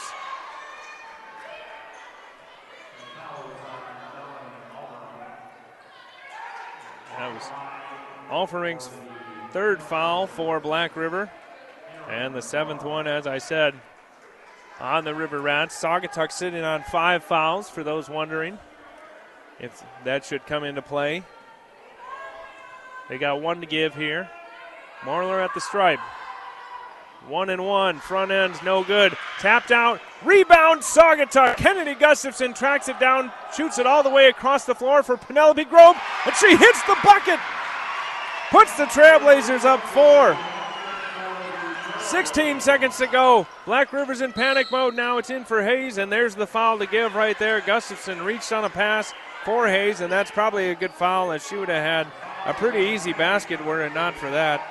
That 7.17 7.33
was 7.33 7.43
Offering's 8.29 8.89
third 9.51 9.81
foul 9.81 10.27
for 10.27 10.59
Black 10.59 10.95
River. 10.95 11.29
And 12.09 12.33
the 12.33 12.41
seventh 12.41 12.83
one, 12.83 13.07
as 13.07 13.27
I 13.27 13.37
said, 13.37 13.75
on 14.79 15.03
the 15.03 15.13
River 15.13 15.39
Rats. 15.39 15.81
Saugatuck 15.81 16.31
sitting 16.31 16.63
on 16.63 16.83
five 16.83 17.23
fouls, 17.23 17.69
for 17.69 17.83
those 17.83 18.09
wondering 18.09 18.57
if 19.59 19.83
that 20.03 20.25
should 20.25 20.45
come 20.45 20.63
into 20.63 20.81
play. 20.81 21.23
They 23.09 23.17
got 23.17 23.41
one 23.41 23.61
to 23.61 23.67
give 23.67 23.95
here. 23.95 24.29
Morler 25.01 25.43
at 25.43 25.53
the 25.53 25.61
stripe. 25.61 25.99
One 27.27 27.49
and 27.49 27.65
one. 27.65 27.99
Front 27.99 28.31
end's 28.31 28.61
no 28.63 28.83
good. 28.83 29.17
Tapped 29.39 29.71
out. 29.71 29.99
Rebound, 30.23 30.81
Saugatuck. 30.81 31.57
Kennedy 31.57 31.95
Gustafson 31.95 32.53
tracks 32.53 32.87
it 32.87 32.99
down, 32.99 33.31
shoots 33.55 33.79
it 33.79 33.85
all 33.85 34.03
the 34.03 34.09
way 34.09 34.27
across 34.27 34.65
the 34.65 34.75
floor 34.75 35.03
for 35.03 35.17
Penelope 35.17 35.63
Grove, 35.65 35.97
and 36.25 36.35
she 36.35 36.55
hits 36.55 36.83
the 36.83 36.97
bucket. 37.03 37.39
Puts 38.51 38.75
the 38.77 38.85
Trailblazers 38.85 39.63
up 39.63 39.81
four. 39.81 40.37
16 42.01 42.59
seconds 42.61 42.97
to 42.97 43.07
go. 43.07 43.45
Black 43.65 43.93
River's 43.93 44.21
in 44.21 44.33
panic 44.33 44.71
mode 44.71 44.95
now. 44.95 45.17
It's 45.17 45.29
in 45.29 45.43
for 45.43 45.61
Hayes, 45.63 45.97
and 45.97 46.11
there's 46.11 46.35
the 46.35 46.47
foul 46.47 46.79
to 46.79 46.87
give 46.87 47.15
right 47.15 47.37
there. 47.37 47.61
Gustafson 47.61 48.21
reached 48.23 48.51
on 48.51 48.65
a 48.65 48.69
pass 48.69 49.13
for 49.45 49.67
Hayes, 49.67 50.01
and 50.01 50.11
that's 50.11 50.31
probably 50.31 50.69
a 50.69 50.75
good 50.75 50.91
foul 50.91 51.31
as 51.31 51.45
she 51.45 51.55
would 51.55 51.69
have 51.69 51.83
had 51.83 52.07
a 52.45 52.53
pretty 52.53 52.87
easy 52.87 53.13
basket 53.13 53.63
were 53.63 53.85
it 53.85 53.93
not 53.93 54.15
for 54.15 54.29
that. 54.31 54.65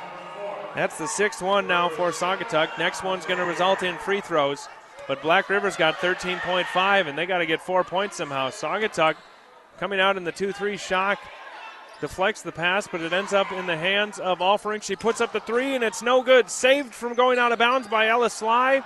That's 0.74 0.98
the 0.98 1.06
sixth 1.06 1.42
one 1.42 1.66
now 1.66 1.88
for 1.88 2.10
Saugatuck. 2.10 2.78
Next 2.78 3.02
one's 3.02 3.26
going 3.26 3.38
to 3.38 3.44
result 3.44 3.82
in 3.82 3.96
free 3.98 4.20
throws. 4.20 4.68
But 5.06 5.22
Black 5.22 5.48
River's 5.48 5.76
got 5.76 5.96
13.5, 5.96 7.06
and 7.06 7.18
they 7.18 7.26
got 7.26 7.38
to 7.38 7.46
get 7.46 7.60
four 7.62 7.82
points 7.84 8.16
somehow. 8.16 8.50
Saugatuck 8.50 9.16
coming 9.78 10.00
out 10.00 10.16
in 10.16 10.24
the 10.24 10.32
2 10.32 10.52
3 10.52 10.76
Schock 10.76 11.16
deflects 12.00 12.42
the 12.42 12.52
pass, 12.52 12.86
but 12.86 13.00
it 13.00 13.12
ends 13.12 13.32
up 13.32 13.50
in 13.52 13.66
the 13.66 13.76
hands 13.76 14.18
of 14.18 14.40
Offering. 14.40 14.80
She 14.80 14.96
puts 14.96 15.20
up 15.20 15.32
the 15.32 15.40
three, 15.40 15.74
and 15.74 15.82
it's 15.82 16.02
no 16.02 16.22
good. 16.22 16.48
Saved 16.48 16.94
from 16.94 17.14
going 17.14 17.38
out 17.38 17.52
of 17.52 17.58
bounds 17.58 17.88
by 17.88 18.08
Ella 18.08 18.30
Sly. 18.30 18.82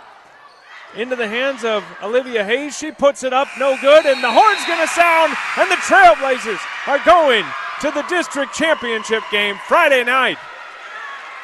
Into 0.96 1.16
the 1.16 1.28
hands 1.28 1.64
of 1.64 1.84
Olivia 2.02 2.44
Hayes. 2.44 2.76
She 2.76 2.92
puts 2.92 3.22
it 3.24 3.32
up, 3.32 3.48
no 3.58 3.76
good, 3.80 4.04
and 4.04 4.22
the 4.22 4.30
horn's 4.30 4.64
going 4.66 4.80
to 4.80 4.88
sound, 4.88 5.34
and 5.56 5.70
the 5.70 5.76
Trailblazers 5.76 6.60
are 6.86 7.00
going 7.04 7.44
to 7.80 7.90
the 7.90 8.02
district 8.08 8.54
championship 8.54 9.22
game 9.30 9.56
Friday 9.66 10.04
night. 10.04 10.38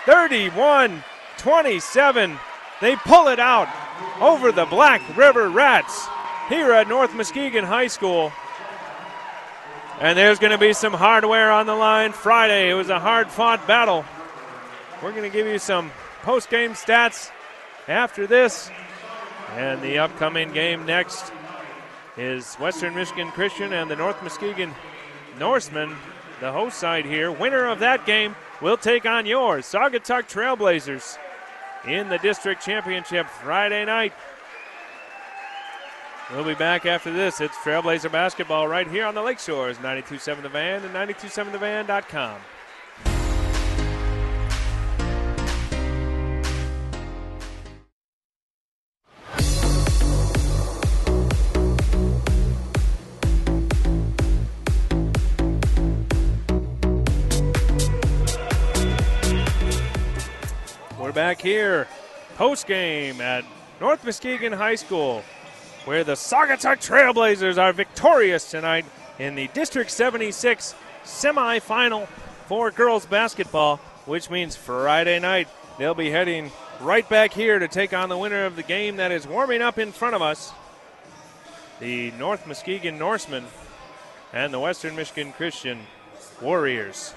31 0.04 1.02
27. 1.38 2.38
They 2.80 2.96
pull 2.96 3.28
it 3.28 3.38
out 3.38 3.68
over 4.20 4.52
the 4.52 4.66
Black 4.66 5.00
River 5.16 5.48
Rats 5.48 6.08
here 6.48 6.72
at 6.72 6.88
North 6.88 7.14
Muskegon 7.14 7.64
High 7.64 7.86
School. 7.86 8.32
And 10.00 10.16
there's 10.16 10.38
going 10.38 10.52
to 10.52 10.58
be 10.58 10.74
some 10.74 10.92
hardware 10.92 11.50
on 11.50 11.66
the 11.66 11.74
line 11.74 12.12
Friday. 12.12 12.70
It 12.70 12.74
was 12.74 12.88
a 12.88 13.00
hard 13.00 13.28
fought 13.28 13.66
battle. 13.66 14.04
We're 15.02 15.10
going 15.10 15.24
to 15.24 15.28
give 15.28 15.48
you 15.48 15.58
some 15.58 15.90
post 16.22 16.50
game 16.50 16.74
stats 16.74 17.32
after 17.88 18.24
this. 18.24 18.70
And 19.56 19.82
the 19.82 19.98
upcoming 19.98 20.52
game 20.52 20.86
next 20.86 21.32
is 22.16 22.54
Western 22.56 22.94
Michigan 22.94 23.32
Christian 23.32 23.72
and 23.72 23.90
the 23.90 23.96
North 23.96 24.22
Muskegon 24.22 24.72
Norsemen, 25.36 25.96
the 26.38 26.52
host 26.52 26.78
side 26.78 27.04
here. 27.04 27.32
Winner 27.32 27.66
of 27.66 27.80
that 27.80 28.06
game 28.06 28.36
will 28.60 28.76
take 28.76 29.04
on 29.04 29.26
yours, 29.26 29.66
Saugatuck 29.66 30.28
Trailblazers, 30.28 31.18
in 31.86 32.08
the 32.08 32.18
district 32.18 32.64
championship 32.64 33.26
Friday 33.26 33.84
night. 33.84 34.12
We'll 36.30 36.44
be 36.44 36.54
back 36.54 36.84
after 36.84 37.10
this. 37.10 37.40
It's 37.40 37.56
Trailblazer 37.56 38.12
basketball 38.12 38.68
right 38.68 38.86
here 38.86 39.06
on 39.06 39.14
the 39.14 39.22
Lakeshores, 39.22 39.78
92.7 39.78 40.42
The 40.42 40.50
Van 40.50 40.84
and 40.84 40.94
92.7thevan.com. 40.94 42.38
We're 61.00 61.12
back 61.12 61.40
here 61.40 61.88
post 62.36 62.66
game 62.66 63.22
at 63.22 63.44
North 63.80 64.04
Muskegon 64.04 64.52
High 64.52 64.74
School 64.74 65.24
where 65.88 66.04
the 66.04 66.12
Saugatuck 66.12 66.86
Trailblazers 66.86 67.56
are 67.56 67.72
victorious 67.72 68.50
tonight 68.50 68.84
in 69.18 69.34
the 69.34 69.48
District 69.54 69.90
76 69.90 70.74
semifinal 71.02 72.06
for 72.44 72.70
girls 72.70 73.06
basketball, 73.06 73.78
which 74.04 74.28
means 74.28 74.54
Friday 74.54 75.18
night 75.18 75.48
they'll 75.78 75.94
be 75.94 76.10
heading 76.10 76.52
right 76.82 77.08
back 77.08 77.32
here 77.32 77.58
to 77.58 77.66
take 77.66 77.94
on 77.94 78.10
the 78.10 78.18
winner 78.18 78.44
of 78.44 78.54
the 78.54 78.62
game 78.62 78.96
that 78.96 79.12
is 79.12 79.26
warming 79.26 79.62
up 79.62 79.78
in 79.78 79.90
front 79.90 80.14
of 80.14 80.20
us 80.20 80.52
the 81.80 82.10
North 82.18 82.46
Muskegon 82.46 82.98
Norsemen 82.98 83.46
and 84.34 84.52
the 84.52 84.60
Western 84.60 84.94
Michigan 84.94 85.32
Christian 85.32 85.78
Warriors. 86.42 87.14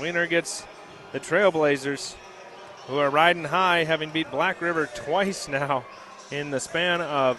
Winner 0.00 0.26
gets 0.26 0.64
the 1.12 1.20
Trailblazers, 1.20 2.14
who 2.86 2.96
are 2.96 3.10
riding 3.10 3.44
high, 3.44 3.84
having 3.84 4.08
beat 4.08 4.30
Black 4.30 4.62
River 4.62 4.88
twice 4.94 5.46
now 5.50 5.84
in 6.30 6.50
the 6.50 6.58
span 6.58 7.02
of 7.02 7.38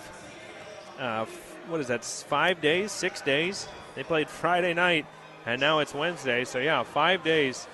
uh, 1.00 1.26
what 1.68 1.80
is 1.80 1.88
that, 1.88 2.04
five 2.04 2.62
days, 2.62 2.92
six 2.92 3.22
days? 3.22 3.68
They 3.96 4.04
played 4.04 4.30
Friday 4.30 4.74
night, 4.74 5.06
and 5.46 5.60
now 5.60 5.80
it's 5.80 5.94
Wednesday. 5.94 6.46
So, 6.46 6.60
yeah, 6.60 6.84
five 6.84 7.24
days. 7.24 7.68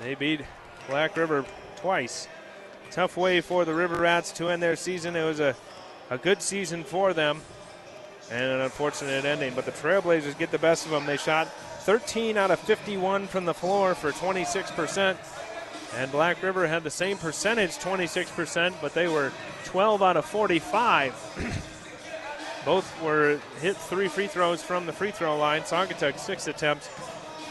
They 0.00 0.14
beat 0.14 0.40
Black 0.88 1.16
River 1.16 1.44
twice. 1.76 2.28
Tough 2.90 3.16
way 3.16 3.40
for 3.40 3.64
the 3.64 3.74
River 3.74 3.96
Rats 3.96 4.32
to 4.32 4.48
end 4.48 4.62
their 4.62 4.76
season. 4.76 5.16
It 5.16 5.24
was 5.24 5.40
a, 5.40 5.54
a 6.10 6.18
good 6.18 6.40
season 6.40 6.84
for 6.84 7.12
them, 7.12 7.40
and 8.30 8.44
an 8.44 8.60
unfortunate 8.60 9.24
ending. 9.24 9.54
But 9.54 9.64
the 9.64 9.72
Trailblazers 9.72 10.38
get 10.38 10.50
the 10.50 10.58
best 10.58 10.84
of 10.84 10.90
them. 10.90 11.06
They 11.06 11.16
shot 11.16 11.48
13 11.80 12.36
out 12.36 12.50
of 12.50 12.58
51 12.60 13.26
from 13.26 13.44
the 13.44 13.54
floor 13.54 13.94
for 13.94 14.12
26%. 14.12 15.16
And 15.96 16.12
Black 16.12 16.42
River 16.42 16.66
had 16.66 16.84
the 16.84 16.90
same 16.90 17.16
percentage, 17.16 17.70
26%, 17.78 18.74
but 18.82 18.92
they 18.92 19.08
were 19.08 19.32
12 19.64 20.02
out 20.02 20.16
of 20.18 20.24
45. 20.26 21.64
Both 22.68 23.02
were 23.02 23.40
hit 23.62 23.78
three 23.78 24.08
free 24.08 24.26
throws 24.26 24.62
from 24.62 24.84
the 24.84 24.92
free 24.92 25.10
throw 25.10 25.38
line. 25.38 25.62
Saugatuck 25.62 26.18
six 26.18 26.48
attempts. 26.48 26.90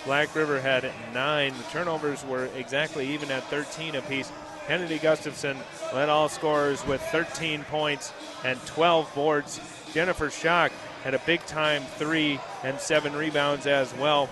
Black 0.05 0.35
River 0.35 0.61
had 0.61 0.91
nine. 1.11 1.55
The 1.57 1.63
turnovers 1.71 2.23
were 2.23 2.45
exactly 2.55 3.07
even 3.15 3.31
at 3.31 3.43
13 3.45 3.95
apiece. 3.95 4.31
Kennedy 4.67 4.99
Gustafson 4.99 5.57
led 5.91 6.09
all 6.09 6.29
scorers 6.29 6.85
with 6.85 7.01
13 7.01 7.63
points 7.63 8.13
and 8.45 8.63
12 8.67 9.11
boards. 9.15 9.59
Jennifer 9.91 10.27
Schock 10.27 10.69
had 11.03 11.15
a 11.15 11.19
big 11.25 11.43
time 11.47 11.81
three 11.95 12.39
and 12.63 12.79
seven 12.79 13.15
rebounds 13.15 13.65
as 13.65 13.91
well. 13.95 14.29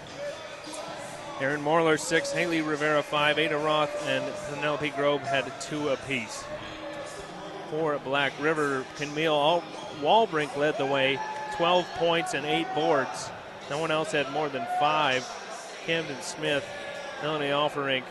Aaron 1.42 1.64
Morler 1.64 2.00
six, 2.00 2.32
Haley 2.32 2.62
Rivera 2.62 3.02
five, 3.02 3.40
Ada 3.40 3.58
Roth 3.58 4.08
and 4.08 4.24
Penelope 4.54 4.92
Grove 4.92 5.24
had 5.24 5.52
two 5.60 5.90
apiece. 5.90 6.44
For 7.72 7.98
Black 7.98 8.34
River, 8.40 8.86
Camille 8.98 9.34
Walbrink 10.02 10.56
led 10.56 10.78
the 10.78 10.86
way, 10.86 11.20
12 11.56 11.86
points 11.96 12.34
and 12.34 12.46
eight 12.46 12.68
boards. 12.76 13.30
No 13.70 13.80
one 13.80 13.92
else 13.92 14.12
had 14.12 14.32
more 14.32 14.50
than 14.50 14.66
five. 14.80 15.28
Camden 15.86 16.22
Smith, 16.22 16.66
Melanie 17.22 17.48
Alferink, 17.48 18.04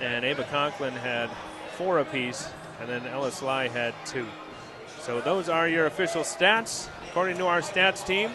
and 0.00 0.24
Ava 0.24 0.44
Conklin 0.44 0.94
had 0.94 1.28
four 1.76 1.98
apiece, 1.98 2.48
and 2.80 2.88
then 2.88 3.06
Ella 3.06 3.30
Sly 3.30 3.68
had 3.68 3.94
two. 4.04 4.26
So 5.00 5.20
those 5.20 5.48
are 5.48 5.68
your 5.68 5.86
official 5.86 6.22
stats. 6.22 6.88
According 7.10 7.38
to 7.38 7.46
our 7.46 7.60
stats 7.60 8.06
team, 8.06 8.30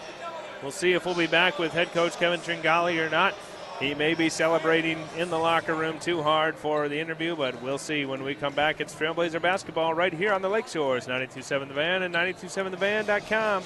we'll 0.62 0.72
see 0.72 0.94
if 0.94 1.06
we'll 1.06 1.16
be 1.16 1.28
back 1.28 1.60
with 1.60 1.72
head 1.72 1.92
coach 1.92 2.18
Kevin 2.18 2.40
Tringali 2.40 3.06
or 3.06 3.10
not. 3.10 3.34
He 3.80 3.94
may 3.96 4.14
be 4.14 4.30
celebrating 4.30 5.00
in 5.18 5.30
the 5.30 5.38
locker 5.38 5.76
room 5.76 6.00
too 6.00 6.22
hard 6.22 6.56
for 6.56 6.88
the 6.88 7.00
interview, 7.00 7.36
but 7.36 7.62
we'll 7.62 7.78
see 7.78 8.06
when 8.06 8.24
we 8.24 8.36
come 8.36 8.54
back. 8.54 8.80
It's 8.80 8.94
Trailblazer 8.94 9.42
basketball 9.42 9.94
right 9.94 10.14
here 10.14 10.32
on 10.32 10.42
the 10.42 10.50
Lakeshores, 10.50 11.08
92.7 11.08 11.68
The 11.68 11.74
Van 11.74 12.04
and 12.04 12.14
92.7thevan.com. 12.14 13.64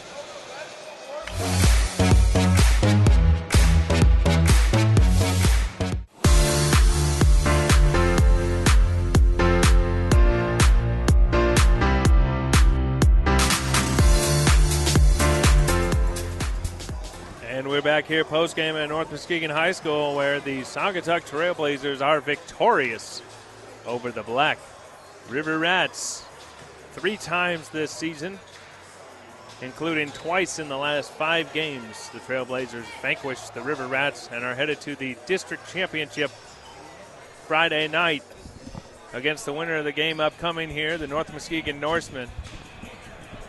back 17.98 18.06
here 18.06 18.24
post 18.24 18.56
game 18.56 18.76
at 18.76 18.90
North 18.90 19.10
Muskegon 19.10 19.50
High 19.50 19.72
School 19.72 20.16
where 20.16 20.40
the 20.40 20.62
Saugatuck 20.62 21.28
Trailblazers 21.28 22.00
are 22.00 22.22
victorious 22.22 23.24
over 23.88 24.12
the 24.12 24.22
Black 24.22 24.60
River 25.30 25.58
Rats 25.58 26.24
three 26.92 27.18
times 27.18 27.70
this 27.70 27.90
season, 27.90 28.38
including 29.64 30.12
twice 30.12 30.60
in 30.60 30.70
the 30.70 30.78
last 30.78 31.10
five 31.10 31.52
games. 31.54 32.12
The 32.14 32.20
Trailblazers 32.20 32.84
vanquished 33.02 33.56
the 33.56 33.62
River 33.62 33.88
Rats 33.88 34.30
and 34.32 34.44
are 34.44 34.54
headed 34.54 34.80
to 34.82 34.96
the 34.96 35.18
district 35.26 35.68
championship 35.74 36.30
Friday 37.48 37.88
night 37.88 38.22
against 39.12 39.44
the 39.44 39.54
winner 39.54 39.78
of 39.78 39.86
the 39.86 39.92
game 39.92 40.20
upcoming 40.20 40.70
here, 40.70 41.00
the 41.00 41.08
North 41.08 41.34
Muskegon 41.34 41.80
Norsemen 41.80 42.30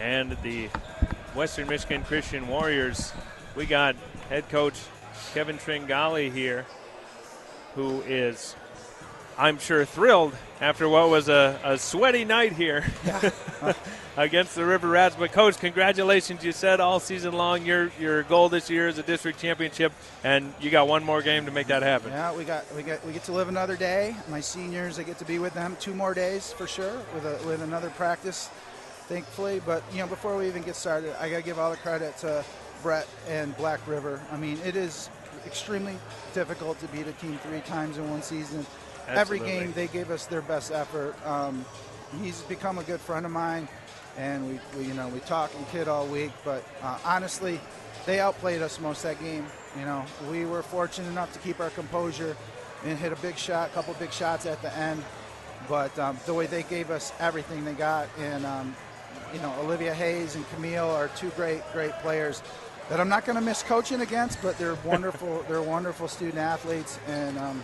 and 0.00 0.38
the 0.42 0.68
Western 1.34 1.68
Michigan 1.68 2.02
Christian 2.02 2.48
Warriors. 2.48 3.12
We 3.54 3.66
got 3.66 3.94
head 4.28 4.48
coach 4.50 4.78
Kevin 5.32 5.56
Tringali 5.56 6.32
here, 6.32 6.66
who 7.74 8.02
is, 8.02 8.54
I'm 9.38 9.58
sure, 9.58 9.84
thrilled 9.84 10.34
after 10.60 10.88
what 10.88 11.08
was 11.08 11.28
a, 11.28 11.58
a 11.64 11.78
sweaty 11.78 12.24
night 12.24 12.52
here 12.52 12.84
against 14.16 14.54
the 14.54 14.64
River 14.64 14.88
Rats. 14.88 15.16
But, 15.18 15.32
coach, 15.32 15.58
congratulations! 15.58 16.44
You 16.44 16.52
said 16.52 16.80
all 16.80 17.00
season 17.00 17.32
long 17.32 17.64
your 17.64 17.90
your 17.98 18.22
goal 18.24 18.48
this 18.48 18.68
year 18.68 18.88
is 18.88 18.98
a 18.98 19.02
district 19.02 19.38
championship, 19.38 19.92
and 20.24 20.52
you 20.60 20.70
got 20.70 20.88
one 20.88 21.04
more 21.04 21.22
game 21.22 21.46
to 21.46 21.50
make 21.50 21.68
that 21.68 21.82
happen. 21.82 22.10
Yeah, 22.10 22.34
we 22.36 22.44
got 22.44 22.64
we 22.74 22.82
get 22.82 23.04
we 23.06 23.12
get 23.12 23.24
to 23.24 23.32
live 23.32 23.48
another 23.48 23.76
day. 23.76 24.14
My 24.28 24.40
seniors, 24.40 24.98
I 24.98 25.04
get 25.04 25.18
to 25.18 25.24
be 25.24 25.38
with 25.38 25.54
them 25.54 25.76
two 25.80 25.94
more 25.94 26.14
days 26.14 26.52
for 26.52 26.66
sure, 26.66 27.00
with 27.14 27.24
a, 27.24 27.46
with 27.46 27.62
another 27.62 27.90
practice, 27.90 28.48
thankfully. 29.06 29.60
But 29.64 29.82
you 29.92 29.98
know, 29.98 30.06
before 30.06 30.36
we 30.36 30.48
even 30.48 30.62
get 30.62 30.76
started, 30.76 31.14
I 31.20 31.30
got 31.30 31.38
to 31.38 31.42
give 31.42 31.58
all 31.58 31.70
the 31.70 31.78
credit 31.78 32.16
to 32.18 32.44
Brett 32.82 33.06
and 33.28 33.56
Black 33.56 33.86
River. 33.86 34.20
I 34.32 34.36
mean, 34.36 34.58
it 34.64 34.76
is 34.76 35.10
extremely 35.46 35.96
difficult 36.34 36.78
to 36.80 36.86
beat 36.88 37.06
a 37.06 37.12
team 37.12 37.38
three 37.38 37.60
times 37.60 37.98
in 37.98 38.08
one 38.10 38.22
season. 38.22 38.66
Every 39.08 39.38
game, 39.38 39.72
they 39.72 39.86
gave 39.86 40.10
us 40.10 40.26
their 40.26 40.42
best 40.42 40.70
effort. 40.70 41.14
Um, 41.26 41.64
he's 42.20 42.42
become 42.42 42.78
a 42.78 42.82
good 42.82 43.00
friend 43.00 43.24
of 43.24 43.32
mine, 43.32 43.66
and 44.18 44.46
we, 44.46 44.60
we 44.76 44.84
you 44.84 44.94
know 44.94 45.08
we 45.08 45.20
talk 45.20 45.50
and 45.56 45.66
kid 45.68 45.88
all 45.88 46.06
week. 46.06 46.32
But 46.44 46.62
uh, 46.82 46.98
honestly, 47.04 47.58
they 48.04 48.20
outplayed 48.20 48.60
us 48.60 48.78
most 48.80 49.02
that 49.04 49.18
game. 49.20 49.46
You 49.78 49.86
know, 49.86 50.04
we 50.30 50.44
were 50.44 50.62
fortunate 50.62 51.08
enough 51.08 51.32
to 51.32 51.38
keep 51.38 51.58
our 51.60 51.70
composure 51.70 52.36
and 52.84 52.98
hit 52.98 53.12
a 53.12 53.16
big 53.16 53.38
shot, 53.38 53.70
a 53.70 53.72
couple 53.72 53.94
big 53.94 54.12
shots 54.12 54.44
at 54.44 54.60
the 54.60 54.76
end. 54.76 55.02
But 55.68 55.98
um, 55.98 56.18
the 56.26 56.34
way 56.34 56.46
they 56.46 56.62
gave 56.62 56.90
us 56.90 57.12
everything 57.18 57.64
they 57.64 57.72
got, 57.72 58.08
and 58.18 58.44
um, 58.44 58.76
you 59.32 59.40
know, 59.40 59.54
Olivia 59.60 59.94
Hayes 59.94 60.34
and 60.34 60.48
Camille 60.50 60.90
are 60.90 61.08
two 61.08 61.30
great, 61.30 61.62
great 61.72 61.92
players 62.00 62.42
that 62.88 63.00
I'm 63.00 63.08
not 63.08 63.24
going 63.24 63.36
to 63.36 63.44
miss 63.44 63.62
coaching 63.62 64.00
against, 64.00 64.40
but 64.42 64.56
they're 64.58 64.76
wonderful. 64.84 65.44
they're 65.48 65.62
wonderful 65.62 66.08
student 66.08 66.38
athletes, 66.38 66.98
and 67.06 67.38
um, 67.38 67.62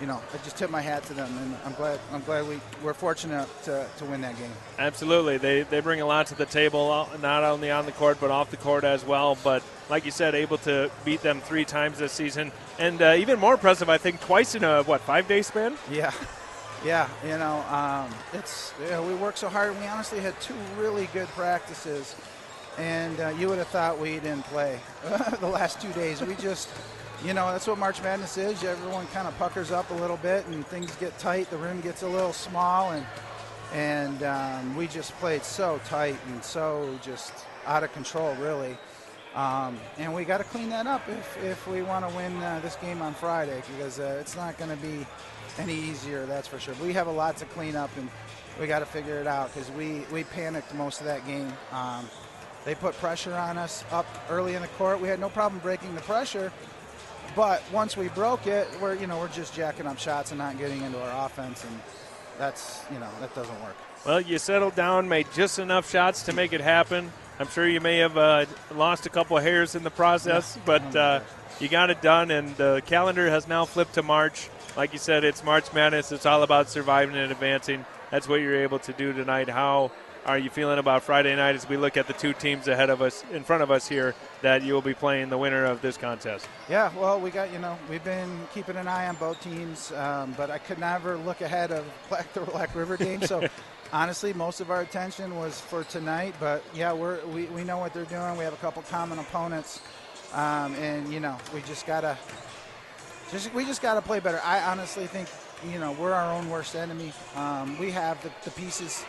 you 0.00 0.06
know, 0.06 0.20
I 0.32 0.36
just 0.38 0.56
tip 0.56 0.70
my 0.70 0.80
hat 0.80 1.04
to 1.04 1.14
them, 1.14 1.30
and 1.38 1.56
I'm 1.64 1.72
glad. 1.74 2.00
I'm 2.12 2.22
glad 2.22 2.48
we 2.48 2.60
we're 2.82 2.94
fortunate 2.94 3.48
to, 3.64 3.86
to 3.98 4.04
win 4.04 4.20
that 4.22 4.36
game. 4.38 4.50
Absolutely, 4.78 5.38
they 5.38 5.62
they 5.62 5.80
bring 5.80 6.00
a 6.00 6.06
lot 6.06 6.26
to 6.28 6.34
the 6.34 6.46
table, 6.46 6.90
uh, 6.90 7.16
not 7.18 7.44
only 7.44 7.70
on 7.70 7.86
the 7.86 7.92
court 7.92 8.18
but 8.20 8.30
off 8.30 8.50
the 8.50 8.56
court 8.56 8.84
as 8.84 9.04
well. 9.04 9.38
But 9.44 9.62
like 9.88 10.04
you 10.04 10.10
said, 10.10 10.34
able 10.34 10.58
to 10.58 10.90
beat 11.04 11.22
them 11.22 11.40
three 11.40 11.64
times 11.64 11.98
this 11.98 12.12
season, 12.12 12.50
and 12.78 13.00
uh, 13.00 13.14
even 13.16 13.38
more 13.38 13.54
impressive, 13.54 13.88
I 13.88 13.98
think, 13.98 14.20
twice 14.20 14.54
in 14.54 14.64
a 14.64 14.82
what 14.82 15.00
five 15.00 15.28
day 15.28 15.42
span. 15.42 15.76
Yeah, 15.90 16.12
yeah. 16.84 17.08
You 17.24 17.38
know, 17.38 17.64
um, 17.70 18.12
it's 18.32 18.74
you 18.82 18.90
know, 18.90 19.02
we 19.04 19.14
worked 19.14 19.38
so 19.38 19.48
hard. 19.48 19.78
We 19.78 19.86
honestly 19.86 20.20
had 20.20 20.38
two 20.40 20.54
really 20.76 21.08
good 21.12 21.28
practices, 21.28 22.16
and 22.78 23.20
uh, 23.20 23.28
you 23.38 23.48
would 23.48 23.58
have 23.58 23.68
thought 23.68 23.98
we 23.98 24.14
didn't 24.14 24.44
play 24.44 24.78
the 25.40 25.46
last 25.46 25.80
two 25.80 25.92
days. 25.92 26.20
We 26.20 26.34
just, 26.36 26.68
you 27.24 27.34
know, 27.34 27.50
that's 27.50 27.66
what 27.66 27.78
March 27.78 28.02
Madness 28.02 28.36
is. 28.36 28.62
Everyone 28.64 29.06
kind 29.08 29.28
of 29.28 29.36
puckers 29.38 29.70
up 29.70 29.90
a 29.90 29.94
little 29.94 30.18
bit, 30.18 30.46
and 30.46 30.66
things 30.66 30.94
get 30.96 31.16
tight. 31.18 31.50
The 31.50 31.56
room 31.56 31.80
gets 31.80 32.02
a 32.02 32.08
little 32.08 32.32
small, 32.32 32.92
and 32.92 33.06
and 33.72 34.22
um, 34.22 34.76
we 34.76 34.86
just 34.86 35.12
played 35.14 35.42
so 35.42 35.80
tight 35.84 36.16
and 36.28 36.44
so 36.44 36.96
just 37.02 37.32
out 37.66 37.82
of 37.82 37.92
control, 37.92 38.34
really. 38.36 38.78
Um, 39.34 39.80
and 39.98 40.14
we 40.14 40.24
got 40.24 40.38
to 40.38 40.44
clean 40.44 40.70
that 40.70 40.86
up 40.86 41.02
if, 41.08 41.44
if 41.44 41.66
we 41.66 41.82
want 41.82 42.08
to 42.08 42.16
win 42.16 42.36
uh, 42.40 42.60
this 42.62 42.76
game 42.76 43.02
on 43.02 43.14
Friday 43.14 43.60
because 43.72 43.98
uh, 43.98 44.18
it's 44.20 44.36
not 44.36 44.56
going 44.58 44.70
to 44.70 44.76
be 44.76 45.04
any 45.58 45.74
easier, 45.74 46.24
that's 46.24 46.46
for 46.46 46.60
sure. 46.60 46.74
We 46.80 46.92
have 46.92 47.08
a 47.08 47.12
lot 47.12 47.36
to 47.38 47.44
clean 47.46 47.74
up 47.74 47.90
and 47.96 48.08
we 48.60 48.68
got 48.68 48.78
to 48.78 48.86
figure 48.86 49.18
it 49.18 49.26
out 49.26 49.52
because 49.52 49.72
we, 49.72 50.04
we 50.12 50.22
panicked 50.22 50.72
most 50.74 51.00
of 51.00 51.06
that 51.06 51.26
game. 51.26 51.52
Um, 51.72 52.08
they 52.64 52.74
put 52.74 52.94
pressure 52.98 53.34
on 53.34 53.58
us 53.58 53.84
up 53.90 54.06
early 54.30 54.54
in 54.54 54.62
the 54.62 54.68
court. 54.68 55.00
We 55.00 55.08
had 55.08 55.20
no 55.20 55.28
problem 55.28 55.60
breaking 55.60 55.94
the 55.94 56.00
pressure, 56.02 56.52
but 57.36 57.62
once 57.72 57.96
we 57.96 58.08
broke 58.08 58.46
it, 58.46 58.68
we're 58.80 58.94
you 58.94 59.06
know 59.06 59.18
we're 59.18 59.28
just 59.28 59.54
jacking 59.54 59.86
up 59.86 59.98
shots 59.98 60.30
and 60.30 60.38
not 60.38 60.58
getting 60.58 60.82
into 60.82 61.00
our 61.00 61.26
offense, 61.26 61.64
and 61.64 61.80
that's 62.38 62.84
you 62.92 62.98
know 62.98 63.08
that 63.20 63.34
doesn't 63.34 63.60
work. 63.62 63.76
Well, 64.06 64.20
you 64.20 64.38
settled 64.38 64.74
down, 64.74 65.08
made 65.08 65.26
just 65.34 65.58
enough 65.58 65.90
shots 65.90 66.24
to 66.24 66.32
make 66.32 66.52
it 66.52 66.60
happen. 66.60 67.10
I'm 67.38 67.48
sure 67.48 67.66
you 67.66 67.80
may 67.80 67.98
have 67.98 68.16
uh, 68.16 68.46
lost 68.72 69.06
a 69.06 69.08
couple 69.08 69.36
of 69.36 69.42
hairs 69.42 69.74
in 69.74 69.82
the 69.82 69.90
process, 69.90 70.58
but 70.64 70.94
uh, 70.94 71.20
you 71.60 71.68
got 71.68 71.90
it 71.90 72.00
done, 72.00 72.30
and 72.30 72.56
the 72.56 72.82
calendar 72.86 73.28
has 73.28 73.48
now 73.48 73.64
flipped 73.64 73.94
to 73.94 74.02
March. 74.02 74.48
Like 74.76 74.92
you 74.92 74.98
said, 74.98 75.24
it's 75.24 75.44
March 75.44 75.72
Madness. 75.72 76.12
It's 76.12 76.26
all 76.26 76.42
about 76.42 76.68
surviving 76.68 77.16
and 77.16 77.30
advancing. 77.30 77.84
That's 78.10 78.28
what 78.28 78.40
you're 78.40 78.62
able 78.62 78.78
to 78.80 78.92
do 78.92 79.12
tonight. 79.12 79.48
How 79.48 79.90
are 80.26 80.38
you 80.38 80.50
feeling 80.50 80.78
about 80.78 81.02
Friday 81.02 81.34
night 81.36 81.54
as 81.54 81.68
we 81.68 81.76
look 81.76 81.96
at 81.96 82.06
the 82.06 82.12
two 82.12 82.32
teams 82.32 82.68
ahead 82.68 82.90
of 82.90 83.02
us, 83.02 83.24
in 83.32 83.44
front 83.44 83.62
of 83.62 83.70
us 83.70 83.88
here, 83.88 84.14
that 84.42 84.62
you 84.62 84.72
will 84.72 84.82
be 84.82 84.94
playing 84.94 85.28
the 85.28 85.38
winner 85.38 85.64
of 85.64 85.82
this 85.82 85.96
contest? 85.96 86.46
Yeah, 86.68 86.90
well, 86.96 87.20
we 87.20 87.30
got 87.30 87.52
you 87.52 87.58
know 87.58 87.78
we've 87.90 88.04
been 88.04 88.40
keeping 88.54 88.76
an 88.76 88.88
eye 88.88 89.08
on 89.08 89.16
both 89.16 89.40
teams, 89.42 89.92
um, 89.92 90.34
but 90.36 90.50
I 90.50 90.58
could 90.58 90.78
never 90.78 91.16
look 91.18 91.40
ahead 91.40 91.72
of 91.72 91.84
Black 92.08 92.32
the 92.32 92.40
Black 92.40 92.74
River 92.74 92.96
game. 92.96 93.22
So 93.22 93.46
honestly, 93.92 94.32
most 94.32 94.60
of 94.60 94.70
our 94.70 94.80
attention 94.80 95.36
was 95.36 95.60
for 95.60 95.84
tonight. 95.84 96.34
But 96.40 96.62
yeah, 96.74 96.92
we're 96.92 97.24
we, 97.26 97.46
we 97.46 97.64
know 97.64 97.78
what 97.78 97.92
they're 97.92 98.04
doing. 98.04 98.36
We 98.36 98.44
have 98.44 98.54
a 98.54 98.58
couple 98.58 98.82
common 98.82 99.18
opponents, 99.18 99.80
um, 100.32 100.74
and 100.76 101.12
you 101.12 101.20
know 101.20 101.36
we 101.52 101.60
just 101.62 101.86
gotta 101.86 102.16
just 103.30 103.52
we 103.54 103.64
just 103.64 103.82
gotta 103.82 104.00
play 104.00 104.20
better. 104.20 104.40
I 104.42 104.62
honestly 104.62 105.06
think 105.06 105.28
you 105.70 105.78
know 105.78 105.92
we're 105.92 106.12
our 106.12 106.32
own 106.32 106.48
worst 106.48 106.76
enemy. 106.76 107.12
Um, 107.36 107.78
we 107.78 107.90
have 107.90 108.22
the, 108.22 108.30
the 108.44 108.50
pieces 108.50 109.04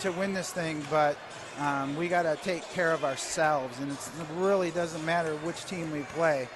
to 0.00 0.12
win 0.12 0.32
this 0.32 0.52
thing, 0.52 0.82
but 0.90 1.16
um, 1.58 1.94
we 1.96 2.08
got 2.08 2.22
to 2.22 2.36
take 2.42 2.62
care 2.70 2.92
of 2.92 3.04
ourselves, 3.04 3.78
and 3.80 3.92
it 3.92 3.98
really 4.36 4.70
doesn't 4.70 5.04
matter 5.04 5.34
which 5.36 5.64
team 5.66 5.90
we 5.92 6.00
play. 6.14 6.48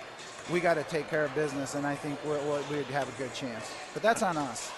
We 0.53 0.61
got 0.61 0.75
to 0.75 0.85
take 0.85 1.09
care 1.09 1.25
of 1.25 1.35
business, 1.35 1.75
and 1.75 1.87
I 1.87 1.95
think 1.95 2.19
we're, 2.25 2.41
we'd 2.71 2.85
have 2.87 3.09
a 3.09 3.19
good 3.19 3.33
chance. 3.35 3.71
But 3.93 4.03
that's 4.03 4.23
on 4.23 4.37
us. 4.37 4.71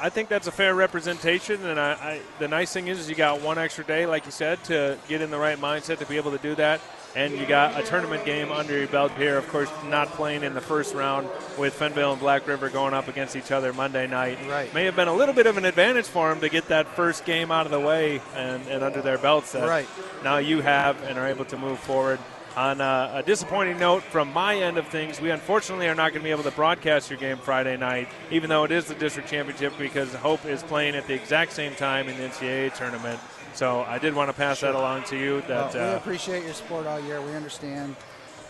I 0.00 0.08
think 0.08 0.28
that's 0.28 0.46
a 0.46 0.52
fair 0.52 0.74
representation, 0.74 1.64
and 1.66 1.78
I, 1.78 1.92
I, 1.92 2.20
the 2.38 2.48
nice 2.48 2.72
thing 2.72 2.88
is, 2.88 2.98
is 2.98 3.08
you 3.08 3.14
got 3.14 3.42
one 3.42 3.58
extra 3.58 3.84
day, 3.84 4.06
like 4.06 4.24
you 4.24 4.32
said, 4.32 4.62
to 4.64 4.98
get 5.08 5.20
in 5.20 5.30
the 5.30 5.38
right 5.38 5.58
mindset 5.58 5.98
to 5.98 6.06
be 6.06 6.16
able 6.16 6.30
to 6.30 6.38
do 6.38 6.54
that. 6.54 6.80
And 7.14 7.36
you 7.38 7.44
got 7.44 7.78
a 7.78 7.84
tournament 7.84 8.24
game 8.24 8.50
under 8.50 8.78
your 8.78 8.88
belt 8.88 9.12
here. 9.12 9.36
Of 9.36 9.46
course, 9.48 9.68
not 9.86 10.08
playing 10.08 10.44
in 10.44 10.54
the 10.54 10.60
first 10.62 10.94
round 10.94 11.28
with 11.58 11.78
Fenville 11.78 12.12
and 12.12 12.20
Black 12.20 12.46
River 12.46 12.70
going 12.70 12.94
up 12.94 13.06
against 13.06 13.36
each 13.36 13.50
other 13.50 13.72
Monday 13.74 14.06
night. 14.06 14.38
Right. 14.48 14.72
May 14.72 14.86
have 14.86 14.96
been 14.96 15.08
a 15.08 15.14
little 15.14 15.34
bit 15.34 15.46
of 15.46 15.58
an 15.58 15.66
advantage 15.66 16.06
for 16.06 16.30
them 16.30 16.40
to 16.40 16.48
get 16.48 16.68
that 16.68 16.88
first 16.88 17.26
game 17.26 17.50
out 17.50 17.66
of 17.66 17.72
the 17.72 17.80
way 17.80 18.22
and, 18.34 18.66
and 18.68 18.82
under 18.82 19.02
their 19.02 19.18
belts. 19.18 19.54
Right. 19.54 19.86
Now 20.24 20.38
you 20.38 20.62
have 20.62 21.02
and 21.02 21.18
are 21.18 21.26
able 21.26 21.44
to 21.46 21.58
move 21.58 21.78
forward. 21.78 22.18
On 22.56 22.82
a, 22.82 23.12
a 23.14 23.22
disappointing 23.22 23.78
note 23.78 24.02
from 24.02 24.30
my 24.30 24.56
end 24.56 24.76
of 24.76 24.86
things, 24.88 25.20
we 25.20 25.30
unfortunately 25.30 25.88
are 25.88 25.94
not 25.94 26.12
going 26.12 26.20
to 26.20 26.24
be 26.24 26.30
able 26.30 26.42
to 26.42 26.50
broadcast 26.50 27.08
your 27.08 27.18
game 27.18 27.38
Friday 27.38 27.78
night, 27.78 28.08
even 28.30 28.50
though 28.50 28.64
it 28.64 28.70
is 28.70 28.84
the 28.84 28.94
district 28.94 29.30
championship, 29.30 29.72
because 29.78 30.12
Hope 30.14 30.44
is 30.44 30.62
playing 30.62 30.94
at 30.94 31.06
the 31.06 31.14
exact 31.14 31.52
same 31.52 31.74
time 31.74 32.08
in 32.10 32.16
the 32.18 32.24
NCAA 32.24 32.74
tournament. 32.74 33.18
So 33.54 33.82
I 33.82 33.98
did 33.98 34.14
want 34.14 34.28
to 34.30 34.32
pass 34.34 34.60
that 34.60 34.74
along 34.74 35.04
to 35.04 35.16
you. 35.16 35.42
That 35.42 35.74
Well, 35.74 35.88
we 35.88 35.94
uh, 35.94 35.96
appreciate 35.96 36.44
your 36.44 36.54
support 36.54 36.86
all 36.86 37.00
year. 37.00 37.20
We 37.20 37.34
understand, 37.34 37.96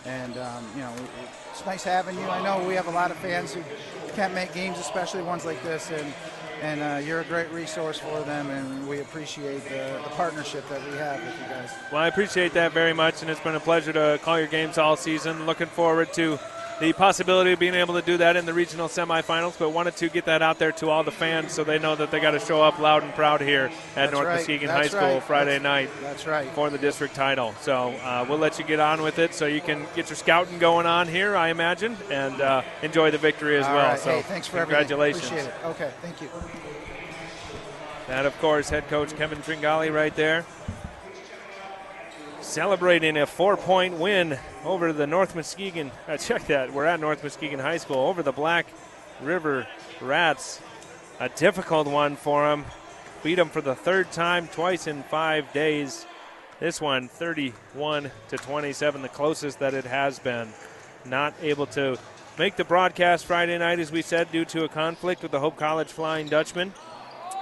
and 0.04 0.36
um, 0.38 0.64
you 0.74 0.82
know, 0.82 0.92
it's 1.50 1.64
nice 1.66 1.84
having 1.84 2.16
you. 2.16 2.24
I 2.24 2.42
know 2.42 2.66
we 2.66 2.74
have 2.74 2.86
a 2.86 2.92
lot 2.92 3.10
of 3.10 3.16
fans 3.18 3.52
who 3.54 3.62
can't 4.14 4.34
make 4.34 4.52
games, 4.54 4.78
especially 4.78 5.22
ones 5.22 5.44
like 5.44 5.62
this, 5.62 5.90
and 5.90 6.12
and 6.62 6.80
uh, 6.80 7.04
you're 7.04 7.20
a 7.20 7.24
great 7.24 7.50
resource 7.50 7.98
for 7.98 8.20
them, 8.20 8.48
and 8.50 8.88
we 8.88 9.00
appreciate 9.00 9.64
the, 9.64 10.00
the 10.04 10.10
partnership 10.10 10.68
that 10.68 10.80
we 10.88 10.96
have 10.96 11.20
with 11.20 11.34
you 11.40 11.46
guys. 11.48 11.70
Well, 11.90 12.00
I 12.00 12.06
appreciate 12.06 12.52
that 12.52 12.72
very 12.72 12.92
much, 12.92 13.20
and 13.22 13.30
it's 13.30 13.40
been 13.40 13.56
a 13.56 13.60
pleasure 13.60 13.92
to 13.92 14.20
call 14.22 14.38
your 14.38 14.46
games 14.46 14.78
all 14.78 14.96
season. 14.96 15.44
Looking 15.44 15.66
forward 15.66 16.12
to 16.12 16.38
the 16.82 16.92
possibility 16.92 17.52
of 17.52 17.60
being 17.60 17.74
able 17.74 17.94
to 17.94 18.02
do 18.02 18.16
that 18.16 18.36
in 18.36 18.44
the 18.44 18.52
regional 18.52 18.88
semifinals, 18.88 19.56
but 19.56 19.70
wanted 19.70 19.94
to 19.94 20.08
get 20.08 20.24
that 20.24 20.42
out 20.42 20.58
there 20.58 20.72
to 20.72 20.90
all 20.90 21.04
the 21.04 21.12
fans 21.12 21.52
so 21.52 21.62
they 21.62 21.78
know 21.78 21.94
that 21.94 22.10
they 22.10 22.18
got 22.18 22.32
to 22.32 22.40
show 22.40 22.60
up 22.60 22.80
loud 22.80 23.04
and 23.04 23.14
proud 23.14 23.40
here 23.40 23.66
at 23.66 23.72
That's 23.94 24.12
North 24.12 24.26
right. 24.26 24.34
Muskegon 24.38 24.66
That's 24.66 24.92
High 24.92 24.98
School 24.98 25.14
right. 25.14 25.22
Friday 25.22 25.58
That's- 25.58 25.62
night 25.62 25.90
That's 26.02 26.26
right. 26.26 26.48
for 26.48 26.70
the 26.70 26.78
district 26.78 27.14
title. 27.14 27.54
So 27.60 27.90
uh, 28.02 28.26
we'll 28.28 28.38
let 28.38 28.58
you 28.58 28.64
get 28.64 28.80
on 28.80 29.00
with 29.00 29.20
it 29.20 29.32
so 29.32 29.46
you 29.46 29.60
can 29.60 29.86
get 29.94 30.10
your 30.10 30.16
scouting 30.16 30.58
going 30.58 30.86
on 30.86 31.06
here, 31.06 31.36
I 31.36 31.50
imagine, 31.50 31.96
and 32.10 32.40
uh, 32.40 32.62
enjoy 32.82 33.12
the 33.12 33.18
victory 33.18 33.58
as 33.58 33.64
All 33.66 33.76
well. 33.76 33.90
right. 33.90 34.00
So 34.00 34.10
hey, 34.10 34.22
thanks 34.22 34.48
for 34.48 34.58
everything. 34.58 34.80
congratulations. 34.88 35.24
Appreciate 35.30 35.48
it. 35.48 35.66
Okay, 35.66 35.90
thank 36.02 36.20
you. 36.20 36.28
That, 38.08 38.26
of 38.26 38.36
course, 38.40 38.68
head 38.68 38.88
coach 38.88 39.16
Kevin 39.16 39.38
Tringali 39.38 39.94
right 39.94 40.14
there. 40.16 40.44
Celebrating 42.42 43.16
a 43.16 43.24
four 43.26 43.56
point 43.56 43.94
win 43.94 44.36
over 44.64 44.92
the 44.92 45.06
North 45.06 45.36
Muskegon. 45.36 45.92
Uh, 46.08 46.16
check 46.16 46.44
that. 46.48 46.72
We're 46.72 46.84
at 46.84 46.98
North 46.98 47.22
Muskegon 47.22 47.60
High 47.60 47.76
School 47.76 47.98
over 47.98 48.22
the 48.22 48.32
Black 48.32 48.66
River 49.22 49.66
Rats. 50.00 50.60
A 51.20 51.28
difficult 51.28 51.86
one 51.86 52.16
for 52.16 52.46
them. 52.48 52.64
Beat 53.22 53.36
them 53.36 53.48
for 53.48 53.60
the 53.60 53.76
third 53.76 54.10
time, 54.10 54.48
twice 54.48 54.88
in 54.88 55.04
five 55.04 55.50
days. 55.52 56.04
This 56.58 56.80
one, 56.80 57.08
31 57.08 58.10
to 58.28 58.36
27, 58.36 59.02
the 59.02 59.08
closest 59.08 59.60
that 59.60 59.72
it 59.72 59.84
has 59.84 60.18
been. 60.18 60.48
Not 61.06 61.34
able 61.40 61.66
to 61.66 61.96
make 62.38 62.56
the 62.56 62.64
broadcast 62.64 63.24
Friday 63.24 63.56
night, 63.56 63.78
as 63.78 63.92
we 63.92 64.02
said, 64.02 64.32
due 64.32 64.44
to 64.46 64.64
a 64.64 64.68
conflict 64.68 65.22
with 65.22 65.30
the 65.30 65.40
Hope 65.40 65.56
College 65.56 65.92
Flying 65.92 66.28
Dutchmen 66.28 66.74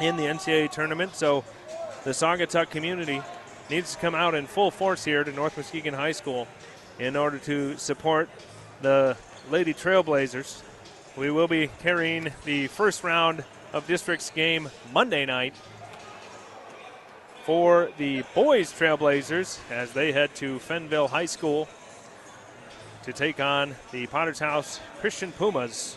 in 0.01 0.17
the 0.17 0.25
NCAA 0.25 0.71
tournament. 0.71 1.15
So 1.15 1.43
the 2.05 2.11
Saugatuck 2.11 2.69
community 2.69 3.23
needs 3.71 3.95
to 3.95 4.01
come 4.01 4.17
out 4.17 4.35
in 4.35 4.47
full 4.47 4.73
force 4.73 5.05
here 5.05 5.23
to 5.23 5.33
North 5.33 5.57
Muskegon 5.57 5.95
High 5.95 6.13
School 6.13 6.49
in 6.99 7.15
order 7.15 7.39
to 7.39 7.77
support 7.79 8.29
the 8.83 9.17
Lady 9.49 9.73
Trailblazers. 9.73 10.63
We 11.17 11.31
will 11.31 11.47
be 11.47 11.71
carrying 11.79 12.33
the 12.45 12.67
first 12.67 13.05
round 13.05 13.45
of 13.73 13.87
districts 13.87 14.31
game 14.31 14.69
Monday 14.93 15.25
night 15.25 15.55
for 17.45 17.91
the 17.97 18.25
boys 18.35 18.73
Trailblazers 18.73 19.61
as 19.71 19.93
they 19.93 20.11
head 20.11 20.35
to 20.37 20.59
Fenville 20.59 21.09
High 21.09 21.27
School 21.27 21.69
to 23.05 23.13
take 23.13 23.39
on 23.39 23.77
the 23.93 24.07
Potter's 24.09 24.41
House 24.41 24.81
Christian 25.01 25.31
Pumas 25.31 25.97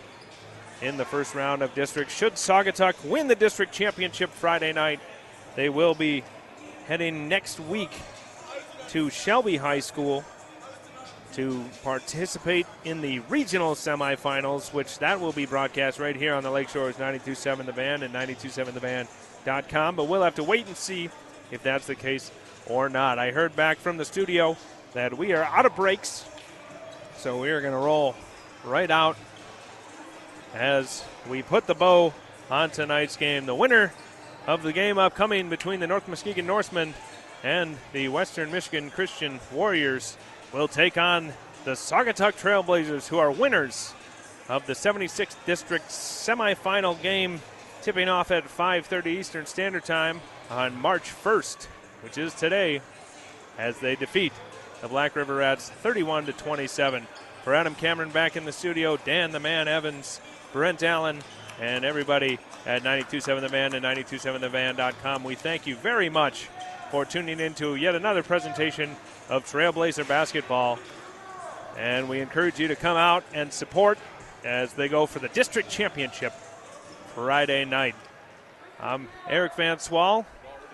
in 0.82 0.98
the 0.98 1.06
first 1.06 1.34
round 1.34 1.64
of 1.64 1.74
district. 1.74 2.12
Should 2.12 2.34
Saugatuck 2.34 3.04
win 3.10 3.28
the 3.28 3.36
district 3.36 3.74
championship 3.74 4.30
Friday 4.30 4.74
night, 4.74 5.00
they 5.56 5.70
will 5.70 5.96
be 5.96 6.24
heading 6.88 7.28
next 7.28 7.60
week 7.60 7.92
to 8.90 9.10
Shelby 9.10 9.58
High 9.58 9.80
School 9.80 10.24
to 11.34 11.66
participate 11.84 12.68
in 12.86 13.02
the 13.02 13.20
regional 13.22 13.74
semifinals, 13.74 14.74
which 14.74 15.00
that 15.00 15.20
will 15.20 15.32
be 15.32 15.46
broadcast 15.46 16.00
right 16.00 16.16
here 16.16 16.34
on 16.36 16.44
the 16.44 16.52
Lakeshores 16.52 16.98
92.7 16.98 17.66
The 17.66 17.72
Van 17.72 18.04
and 18.04 18.14
92.7thevan.com. 18.14 19.96
But 19.96 20.08
we'll 20.08 20.22
have 20.22 20.36
to 20.36 20.44
wait 20.44 20.68
and 20.68 20.78
see 20.78 21.10
if 21.52 21.64
that's 21.64 21.88
the 21.88 21.96
case 21.96 22.32
or 22.68 22.90
not. 22.90 23.18
I 23.18 23.32
heard 23.32 23.56
back 23.56 23.78
from 23.80 23.98
the 23.98 24.06
studio 24.06 24.58
that 24.94 25.18
we 25.18 25.34
are 25.34 25.44
out 25.44 25.66
of 25.66 25.76
breaks, 25.76 26.26
so 27.18 27.40
we 27.40 27.50
are 27.50 27.62
going 27.62 27.74
to 27.74 27.80
roll 27.80 28.16
right 28.64 28.92
out 28.92 29.18
as 30.54 31.04
we 31.28 31.42
put 31.42 31.66
the 31.66 31.74
bow 31.74 32.14
on 32.52 32.70
tonight's 32.70 33.18
game. 33.18 33.48
The 33.48 33.56
winner 33.56 33.92
of 34.48 34.64
the 34.64 34.74
game 34.74 34.98
upcoming 34.98 35.50
between 35.50 35.80
the 35.80 35.88
North 35.88 36.08
Muskegon 36.08 36.46
Norsemen 36.46 36.94
and 37.44 37.78
the 37.92 38.10
Western 38.10 38.52
Michigan 38.52 38.90
Christian 38.90 39.40
Warriors 39.52 40.18
will 40.52 40.68
take 40.68 40.98
on 40.98 41.34
the 41.66 41.72
Saugatuck 41.72 42.34
Trailblazers, 42.34 43.08
who 43.08 43.18
are 43.18 43.32
winners 43.32 43.94
of 44.50 44.66
the 44.68 44.74
76th 44.74 45.38
District 45.46 45.88
semifinal 45.88 47.02
game, 47.02 47.42
tipping 47.82 48.10
off 48.10 48.32
at 48.32 48.46
5:30 48.46 49.08
Eastern 49.08 49.46
Standard 49.46 49.86
Time 49.86 50.22
on 50.50 50.80
March 50.80 51.10
1st, 51.10 51.68
which 52.02 52.18
is 52.18 52.34
today, 52.34 52.82
as 53.58 53.80
they 53.80 53.96
defeat 53.96 54.34
the 54.82 54.88
Black 54.88 55.16
River 55.16 55.36
Rats 55.36 55.70
31 55.70 56.26
to 56.26 56.34
27. 56.34 57.08
For 57.44 57.54
Adam 57.56 57.76
Cameron 57.76 58.10
back 58.10 58.36
in 58.36 58.46
the 58.46 58.52
studio, 58.52 58.98
Dan 58.98 59.32
the 59.32 59.40
Man 59.40 59.68
Evans, 59.68 60.20
Brent 60.52 60.84
Allen, 60.84 61.24
and 61.64 61.86
everybody 61.86 62.38
at 62.66 62.84
92.7 62.84 63.40
The 63.40 63.48
Van 63.48 63.74
and 63.74 63.86
92.7thevan.com. 63.86 65.24
We 65.24 65.36
thank 65.36 65.66
you 65.66 65.78
very 65.78 66.10
much 66.10 66.50
for 66.92 67.06
tuning 67.06 67.40
in 67.40 67.54
to 67.54 67.76
yet 67.76 67.96
another 67.96 68.22
presentation 68.22 68.94
of 69.30 69.46
Trailblazer 69.46 70.06
basketball. 70.06 70.78
And 71.78 72.10
we 72.10 72.20
encourage 72.20 72.60
you 72.60 72.68
to 72.68 72.76
come 72.76 72.98
out 72.98 73.24
and 73.34 73.52
support 73.52 73.98
as 74.44 74.74
they 74.74 74.90
go 74.90 75.06
for 75.06 75.20
the 75.20 75.30
district 75.30 75.70
championship 75.70 76.34
Friday 77.16 77.64
night. 77.64 77.96
I'm 78.82 79.08
Eric 79.30 79.56
Van 79.56 79.78
Swol, 79.78 80.26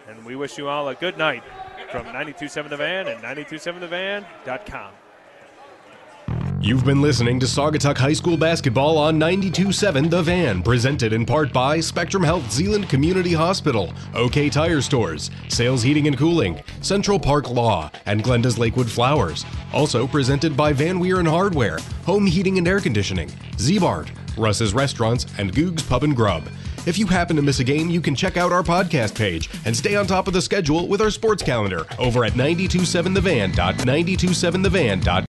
and 0.07 0.25
we 0.25 0.35
wish 0.35 0.57
you 0.57 0.69
all 0.69 0.89
a 0.89 0.95
good 0.95 1.19
night 1.19 1.43
from 1.91 2.05
92.7 2.05 2.67
The 2.67 2.77
Van 2.77 3.07
and 3.07 3.21
92.7thevan.com. 3.21 4.91
You've 6.61 6.83
been 6.83 7.01
listening 7.01 7.39
to 7.39 7.45
Saugatuck 7.45 7.97
High 7.97 8.11
School 8.11 8.35
basketball 8.35 8.97
on 8.97 9.17
92.7 9.17 10.09
The 10.09 10.21
Van, 10.21 10.61
presented 10.61 11.13
in 11.13 11.25
part 11.25 11.53
by 11.53 11.79
Spectrum 11.79 12.21
Health 12.21 12.51
Zeeland 12.51 12.89
Community 12.89 13.31
Hospital, 13.31 13.93
OK 14.13 14.49
Tire 14.49 14.81
Stores, 14.81 15.31
Sales 15.47 15.81
Heating 15.81 16.07
and 16.07 16.17
Cooling, 16.17 16.61
Central 16.81 17.17
Park 17.17 17.49
Law, 17.49 17.89
and 18.05 18.21
Glenda's 18.23 18.57
Lakewood 18.57 18.91
Flowers. 18.91 19.45
Also 19.71 20.05
presented 20.05 20.57
by 20.57 20.73
Van 20.73 20.99
Weeren 20.99 21.25
Hardware, 21.25 21.77
Home 22.05 22.25
Heating 22.25 22.57
and 22.57 22.67
Air 22.67 22.81
Conditioning, 22.81 23.29
Ziebart, 23.55 24.09
Russ's 24.37 24.73
Restaurants, 24.73 25.27
and 25.37 25.55
Goog's 25.55 25.83
Pub 25.83 26.03
and 26.03 26.13
Grub. 26.13 26.43
If 26.85 26.97
you 26.97 27.07
happen 27.07 27.37
to 27.37 27.41
miss 27.41 27.59
a 27.59 27.63
game, 27.63 27.89
you 27.89 28.01
can 28.01 28.15
check 28.15 28.35
out 28.35 28.51
our 28.51 28.63
podcast 28.63 29.15
page 29.15 29.49
and 29.65 29.73
stay 29.75 29.95
on 29.95 30.07
top 30.07 30.27
of 30.27 30.33
the 30.33 30.41
schedule 30.41 30.87
with 30.87 31.01
our 31.01 31.11
sports 31.11 31.43
calendar 31.43 31.85
over 31.97 32.25
at 32.25 32.33
927thevan.927thevan.com. 32.33 35.25